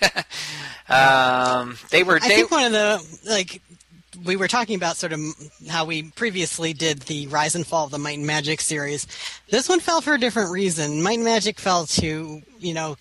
[0.88, 2.16] um, they were.
[2.16, 3.60] I they, think one of the like
[4.24, 5.20] we were talking about sort of
[5.68, 9.06] how we previously did the Rise and Fall of the Might and Magic series.
[9.50, 11.02] This one fell for a different reason.
[11.02, 12.96] Might and Magic fell to you know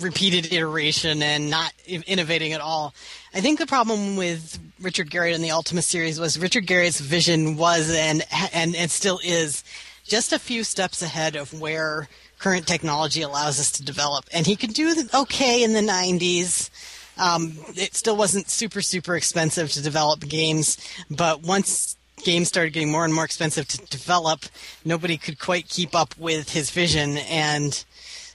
[0.00, 2.94] repeated iteration and not innovating at all.
[3.34, 7.56] I think the problem with Richard Garriott and the Ultima series was Richard Garriott's vision
[7.56, 8.22] was and
[8.52, 9.64] and and still is
[10.04, 12.08] just a few steps ahead of where
[12.38, 14.24] current technology allows us to develop.
[14.32, 16.70] And he could do okay in the 90s.
[17.18, 20.76] Um, it still wasn't super, super expensive to develop games,
[21.10, 24.44] but once games started getting more and more expensive to develop,
[24.84, 27.16] nobody could quite keep up with his vision.
[27.18, 27.84] And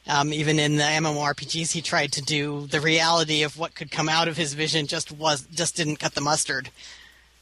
[0.08, 4.10] um, even in the MMORPGs he tried to do, the reality of what could come
[4.10, 6.70] out of his vision just was just didn't cut the mustard.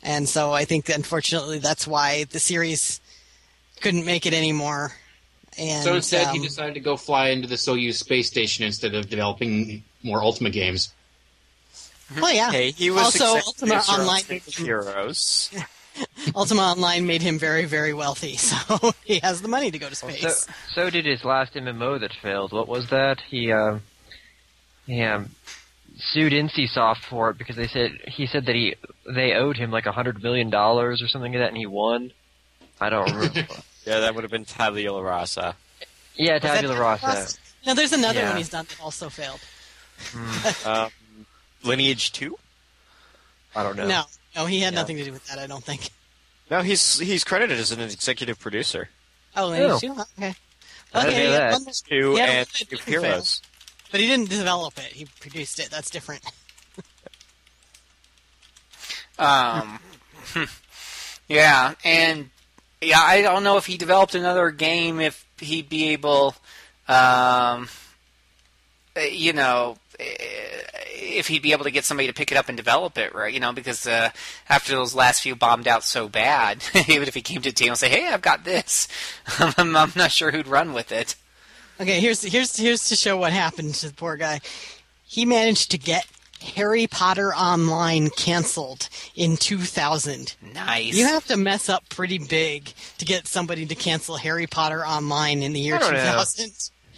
[0.03, 2.99] and so I think unfortunately that's why the series
[3.82, 4.94] couldn't make it anymore.
[5.57, 8.94] And so instead, he um, decided to go fly into the Soyuz space station instead
[8.94, 10.94] of developing more Ultima games.
[12.15, 12.52] Well, yeah.
[12.52, 14.22] Hey, he was also executive Ultima Online.
[14.23, 15.52] State Heroes.
[16.36, 19.95] Ultima Online made him very, very wealthy, so he has the money to go to
[19.95, 20.48] So, space.
[20.72, 22.53] so did his last MMO that failed.
[22.53, 23.19] What was that?
[23.30, 23.80] He uh,
[24.86, 25.31] he um,
[25.98, 28.76] sued NCSoft for it because they said he said that he
[29.14, 32.11] they owed him like a hundred million dollars or something like that, and he won.
[32.80, 33.45] I don't remember.
[33.86, 35.56] Yeah, that would have been Tabula Rasa.
[36.15, 37.38] yeah, Was that Tabula Rasa.
[37.65, 38.27] No, there's another Yeah.
[38.30, 39.40] one he's done that also failed.
[40.65, 40.91] Um,
[41.64, 42.38] Lineage 2?
[43.56, 43.88] I don't know.
[43.88, 44.03] No,
[44.36, 44.80] no, he had Yeah.
[44.81, 45.40] nothing to do with that.
[45.40, 45.90] I don't think.
[46.52, 48.90] No, he's he's credited as an executive producer.
[49.36, 49.76] Oh, and oh.
[49.76, 50.36] okay.
[50.94, 52.81] I didn't Okay, know he had one Two He had and that State of didn't
[52.86, 53.02] fail.
[53.03, 53.41] Heroes.
[53.91, 54.86] but he didn't develop it.
[54.86, 55.69] He produced it.
[55.69, 56.23] That's different.
[59.18, 59.80] Um,
[61.27, 62.30] yeah, and
[62.81, 66.36] yeah, I don't know if he developed another game if he'd be able,
[66.88, 67.68] um,
[68.95, 72.57] uh, you know, if he'd be able to get somebody to pick it up and
[72.57, 73.34] develop it, right?
[73.34, 74.11] You know, because uh,
[74.47, 77.69] after those last few bombed out so bad, even if he came to the team
[77.69, 78.88] and say, "Hey, I've got this,"
[79.39, 81.15] I'm, I'm not sure who'd run with it.
[81.80, 84.41] Okay, here's here's here's to show what happened to the poor guy.
[85.05, 86.05] He managed to get
[86.55, 90.35] Harry Potter Online canceled in 2000.
[90.53, 90.95] Nice.
[90.95, 95.41] You have to mess up pretty big to get somebody to cancel Harry Potter Online
[95.41, 96.23] in the year I don't know.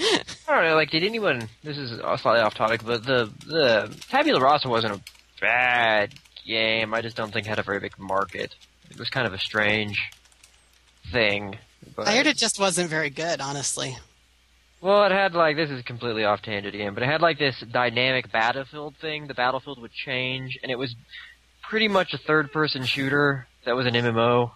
[0.01, 0.37] 2000.
[0.47, 0.75] I don't know.
[0.75, 1.47] Like, did anyone?
[1.63, 5.01] This is slightly off topic, but the the Tabula Rasa wasn't a
[5.39, 6.13] bad
[6.45, 6.93] game.
[6.93, 8.53] I just don't think it had a very big market.
[8.89, 9.97] It was kind of a strange
[11.11, 11.57] thing.
[11.95, 13.97] But, I heard it just wasn't very good, honestly.
[14.81, 17.63] Well, it had like this is completely off tangent again, but it had like this
[17.71, 19.27] dynamic battlefield thing.
[19.27, 20.95] The battlefield would change, and it was
[21.69, 24.51] pretty much a third-person shooter that was an MMO.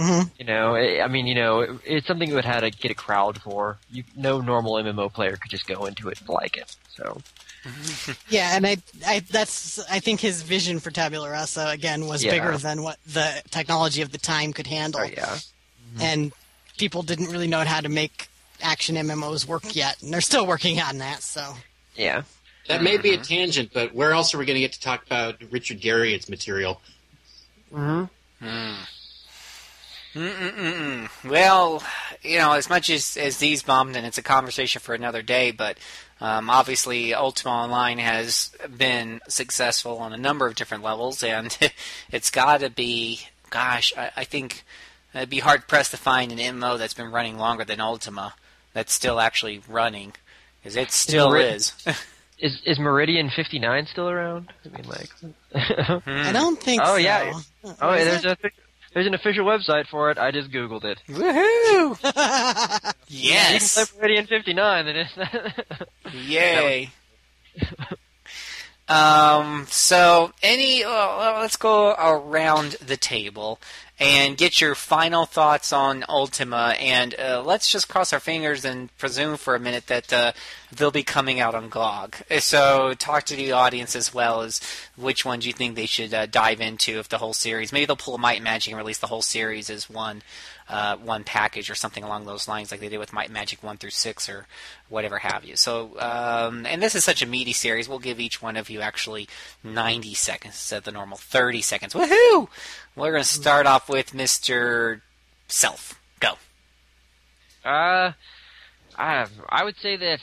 [0.00, 2.70] Hmm You know, it, I mean, you know, it, it's something you would have to
[2.70, 3.78] get a crowd for.
[3.90, 6.74] You, no normal MMO player could just go into it and like it.
[6.88, 7.20] So
[8.28, 12.30] Yeah, and I, I that's I think his vision for Tabula Rasa again was Yeah.
[12.32, 15.02] bigger than what the technology of the time could handle.
[15.02, 16.00] oh yeah, mm-hmm.
[16.00, 16.32] and
[16.78, 18.28] people didn't really know how to make
[18.62, 21.22] action MMOs work yet, and they're still working on that.
[21.22, 21.54] So
[21.96, 22.22] yeah.
[22.68, 25.04] That may be a tangent, but where else are we going to get to talk
[25.04, 26.80] about Richard Garriott's material?
[27.74, 28.04] Mm-hmm.
[28.46, 28.74] Hmm.
[30.14, 31.08] Mm-mm-mm.
[31.28, 31.82] Well,
[32.22, 35.50] you know, as much as, as these bombed, and it's a conversation for another day,
[35.52, 35.78] but
[36.20, 41.56] um, obviously Ultima Online has been successful on a number of different levels, and
[42.12, 43.20] it's got to be,
[43.50, 44.64] gosh, I, I think
[45.14, 48.34] it'd be hard pressed to find an MMO that's been running longer than Ultima
[48.72, 50.12] that's still actually running,
[50.60, 51.72] because it still Meri- is.
[52.42, 54.50] Is is Meridian fifty nine still around?
[54.64, 55.10] I mean, like.
[56.06, 56.80] I don't think.
[56.82, 56.96] Oh, so.
[56.96, 57.38] yeah.
[57.82, 58.38] oh, Is there's it?
[58.42, 58.50] a
[58.92, 60.18] there's an official website for it.
[60.18, 61.00] I just googled it.
[61.08, 61.98] Woohoo!
[62.02, 62.94] yes!
[63.08, 63.90] You can yes!
[63.90, 64.86] play Meridian fifty nine.
[64.86, 65.16] Then it's
[66.14, 66.90] Yay.
[68.90, 73.60] Um, so, any, let's go around the table
[74.00, 78.96] and get your final thoughts on Ultima, and uh, let's just cross our fingers and
[78.96, 80.32] presume for a minute that uh,
[80.74, 82.16] they'll be coming out on GOG.
[82.40, 84.60] So, talk to the audience as well as
[84.96, 87.72] which ones you think they should uh, dive into if the whole series.
[87.72, 90.22] Maybe they'll pull a Might Magic and release the whole series as one
[90.70, 93.76] uh, one package or something along those lines, like they did with and Magic one
[93.76, 94.46] through six or
[94.88, 95.56] whatever have you.
[95.56, 98.80] So, um, and this is such a meaty series, we'll give each one of you
[98.80, 99.28] actually
[99.64, 101.92] 90 seconds instead of the normal 30 seconds.
[101.92, 102.48] Woohoo!
[102.94, 105.00] We're going to start off with Mr.
[105.48, 106.00] Self.
[106.20, 106.34] Go.
[107.64, 108.12] Uh,
[108.96, 110.20] I I would say that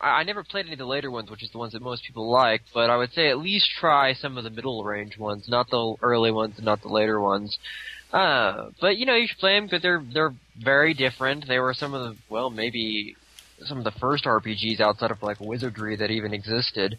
[0.00, 2.30] I never played any of the later ones, which is the ones that most people
[2.30, 2.62] like.
[2.74, 5.94] But I would say at least try some of the middle range ones, not the
[6.02, 7.58] early ones, and not the later ones.
[8.14, 11.48] Uh, but you know you should play them because they're they're very different.
[11.48, 13.16] They were some of the well maybe
[13.64, 16.96] some of the first RPGs outside of like Wizardry that even existed.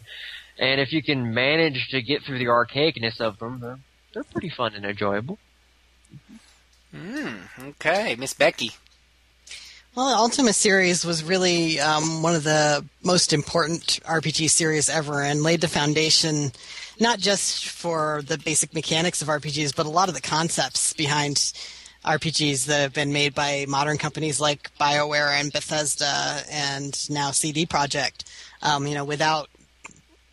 [0.58, 3.78] And if you can manage to get through the archaicness of them, they're,
[4.12, 5.38] they're pretty fun and enjoyable.
[6.94, 7.36] Hmm.
[7.60, 8.72] Okay, Miss Becky.
[9.94, 15.22] Well, the Ultima series was really um, one of the most important RPG series ever,
[15.22, 16.52] and laid the foundation
[17.00, 21.52] not just for the basic mechanics of RPGs, but a lot of the concepts behind
[22.04, 27.66] RPGs that have been made by modern companies like BioWare and Bethesda, and now CD
[27.66, 28.24] Projekt.
[28.62, 29.50] Um, you know, without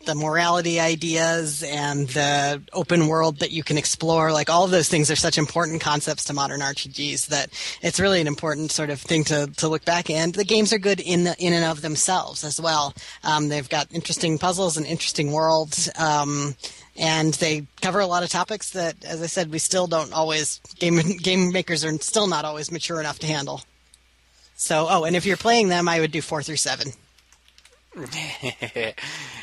[0.04, 4.88] the morality ideas and the open world that you can explore, like all of those
[4.88, 7.50] things are such important concepts to modern RPGs that
[7.82, 10.10] it's really an important sort of thing to, to look back.
[10.10, 12.94] And the games are good in the, in and of themselves as well.
[13.22, 15.90] Um, they've got interesting puzzles and interesting worlds.
[15.96, 16.56] Um,
[16.96, 20.60] and they cover a lot of topics that, as I said, we still don't always
[20.78, 23.62] game game makers are still not always mature enough to handle.
[24.56, 26.92] So, oh, and if you're playing them, I would do four through seven.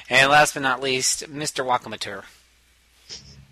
[0.10, 1.66] and last but not least, Mr.
[1.66, 2.24] Wakamatur.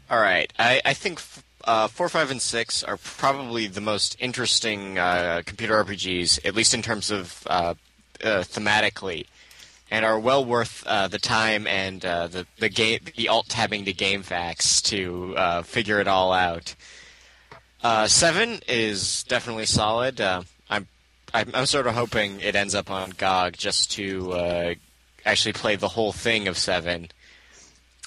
[0.09, 1.21] All right, I, I think
[1.63, 6.73] uh, four, five, and six are probably the most interesting uh, computer RPGs, at least
[6.73, 7.75] in terms of uh,
[8.23, 9.27] uh, thematically,
[9.91, 13.85] and are well worth uh, the time and uh, the the game the alt tabbing
[13.85, 16.75] to GameFAQs to figure it all out.
[17.83, 20.19] Uh, seven is definitely solid.
[20.19, 20.87] I'm,
[21.33, 24.75] I'm I'm sort of hoping it ends up on GOG just to
[25.31, 27.09] actually play the whole thing of seven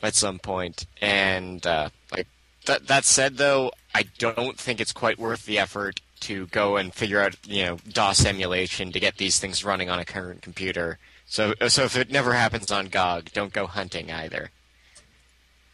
[0.03, 0.87] at some point.
[1.01, 2.27] And uh, like
[2.67, 6.95] that that said, though, I don't think it's quite worth the effort to go and
[6.95, 10.99] figure out you know DOS emulation to get these things running on a current computer.
[11.27, 14.51] So so if it never happens on GOG, don't go hunting either.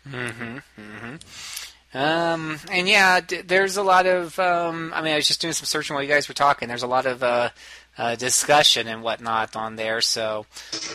[0.09, 0.59] Mm-hmm.
[0.79, 1.17] Mm-hmm.
[1.95, 4.39] Um, and yeah, d- there's a lot of.
[4.39, 6.69] Um, I mean, I was just doing some searching while you guys were talking.
[6.69, 7.51] There's a lot of uh,
[7.99, 10.01] uh, discussion and whatnot on there.
[10.01, 10.47] So,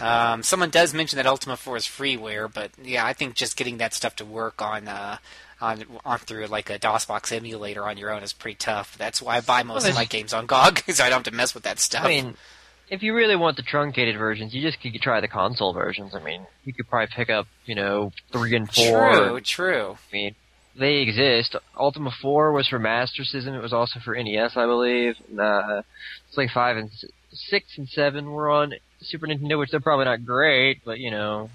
[0.01, 3.77] um, someone does mention that Ultima 4 is freeware, but yeah, I think just getting
[3.77, 4.87] that stuff to work on.
[4.87, 5.17] Uh,
[5.61, 8.97] on, on through like a DOSBox emulator on your own is pretty tough.
[8.97, 11.37] That's why I buy most of my games on GOG because I don't have to
[11.37, 12.03] mess with that stuff.
[12.03, 12.35] I mean,
[12.89, 16.13] if you really want the truncated versions, you just could try the console versions.
[16.15, 19.15] I mean, you could probably pick up, you know, three and four.
[19.15, 19.91] true, true.
[20.11, 20.35] I mean,
[20.77, 21.55] they exist.
[21.77, 23.53] Ultima 4 was for Master System.
[23.53, 25.15] It was also for NES, I believe.
[25.29, 25.81] And, uh,
[26.37, 26.89] like 5 and
[27.31, 31.49] 6 and 7 were on Super Nintendo, which they're probably not great, but, you know,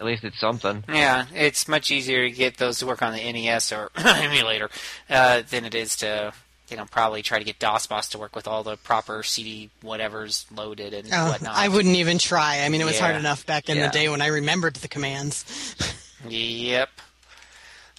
[0.00, 0.84] at least it's something.
[0.88, 4.70] Yeah, it's much easier to get those to work on the NES or emulator
[5.10, 6.32] uh, than it is to,
[6.70, 10.46] you know, probably try to get DOSBox to work with all the proper CD whatever's
[10.54, 11.56] loaded and Oh, whatnot.
[11.56, 12.60] I wouldn't even try.
[12.62, 13.86] I mean, it was hard enough back in Yeah.
[13.86, 15.44] the day when I remembered the commands.
[16.28, 16.88] Yep.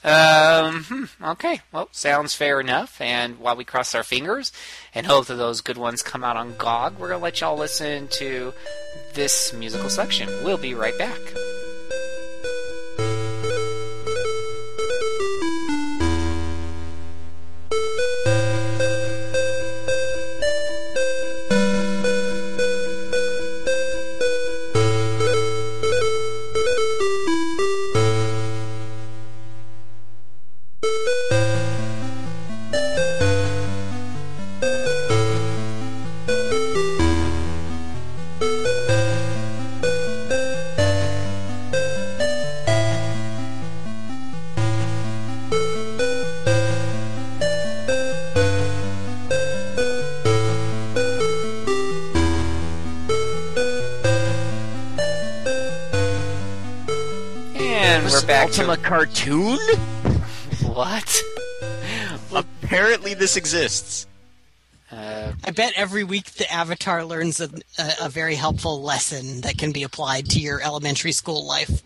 [0.03, 0.83] Um.
[0.85, 1.61] hmm, Okay.
[1.71, 2.99] Well, sounds fair enough.
[3.01, 4.51] And while we cross our fingers
[4.95, 8.07] and hope that those good ones come out on GOG, we're gonna let y'all listen
[8.09, 8.53] to
[9.13, 10.29] this musical section.
[10.43, 11.19] We'll be right back.
[58.69, 59.57] We're back Ultima cartoon?
[60.63, 61.23] what?
[62.31, 64.05] Apparently, this exists.
[64.91, 69.57] Uh, I bet every week the Avatar learns a, a, a very helpful lesson that
[69.57, 71.81] can be applied to your elementary school life.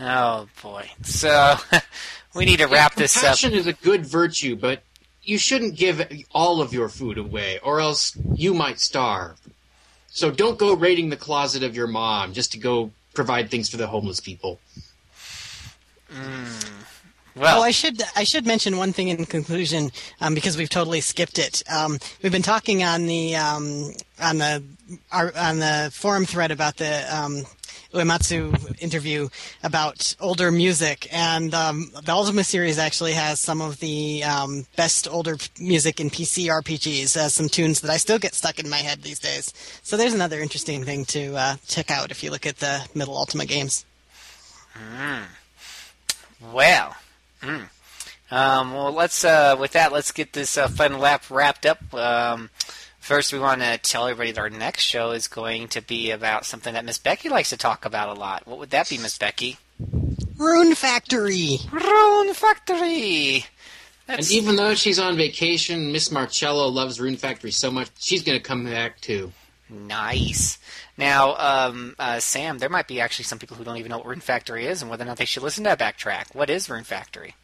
[0.00, 0.90] oh boy.
[1.02, 1.56] So
[2.34, 3.22] we need to wrap this up.
[3.22, 4.82] Compassion is a good virtue, but
[5.22, 9.38] you shouldn't give all of your food away, or else you might starve.
[10.08, 13.76] So don't go raiding the closet of your mom just to go provide things for
[13.76, 14.60] the homeless people.
[17.36, 21.00] Well, Oh, I should I should mention one thing in conclusion um, because we've totally
[21.00, 21.62] skipped it.
[21.72, 24.62] Um, we've been talking on the um, on the
[25.12, 27.44] our, on the forum thread about the um,
[27.94, 29.28] Uematsu interview
[29.62, 35.08] about older music, and um, the Ultima series actually has some of the um, best
[35.08, 37.16] older p- music in PC RPGs.
[37.16, 39.52] Uh, some tunes that I still get stuck in my head these days.
[39.82, 43.16] So there's another interesting thing to uh, check out if you look at the middle
[43.16, 43.84] Ultima games.
[46.40, 46.96] Well,
[47.42, 47.68] mm.
[48.30, 51.92] um, well, let's uh, with that, let's get this uh, fun lap wrapped up.
[51.92, 52.50] Um,
[52.98, 56.46] first, we want to tell everybody that our next show is going to be about
[56.46, 58.46] something that Miss Becky likes to talk about a lot.
[58.46, 59.58] What would that be, Miss Becky?
[60.38, 61.58] Rune Factory.
[61.70, 63.44] Rune Factory.
[64.08, 68.38] And even though she's on vacation, Miss Marcello loves Rune Factory so much, she's going
[68.38, 69.32] to come back too.
[69.68, 70.58] nice.
[71.00, 74.06] Now, um, uh, Sam, there might be actually some people who don't even know what
[74.06, 76.34] Rune Factory is and whether or not they should listen to that backtrack.
[76.34, 77.34] What is Rune Factory?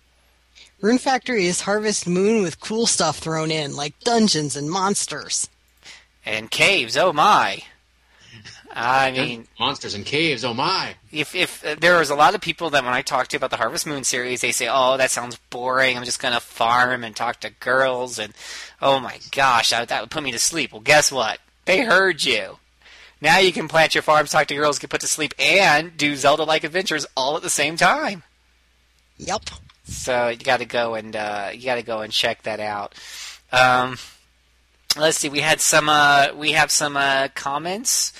[0.82, 5.48] Rune Factory is Harvest Moon with cool stuff thrown in, like dungeons and monsters.
[6.26, 6.98] And caves.
[6.98, 7.62] Oh my.
[8.74, 10.96] I mean, Monsters and caves, oh my.
[11.10, 13.48] if if uh, there was a lot of people that when I talk to about
[13.48, 15.96] the Harvest Moon series, they say, "Oh, that sounds boring.
[15.96, 18.34] I'm just gonna farm and talk to girls," and
[18.82, 20.72] oh my gosh, I, that would put me to sleep.
[20.72, 21.38] Well, guess what?
[21.64, 22.58] They heard you.
[23.26, 26.14] Now you can plant your farms, talk to girls, get put to sleep, and do
[26.14, 28.22] Zelda-like adventures all at the same time.
[29.18, 29.50] Yep.
[29.82, 32.94] So you got to go and uh, you got to go and check that out.
[33.50, 33.98] Um,
[34.96, 35.28] let's see.
[35.28, 35.88] We had some.
[35.88, 38.12] Uh, we have some uh, comments,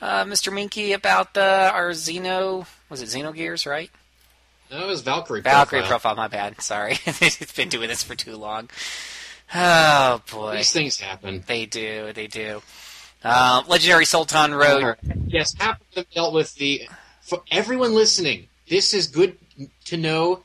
[0.00, 0.52] uh, Mr.
[0.52, 2.64] Minky, about uh, our Xeno.
[2.88, 3.90] Was it Xenogears, right?
[4.70, 5.40] That was Valkyrie.
[5.40, 6.14] Valkyrie profile.
[6.14, 6.14] profile.
[6.14, 6.60] My bad.
[6.60, 8.70] Sorry, it's been doing this for too long.
[9.52, 11.42] Oh boy, These things happen.
[11.48, 12.12] they do.
[12.12, 12.62] They do.
[13.24, 14.96] Uh, Legendary Sultan wrote.
[15.26, 16.88] Yes, half of them dealt with the.
[17.20, 19.38] For everyone listening, this is good
[19.86, 20.42] to know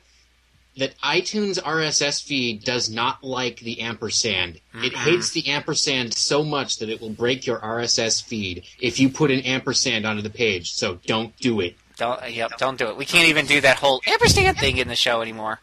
[0.76, 4.60] that iTunes RSS feed does not like the ampersand.
[4.74, 9.08] It hates the ampersand so much that it will break your RSS feed if you
[9.08, 10.72] put an ampersand onto the page.
[10.72, 11.74] So don't do it.
[11.96, 12.30] Don't.
[12.30, 12.58] Yep.
[12.58, 12.96] Don't do it.
[12.96, 15.58] We can't even do that whole ampersand thing in the show anymore.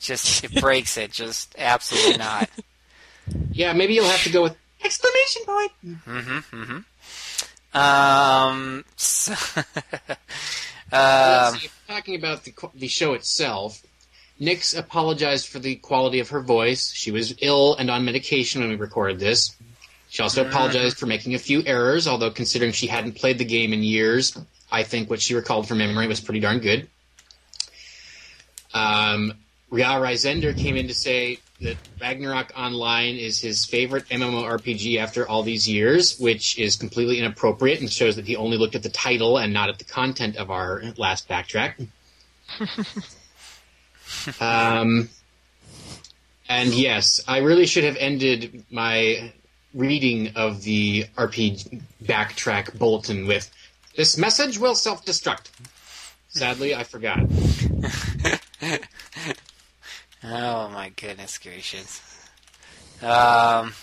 [0.00, 1.12] Just it breaks it.
[1.12, 2.50] Just absolutely not.
[3.52, 5.72] Yeah, maybe you'll have to go with exclamation point.
[5.84, 6.62] Mm-hmm.
[6.62, 7.78] Mm-hmm.
[7.78, 8.84] Um.
[8.96, 9.32] So,
[10.92, 11.58] Let's um.
[11.58, 13.82] see, talking about the the show itself.
[14.38, 16.92] Nix apologized for the quality of her voice.
[16.92, 19.54] She was ill and on medication when we recorded this.
[20.08, 23.72] She also apologized for making a few errors, although considering she hadn't played the game
[23.72, 24.36] in years,
[24.70, 26.88] I think what she recalled from memory was pretty darn good.
[28.74, 29.34] Um,
[29.72, 35.42] Ria Reisender came in to say that Ragnarok Online is his favorite MMORPG after all
[35.42, 39.38] these years, which is completely inappropriate and shows that he only looked at the title
[39.38, 41.88] and not at the content of our last backtrack.
[44.42, 45.08] um,
[46.50, 49.32] and yes, I really should have ended my
[49.72, 53.50] reading of the RPG backtrack bulletin with
[53.96, 55.48] this message will self destruct.
[56.28, 57.20] Sadly, I forgot.
[60.24, 62.00] Oh my goodness gracious.
[63.02, 63.74] Um.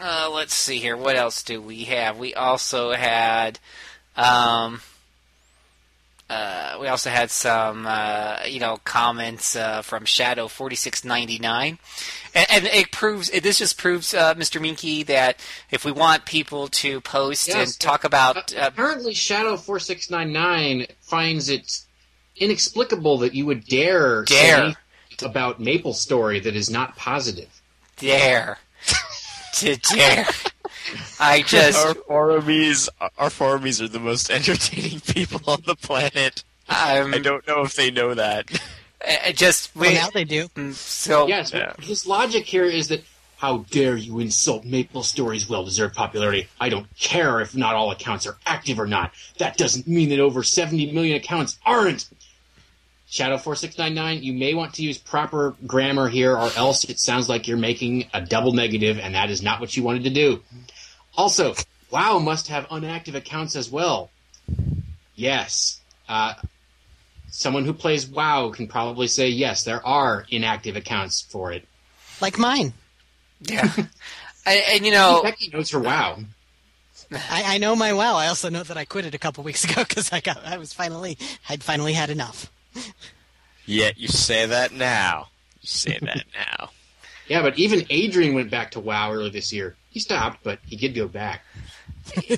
[0.00, 0.96] Uh, let's see here.
[0.96, 2.16] What else do we have?
[2.18, 3.58] We also had,
[4.16, 4.80] um,
[6.30, 11.38] uh, we also had some, uh, you know, comments uh, from Shadow forty six ninety
[11.38, 11.78] nine,
[12.34, 13.28] and, and it proves.
[13.30, 14.60] This just proves, uh, Mr.
[14.60, 15.38] Minky, that
[15.70, 17.56] if we want people to post Yes.
[17.74, 21.70] and talk about, uh, Apparently, Shadow four six nine nine finds it
[22.36, 24.72] inexplicable that you would dare, say Dare.
[25.24, 27.48] Anything about Maple Story that is not positive.
[27.96, 28.58] dare
[29.54, 30.26] to dare.
[31.20, 36.42] I just, Our forumies, our forumies are the most entertaining people on the planet.
[36.68, 38.50] I'm, I don't know if they know that.
[39.26, 39.98] I just Well, wait.
[39.98, 40.48] Oh, now they do.
[40.48, 41.74] Mm, so Yes, Yeah.
[41.80, 43.04] his logic here is that
[43.36, 46.48] how dare you insult Maple Story's well-deserved popularity?
[46.60, 49.12] I don't care if not all accounts are active or not.
[49.38, 52.08] That doesn't mean that over 70 million accounts aren't.
[53.12, 57.46] Shadow 4699, you may want to use proper grammar here or else it sounds like
[57.46, 60.42] you're making a double negative and that is not what you wanted to do.
[61.14, 61.54] Also,
[61.90, 64.10] WoW must have unactive accounts as well.
[65.14, 65.82] Yes.
[66.08, 66.32] Uh,
[67.28, 71.68] someone who plays WoW can probably say yes, there are inactive accounts for it.
[72.22, 72.72] Like mine.
[73.42, 76.20] yeah, and, and you know, Becky knows her WoW.
[77.12, 78.16] I, I know my WoW.
[78.16, 80.56] I also know that I quit it a couple weeks ago because I got I
[80.56, 81.18] was finally
[81.50, 82.50] I'd finally had enough.
[83.66, 85.28] Yet you say that now.
[85.60, 86.70] You say that now.
[87.28, 89.76] Yeah, but even Adrian went back to WoW earlier this year.
[89.90, 91.44] He stopped, but he did go back.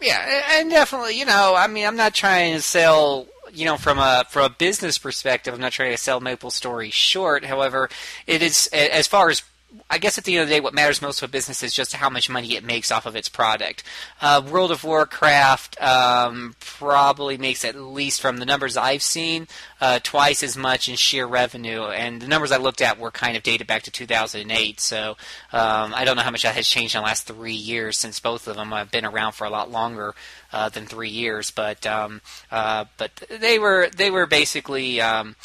[0.00, 3.98] yeah, and definitely, you know, I mean, I'm not trying to sell, you know, from
[3.98, 7.44] a from a business perspective, I'm not trying to sell Maple Story short.
[7.44, 7.88] However,
[8.26, 9.42] it is as far as
[9.90, 11.72] I guess at the end of the day, what matters most to a business is
[11.72, 13.82] just how much money it makes off of its product.
[14.20, 19.48] Uh, World of Warcraft um, probably makes at least, from the numbers I've seen,
[19.80, 21.84] uh, twice as much in sheer revenue.
[21.84, 24.80] And the numbers I looked at were kind of dated back to 2008.
[24.80, 25.16] So
[25.52, 28.20] um, I don't know how much that has changed in the last three years, since
[28.20, 30.14] both of them have been around for a lot longer
[30.52, 31.50] uh, than three years.
[31.50, 32.20] But um,
[32.50, 35.00] uh, but they were they were basically.
[35.00, 35.36] Um,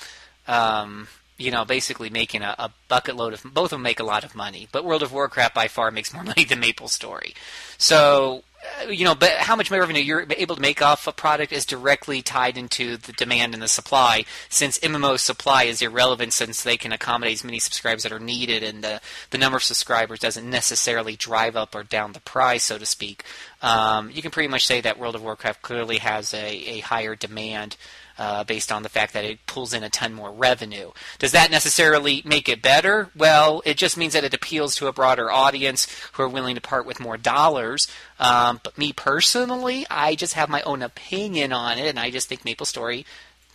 [0.47, 1.07] um,
[1.39, 4.23] you know, basically making a, a bucket load of both of them make a lot
[4.23, 7.33] of money, but World of Warcraft by far makes more money than Maple Story.
[7.77, 8.43] So,
[8.85, 11.65] uh, you know, but how much revenue you're able to make off a product is
[11.65, 14.25] directly tied into the demand and the supply.
[14.49, 18.61] Since MMO supply is irrelevant, since they can accommodate as many subscribers that are needed,
[18.61, 18.99] and the
[19.29, 23.23] the number of subscribers doesn't necessarily drive up or down the price, so to speak.
[23.61, 27.15] Um, you can pretty much say that World of Warcraft clearly has a, a higher
[27.15, 27.77] demand
[28.19, 30.91] uh, based on the fact that it pulls in a ton more revenue.
[31.17, 33.09] Does that necessarily make it better?
[33.15, 36.61] Well, it just means that it appeals to a broader audience who are willing to
[36.61, 37.87] part with more dollars.
[38.19, 42.27] Um, but me personally, I just have my own opinion on it, and I just
[42.27, 43.05] think Maple Story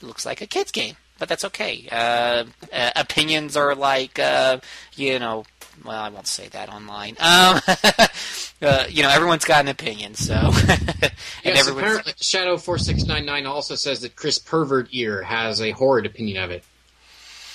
[0.00, 0.96] looks like a kid's game.
[1.18, 1.86] But that's okay.
[1.92, 4.58] Uh, uh, opinions are like, uh,
[4.96, 5.44] you know,
[5.84, 7.16] well, I won't say that online.
[7.20, 7.60] Um,
[8.62, 10.34] uh, you know, everyone's got an opinion, so.
[10.68, 11.12] and
[11.44, 15.70] Yes, apparently Shadow four six nine nine also says that Chris Pervert Ear has a
[15.72, 16.64] horrid opinion of it.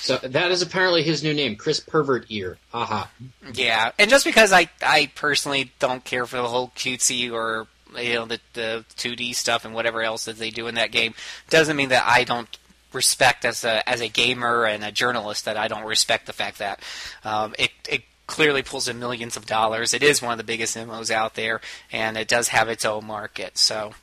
[0.01, 2.57] So that is apparently his new name, Chris Pervert Ear.
[2.71, 3.07] Haha.
[3.53, 7.67] Yeah, and just because I I personally don't care for the whole cutesy or
[7.97, 11.13] you know the the 2D stuff and whatever else that they do in that game
[11.49, 12.47] doesn't mean that I don't
[12.93, 16.59] respect as a as a gamer and a journalist that I don't respect the fact
[16.59, 16.81] that
[17.23, 19.93] um, it it clearly pulls in millions of dollars.
[19.93, 21.61] It is one of the biggest MMOs out there,
[21.91, 23.57] and it does have its own market.
[23.57, 23.93] So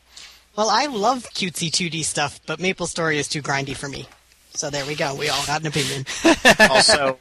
[0.56, 4.08] Well, I love cutesy 2D stuff, but Maple Story is too grindy for me.
[4.54, 5.14] So there we go.
[5.14, 6.06] We all got an opinion.
[6.70, 7.18] also,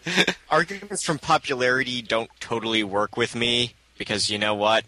[0.49, 4.85] arguments from popularity don't totally work with me because you know what?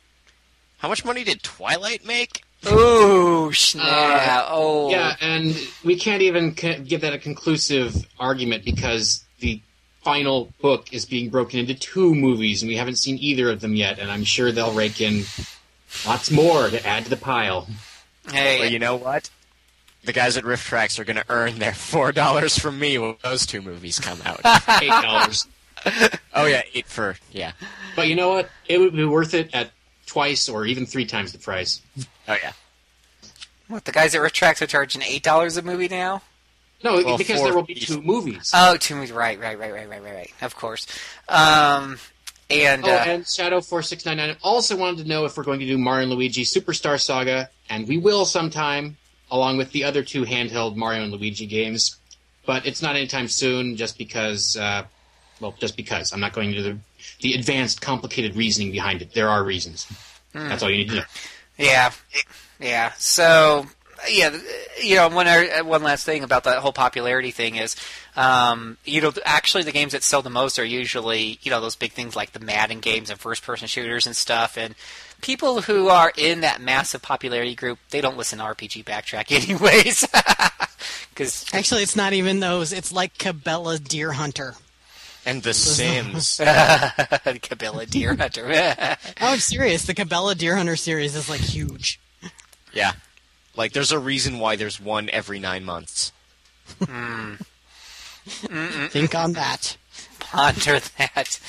[0.77, 2.43] How much money did Twilight make?
[2.71, 3.85] Ooh snap!
[3.85, 9.61] Uh, oh Yeah, and we can't even give that a conclusive argument because the
[10.03, 13.75] final book is being broken into two movies, and we haven't seen either of them
[13.75, 13.99] yet.
[13.99, 15.23] And I'm sure they'll rake in
[16.05, 17.67] lots more to add to the pile.
[18.31, 19.29] hey, Well, you know what?
[20.03, 23.45] The guys at RiffTrax are going to earn their four dollars from me when those
[23.45, 24.39] two movies come out.
[24.81, 25.47] Eight dollars.
[26.33, 27.51] oh yeah, eight for yeah.
[27.95, 28.49] But you know what?
[28.67, 29.71] It would be worth it at
[30.05, 31.81] twice or even three times the price.
[32.27, 32.51] Oh yeah.
[33.67, 36.21] what the guys at RiffTrax are charging eight dollars a movie now?
[36.83, 38.51] No, Well, because there will be two movies.
[38.53, 39.11] Oh, two movies.
[39.11, 40.33] Right, right, right, right, right, right, right.
[40.43, 40.85] Of course.
[41.27, 41.97] Um,
[42.51, 45.43] and, Oh, uh, and Shadow four six nine nine also wanted to know if we're
[45.43, 48.95] going to do Mario and Luigi Superstar Saga, and we will sometime,
[49.31, 51.97] along with the other two handheld Mario and Luigi games.
[52.45, 54.55] But it's not anytime soon, just because.
[54.55, 54.83] Uh,
[55.41, 56.77] well, just because I'm not going into the
[57.21, 59.13] the advanced, complicated reasoning behind it.
[59.13, 59.87] There are reasons.
[60.33, 61.03] That's all you need to know.
[61.57, 61.91] Yeah,
[62.59, 62.91] yeah.
[62.97, 63.65] So
[64.09, 64.37] yeah,
[64.81, 65.27] you know, one
[65.65, 67.75] one last thing about that whole popularity thing is,
[68.15, 71.75] um, you know, actually the games that sell the most are usually you know those
[71.75, 74.75] big things like the Madden games and first-person shooters and stuff, and
[75.21, 80.05] people who are in that massive popularity group they don't listen to RPG Backtrack anyways,
[81.09, 82.71] because Actually, it's not even those.
[82.73, 84.55] It's like Cabela Deer Hunter.
[85.27, 86.37] And The Sims.
[86.39, 88.47] Cabela Deer Hunter.
[89.19, 89.85] Oh, I'm serious.
[89.85, 91.99] The Cabela Deer Hunter series is like huge.
[92.73, 92.93] yeah.
[93.55, 96.13] Like there's a reason why there's one every nine months.
[96.83, 97.33] Hmm.
[98.87, 99.75] Think on that.
[100.19, 101.39] ponder that.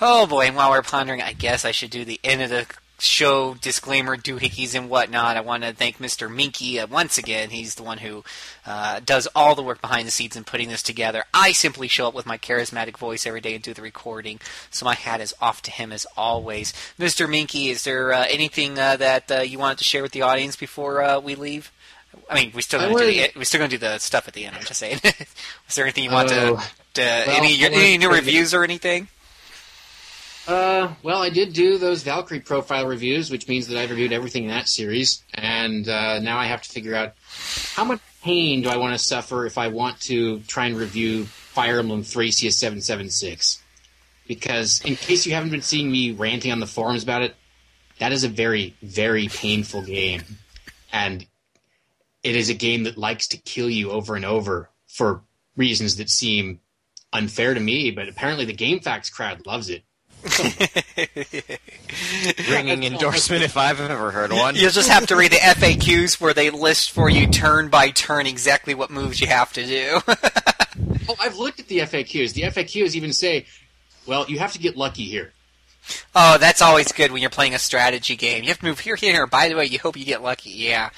[0.00, 2.66] Oh boy, and while we're pondering, I guess I should do the end of the
[3.00, 5.36] show disclaimer doohickeys and whatnot.
[5.36, 6.32] I want to thank Mr.
[6.32, 7.50] Minky uh, once again.
[7.50, 8.24] He's the one who
[8.66, 11.24] uh, does all the work behind the scenes in putting this together.
[11.32, 14.84] I simply show up with my charismatic voice every day and do the recording, so
[14.84, 16.72] my hat is off to him as always.
[16.98, 17.28] Mr.
[17.30, 20.56] Minky, is there uh, anything uh, that uh, you wanted to share with the audience
[20.56, 21.70] before uh, we leave?
[22.28, 24.44] I mean, we still gonna do the, we still gonna do the stuff at the
[24.46, 24.56] end.
[24.56, 24.98] I'm just saying.
[25.04, 26.56] is there anything you want Oh.
[26.56, 26.62] to,
[26.94, 29.08] to Well, any I any new reviews or anything?
[30.48, 34.44] Uh, well, I did do those Valkyrie profile reviews, which means that I've reviewed everything
[34.44, 37.12] in that series, and uh, now I have to figure out
[37.74, 41.26] how much pain do I want to suffer if I want to try and review
[41.26, 43.62] Fire Emblem Thracia 776.
[44.26, 47.36] Because, in case you haven't been seeing me ranting on the forums about it,
[47.98, 50.22] that is a very, very painful game.
[50.90, 51.26] And
[52.22, 55.24] it is a game that likes to kill you over and over for
[55.56, 56.60] reasons that seem
[57.12, 59.82] unfair to me, but apparently the Game GameFAQs crowd loves it.
[62.50, 64.56] Ringing endorsement if I've ever heard one.
[64.56, 68.26] You'll just have to read the FAQs where they list for you turn by turn
[68.26, 70.00] exactly what moves you have to do.
[71.10, 72.34] Oh, I've looked at the FAQs.
[72.34, 73.46] The FAQs even say,
[74.06, 75.32] well, you have to get lucky here.
[76.14, 78.42] oh, that's always good when you're playing a strategy game.
[78.42, 79.12] You have to move here, here.
[79.12, 79.26] here.
[79.26, 80.50] By the way, you hope you get lucky.
[80.50, 80.90] Yeah.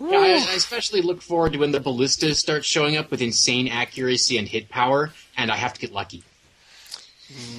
[0.00, 3.68] Yeah, I, I especially look forward to when the ballistas start showing up with insane
[3.68, 6.24] accuracy and hit power, and I have to get lucky.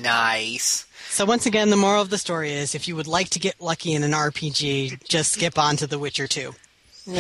[0.02, 0.86] Nice.
[1.10, 3.62] So once again, the moral of the story is: if you would like to get
[3.62, 6.54] lucky in an RPG, just skip on to The Witcher 2.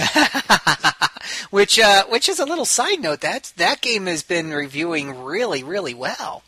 [1.49, 3.21] Which, uh, which is a little side note.
[3.21, 6.43] That that game has been reviewing really, really well.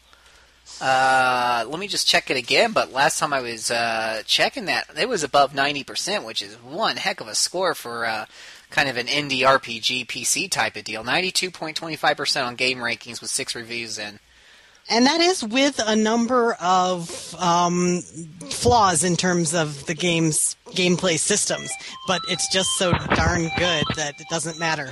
[0.79, 2.71] Uh, let me just check it again.
[2.71, 6.55] But last time I was uh, checking that, it was above ninety percent, which is
[6.55, 8.25] one heck of a score for uh,
[8.69, 11.03] kind of an indie RPG PC type of deal.
[11.03, 14.19] Ninety-two point twenty-five percent on GameRankings with six reviews in.
[14.89, 18.01] And that is with a number of um,
[18.49, 21.71] flaws in terms of the game's gameplay systems,
[22.07, 24.89] but it's just so darn good that it doesn't matter.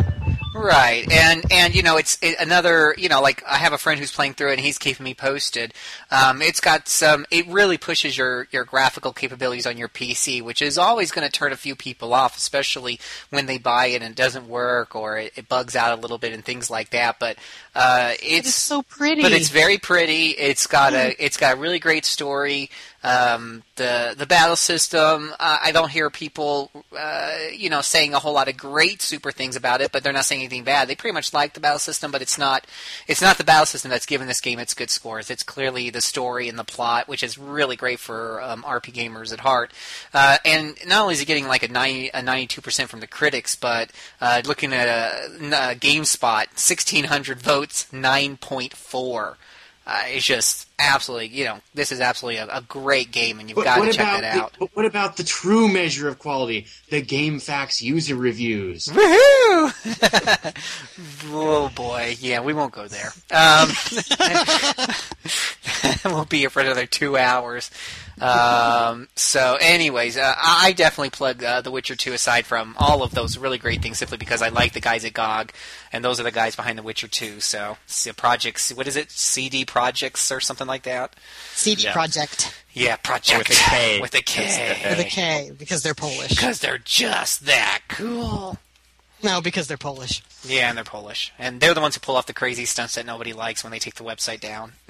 [0.55, 3.99] Right, and and you know it's it, another you know like I have a friend
[3.99, 5.73] who's playing through it and he's keeping me posted.
[6.11, 7.25] Um, it's got some.
[7.29, 11.31] It really pushes your your graphical capabilities on your PC, which is always going to
[11.31, 13.01] turn a few people off, especially
[13.31, 16.17] when they buy it and it doesn't work or it, it bugs out a little
[16.17, 17.19] bit and things like that.
[17.19, 17.37] But
[17.75, 19.21] Uh, It's, it's so pretty.
[19.21, 20.29] but it's very pretty.
[20.29, 22.69] It's got a it's got a really great story.
[23.03, 25.31] Um, the the battle system.
[25.39, 29.31] Uh, I don't hear people, uh, you know, saying a whole lot of great super
[29.31, 30.87] things about it, but they're not saying anything bad.
[30.87, 32.65] They pretty much like the battle system, but it's not
[33.07, 35.29] it's not the battle system that's given this game its good scores.
[35.29, 39.31] It's clearly the story and the plot, which is really great for um, RP gamers
[39.31, 39.71] at heart.
[40.13, 43.55] Uh, and not only is it getting like a 90, a 92% from the critics,
[43.55, 45.25] but uh, looking at a,
[45.71, 49.35] a GameSpot, 1,600 votes, 9.4.
[49.87, 53.55] Uh, it's just absolutely, you know, this is absolutely a, a great game, and you've
[53.55, 54.53] But got to check about that the- out.
[54.59, 56.65] but what about the true measure of quality?
[56.89, 58.85] The GameFAQs user reviews.
[58.87, 59.71] Woohoo!
[61.31, 63.11] oh boy, yeah, we won't go there.
[63.31, 63.69] Um,
[66.15, 67.69] we'll be here for another two hours.
[68.21, 73.03] Um, so, anyways, uh, I I definitely plug uh, The Witcher 2 aside from all
[73.03, 75.51] of those really great things, simply because I like the guys at GOG,
[75.91, 77.39] and those are the guys behind The Witcher 2.
[77.39, 81.15] So, so projects, what is it, CD Projects or something like that?
[81.53, 81.93] CD Yeah.
[81.93, 83.99] Projekt Yeah, Projekt With a K.
[84.01, 84.81] With a K.
[84.89, 86.29] with a K because they're Polish.
[86.29, 88.57] Because they're just that cool.
[89.23, 90.21] No, because they're Polish.
[90.43, 91.33] Yeah, and they're Polish.
[91.39, 93.79] And they're the ones who pull off the crazy stunts that nobody likes when they
[93.79, 94.73] take the website down.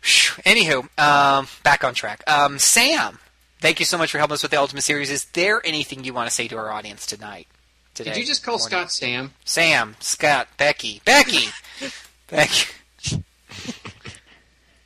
[0.00, 0.42] Phew.
[0.44, 2.22] Anywho, um, back on track.
[2.28, 3.18] Um, Sam,
[3.60, 5.10] thank you so much for helping us with the Ultima Series.
[5.10, 7.46] Is there anything you want to say to our audience tonight?
[7.94, 8.10] Today?
[8.10, 8.78] Did you just call Morning.
[8.78, 9.32] Scott Sam?
[9.44, 11.02] Sam, Scott, Becky.
[11.04, 11.48] Becky!
[12.28, 12.74] Becky.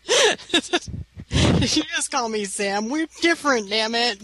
[0.06, 2.88] you just call me Sam.
[2.88, 4.22] We're different, damn it.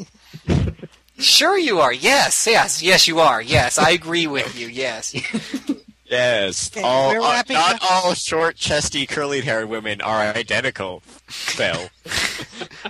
[1.19, 1.93] Sure you are.
[1.93, 3.43] Yes, yes, yes you are.
[3.43, 4.69] Yes, I agree with you.
[4.69, 5.15] Yes.
[6.10, 7.90] Yes, Okay, all, uh, not up.
[7.90, 11.01] all short, chesty, curly-haired women are identical.
[11.26, 11.90] Phil.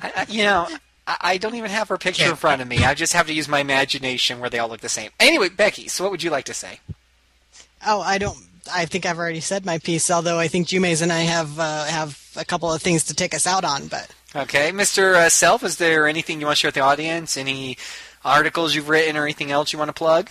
[0.00, 0.66] I, I- you know,
[1.06, 2.84] I, I don't even have her picture in front of me.
[2.84, 5.10] I just have to use my imagination where they all look the same.
[5.20, 6.80] Anyway, Becky, so what would you like to say?
[7.86, 8.38] Oh, I don't.
[8.72, 10.08] I think I've already said my piece.
[10.10, 13.34] Although I think Jumes and I have uh, have a couple of things to take
[13.34, 13.88] us out on.
[13.88, 15.14] But Okay, Mr.
[15.14, 17.36] Uh, Self, is there anything you want to share with the audience?
[17.36, 17.76] Any
[18.24, 20.30] articles you've written or anything else you want to plug?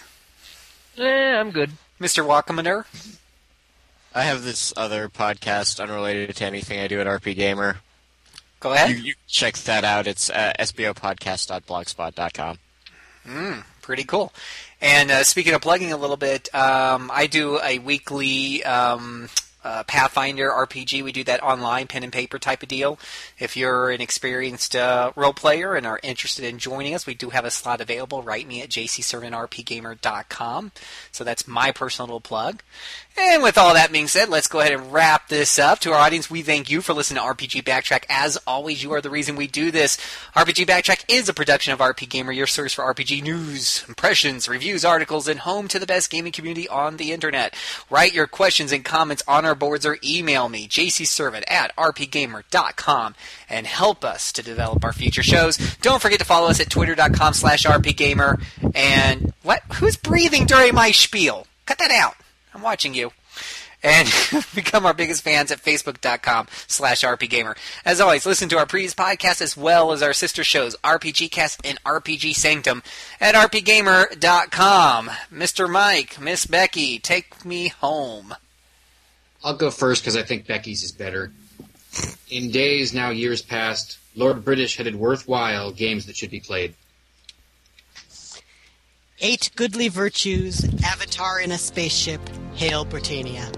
[0.98, 1.04] Eh,
[1.40, 1.72] I'm good.
[2.02, 2.26] Mr.
[2.26, 2.86] Walkamaner?
[4.16, 7.78] I have this other podcast unrelated to anything I do at RPGamer.
[8.60, 8.90] Go ahead.
[8.90, 10.08] You, you check that out.
[10.08, 12.58] It's uh, sbopodcast.blogspot.com.
[13.28, 14.34] Mm, pretty cool.
[14.82, 19.30] And uh, speaking of plugging a little bit, um, I do a weekly um,
[19.64, 21.04] uh, Pathfinder RPG.
[21.04, 22.98] We do that online, pen and paper type of deal.
[23.40, 27.30] If you're an experienced uh, role player and are interested in joining us, we do
[27.30, 28.24] have a slot available.
[28.24, 30.72] Write me at jcservantrpgamer.com.
[31.12, 32.64] So that's my personal plug.
[33.18, 35.80] And with all that being said, let's go ahead and wrap this up.
[35.80, 38.06] To our audience, we thank you for listening to RPG Backtrack.
[38.10, 39.98] As always, you are the reason we do this.
[40.36, 45.28] RPG Backtrack is a production of RPGamer, your source for RPG news, impressions, reviews, articles,
[45.28, 47.54] and home to the best gaming community on the internet.
[47.90, 53.16] Write your questions and comments on our boards or email me, jcservant at rpgamer.com,
[53.50, 55.58] and help us to develop our future shows.
[55.82, 58.42] Don't forget to follow us at twitter.com slash rpgamer.
[58.74, 59.64] And what?
[59.76, 61.46] Who's breathing during my spiel?
[61.66, 62.16] Cut that out.
[62.54, 63.12] I'm watching you.
[63.84, 64.08] And
[64.56, 67.58] become our biggest fans at facebook.com slash rpgamer.
[67.84, 71.66] As always, listen to our previous podcast as well as our sister shows, RPG Cast
[71.66, 72.84] and RPG Sanctum
[73.20, 75.10] at rpgamer.com.
[75.34, 75.70] Mr.
[75.70, 78.36] Mike, Miss Becky, take me home.
[79.44, 81.32] I'll go first because I think Becky's is better.
[82.30, 86.76] In days, now years past, Lord British headed worthwhile games that should be played.
[89.22, 92.22] Eight goodly virtues, Avatar in a spaceship,
[92.54, 93.50] hail Britannia.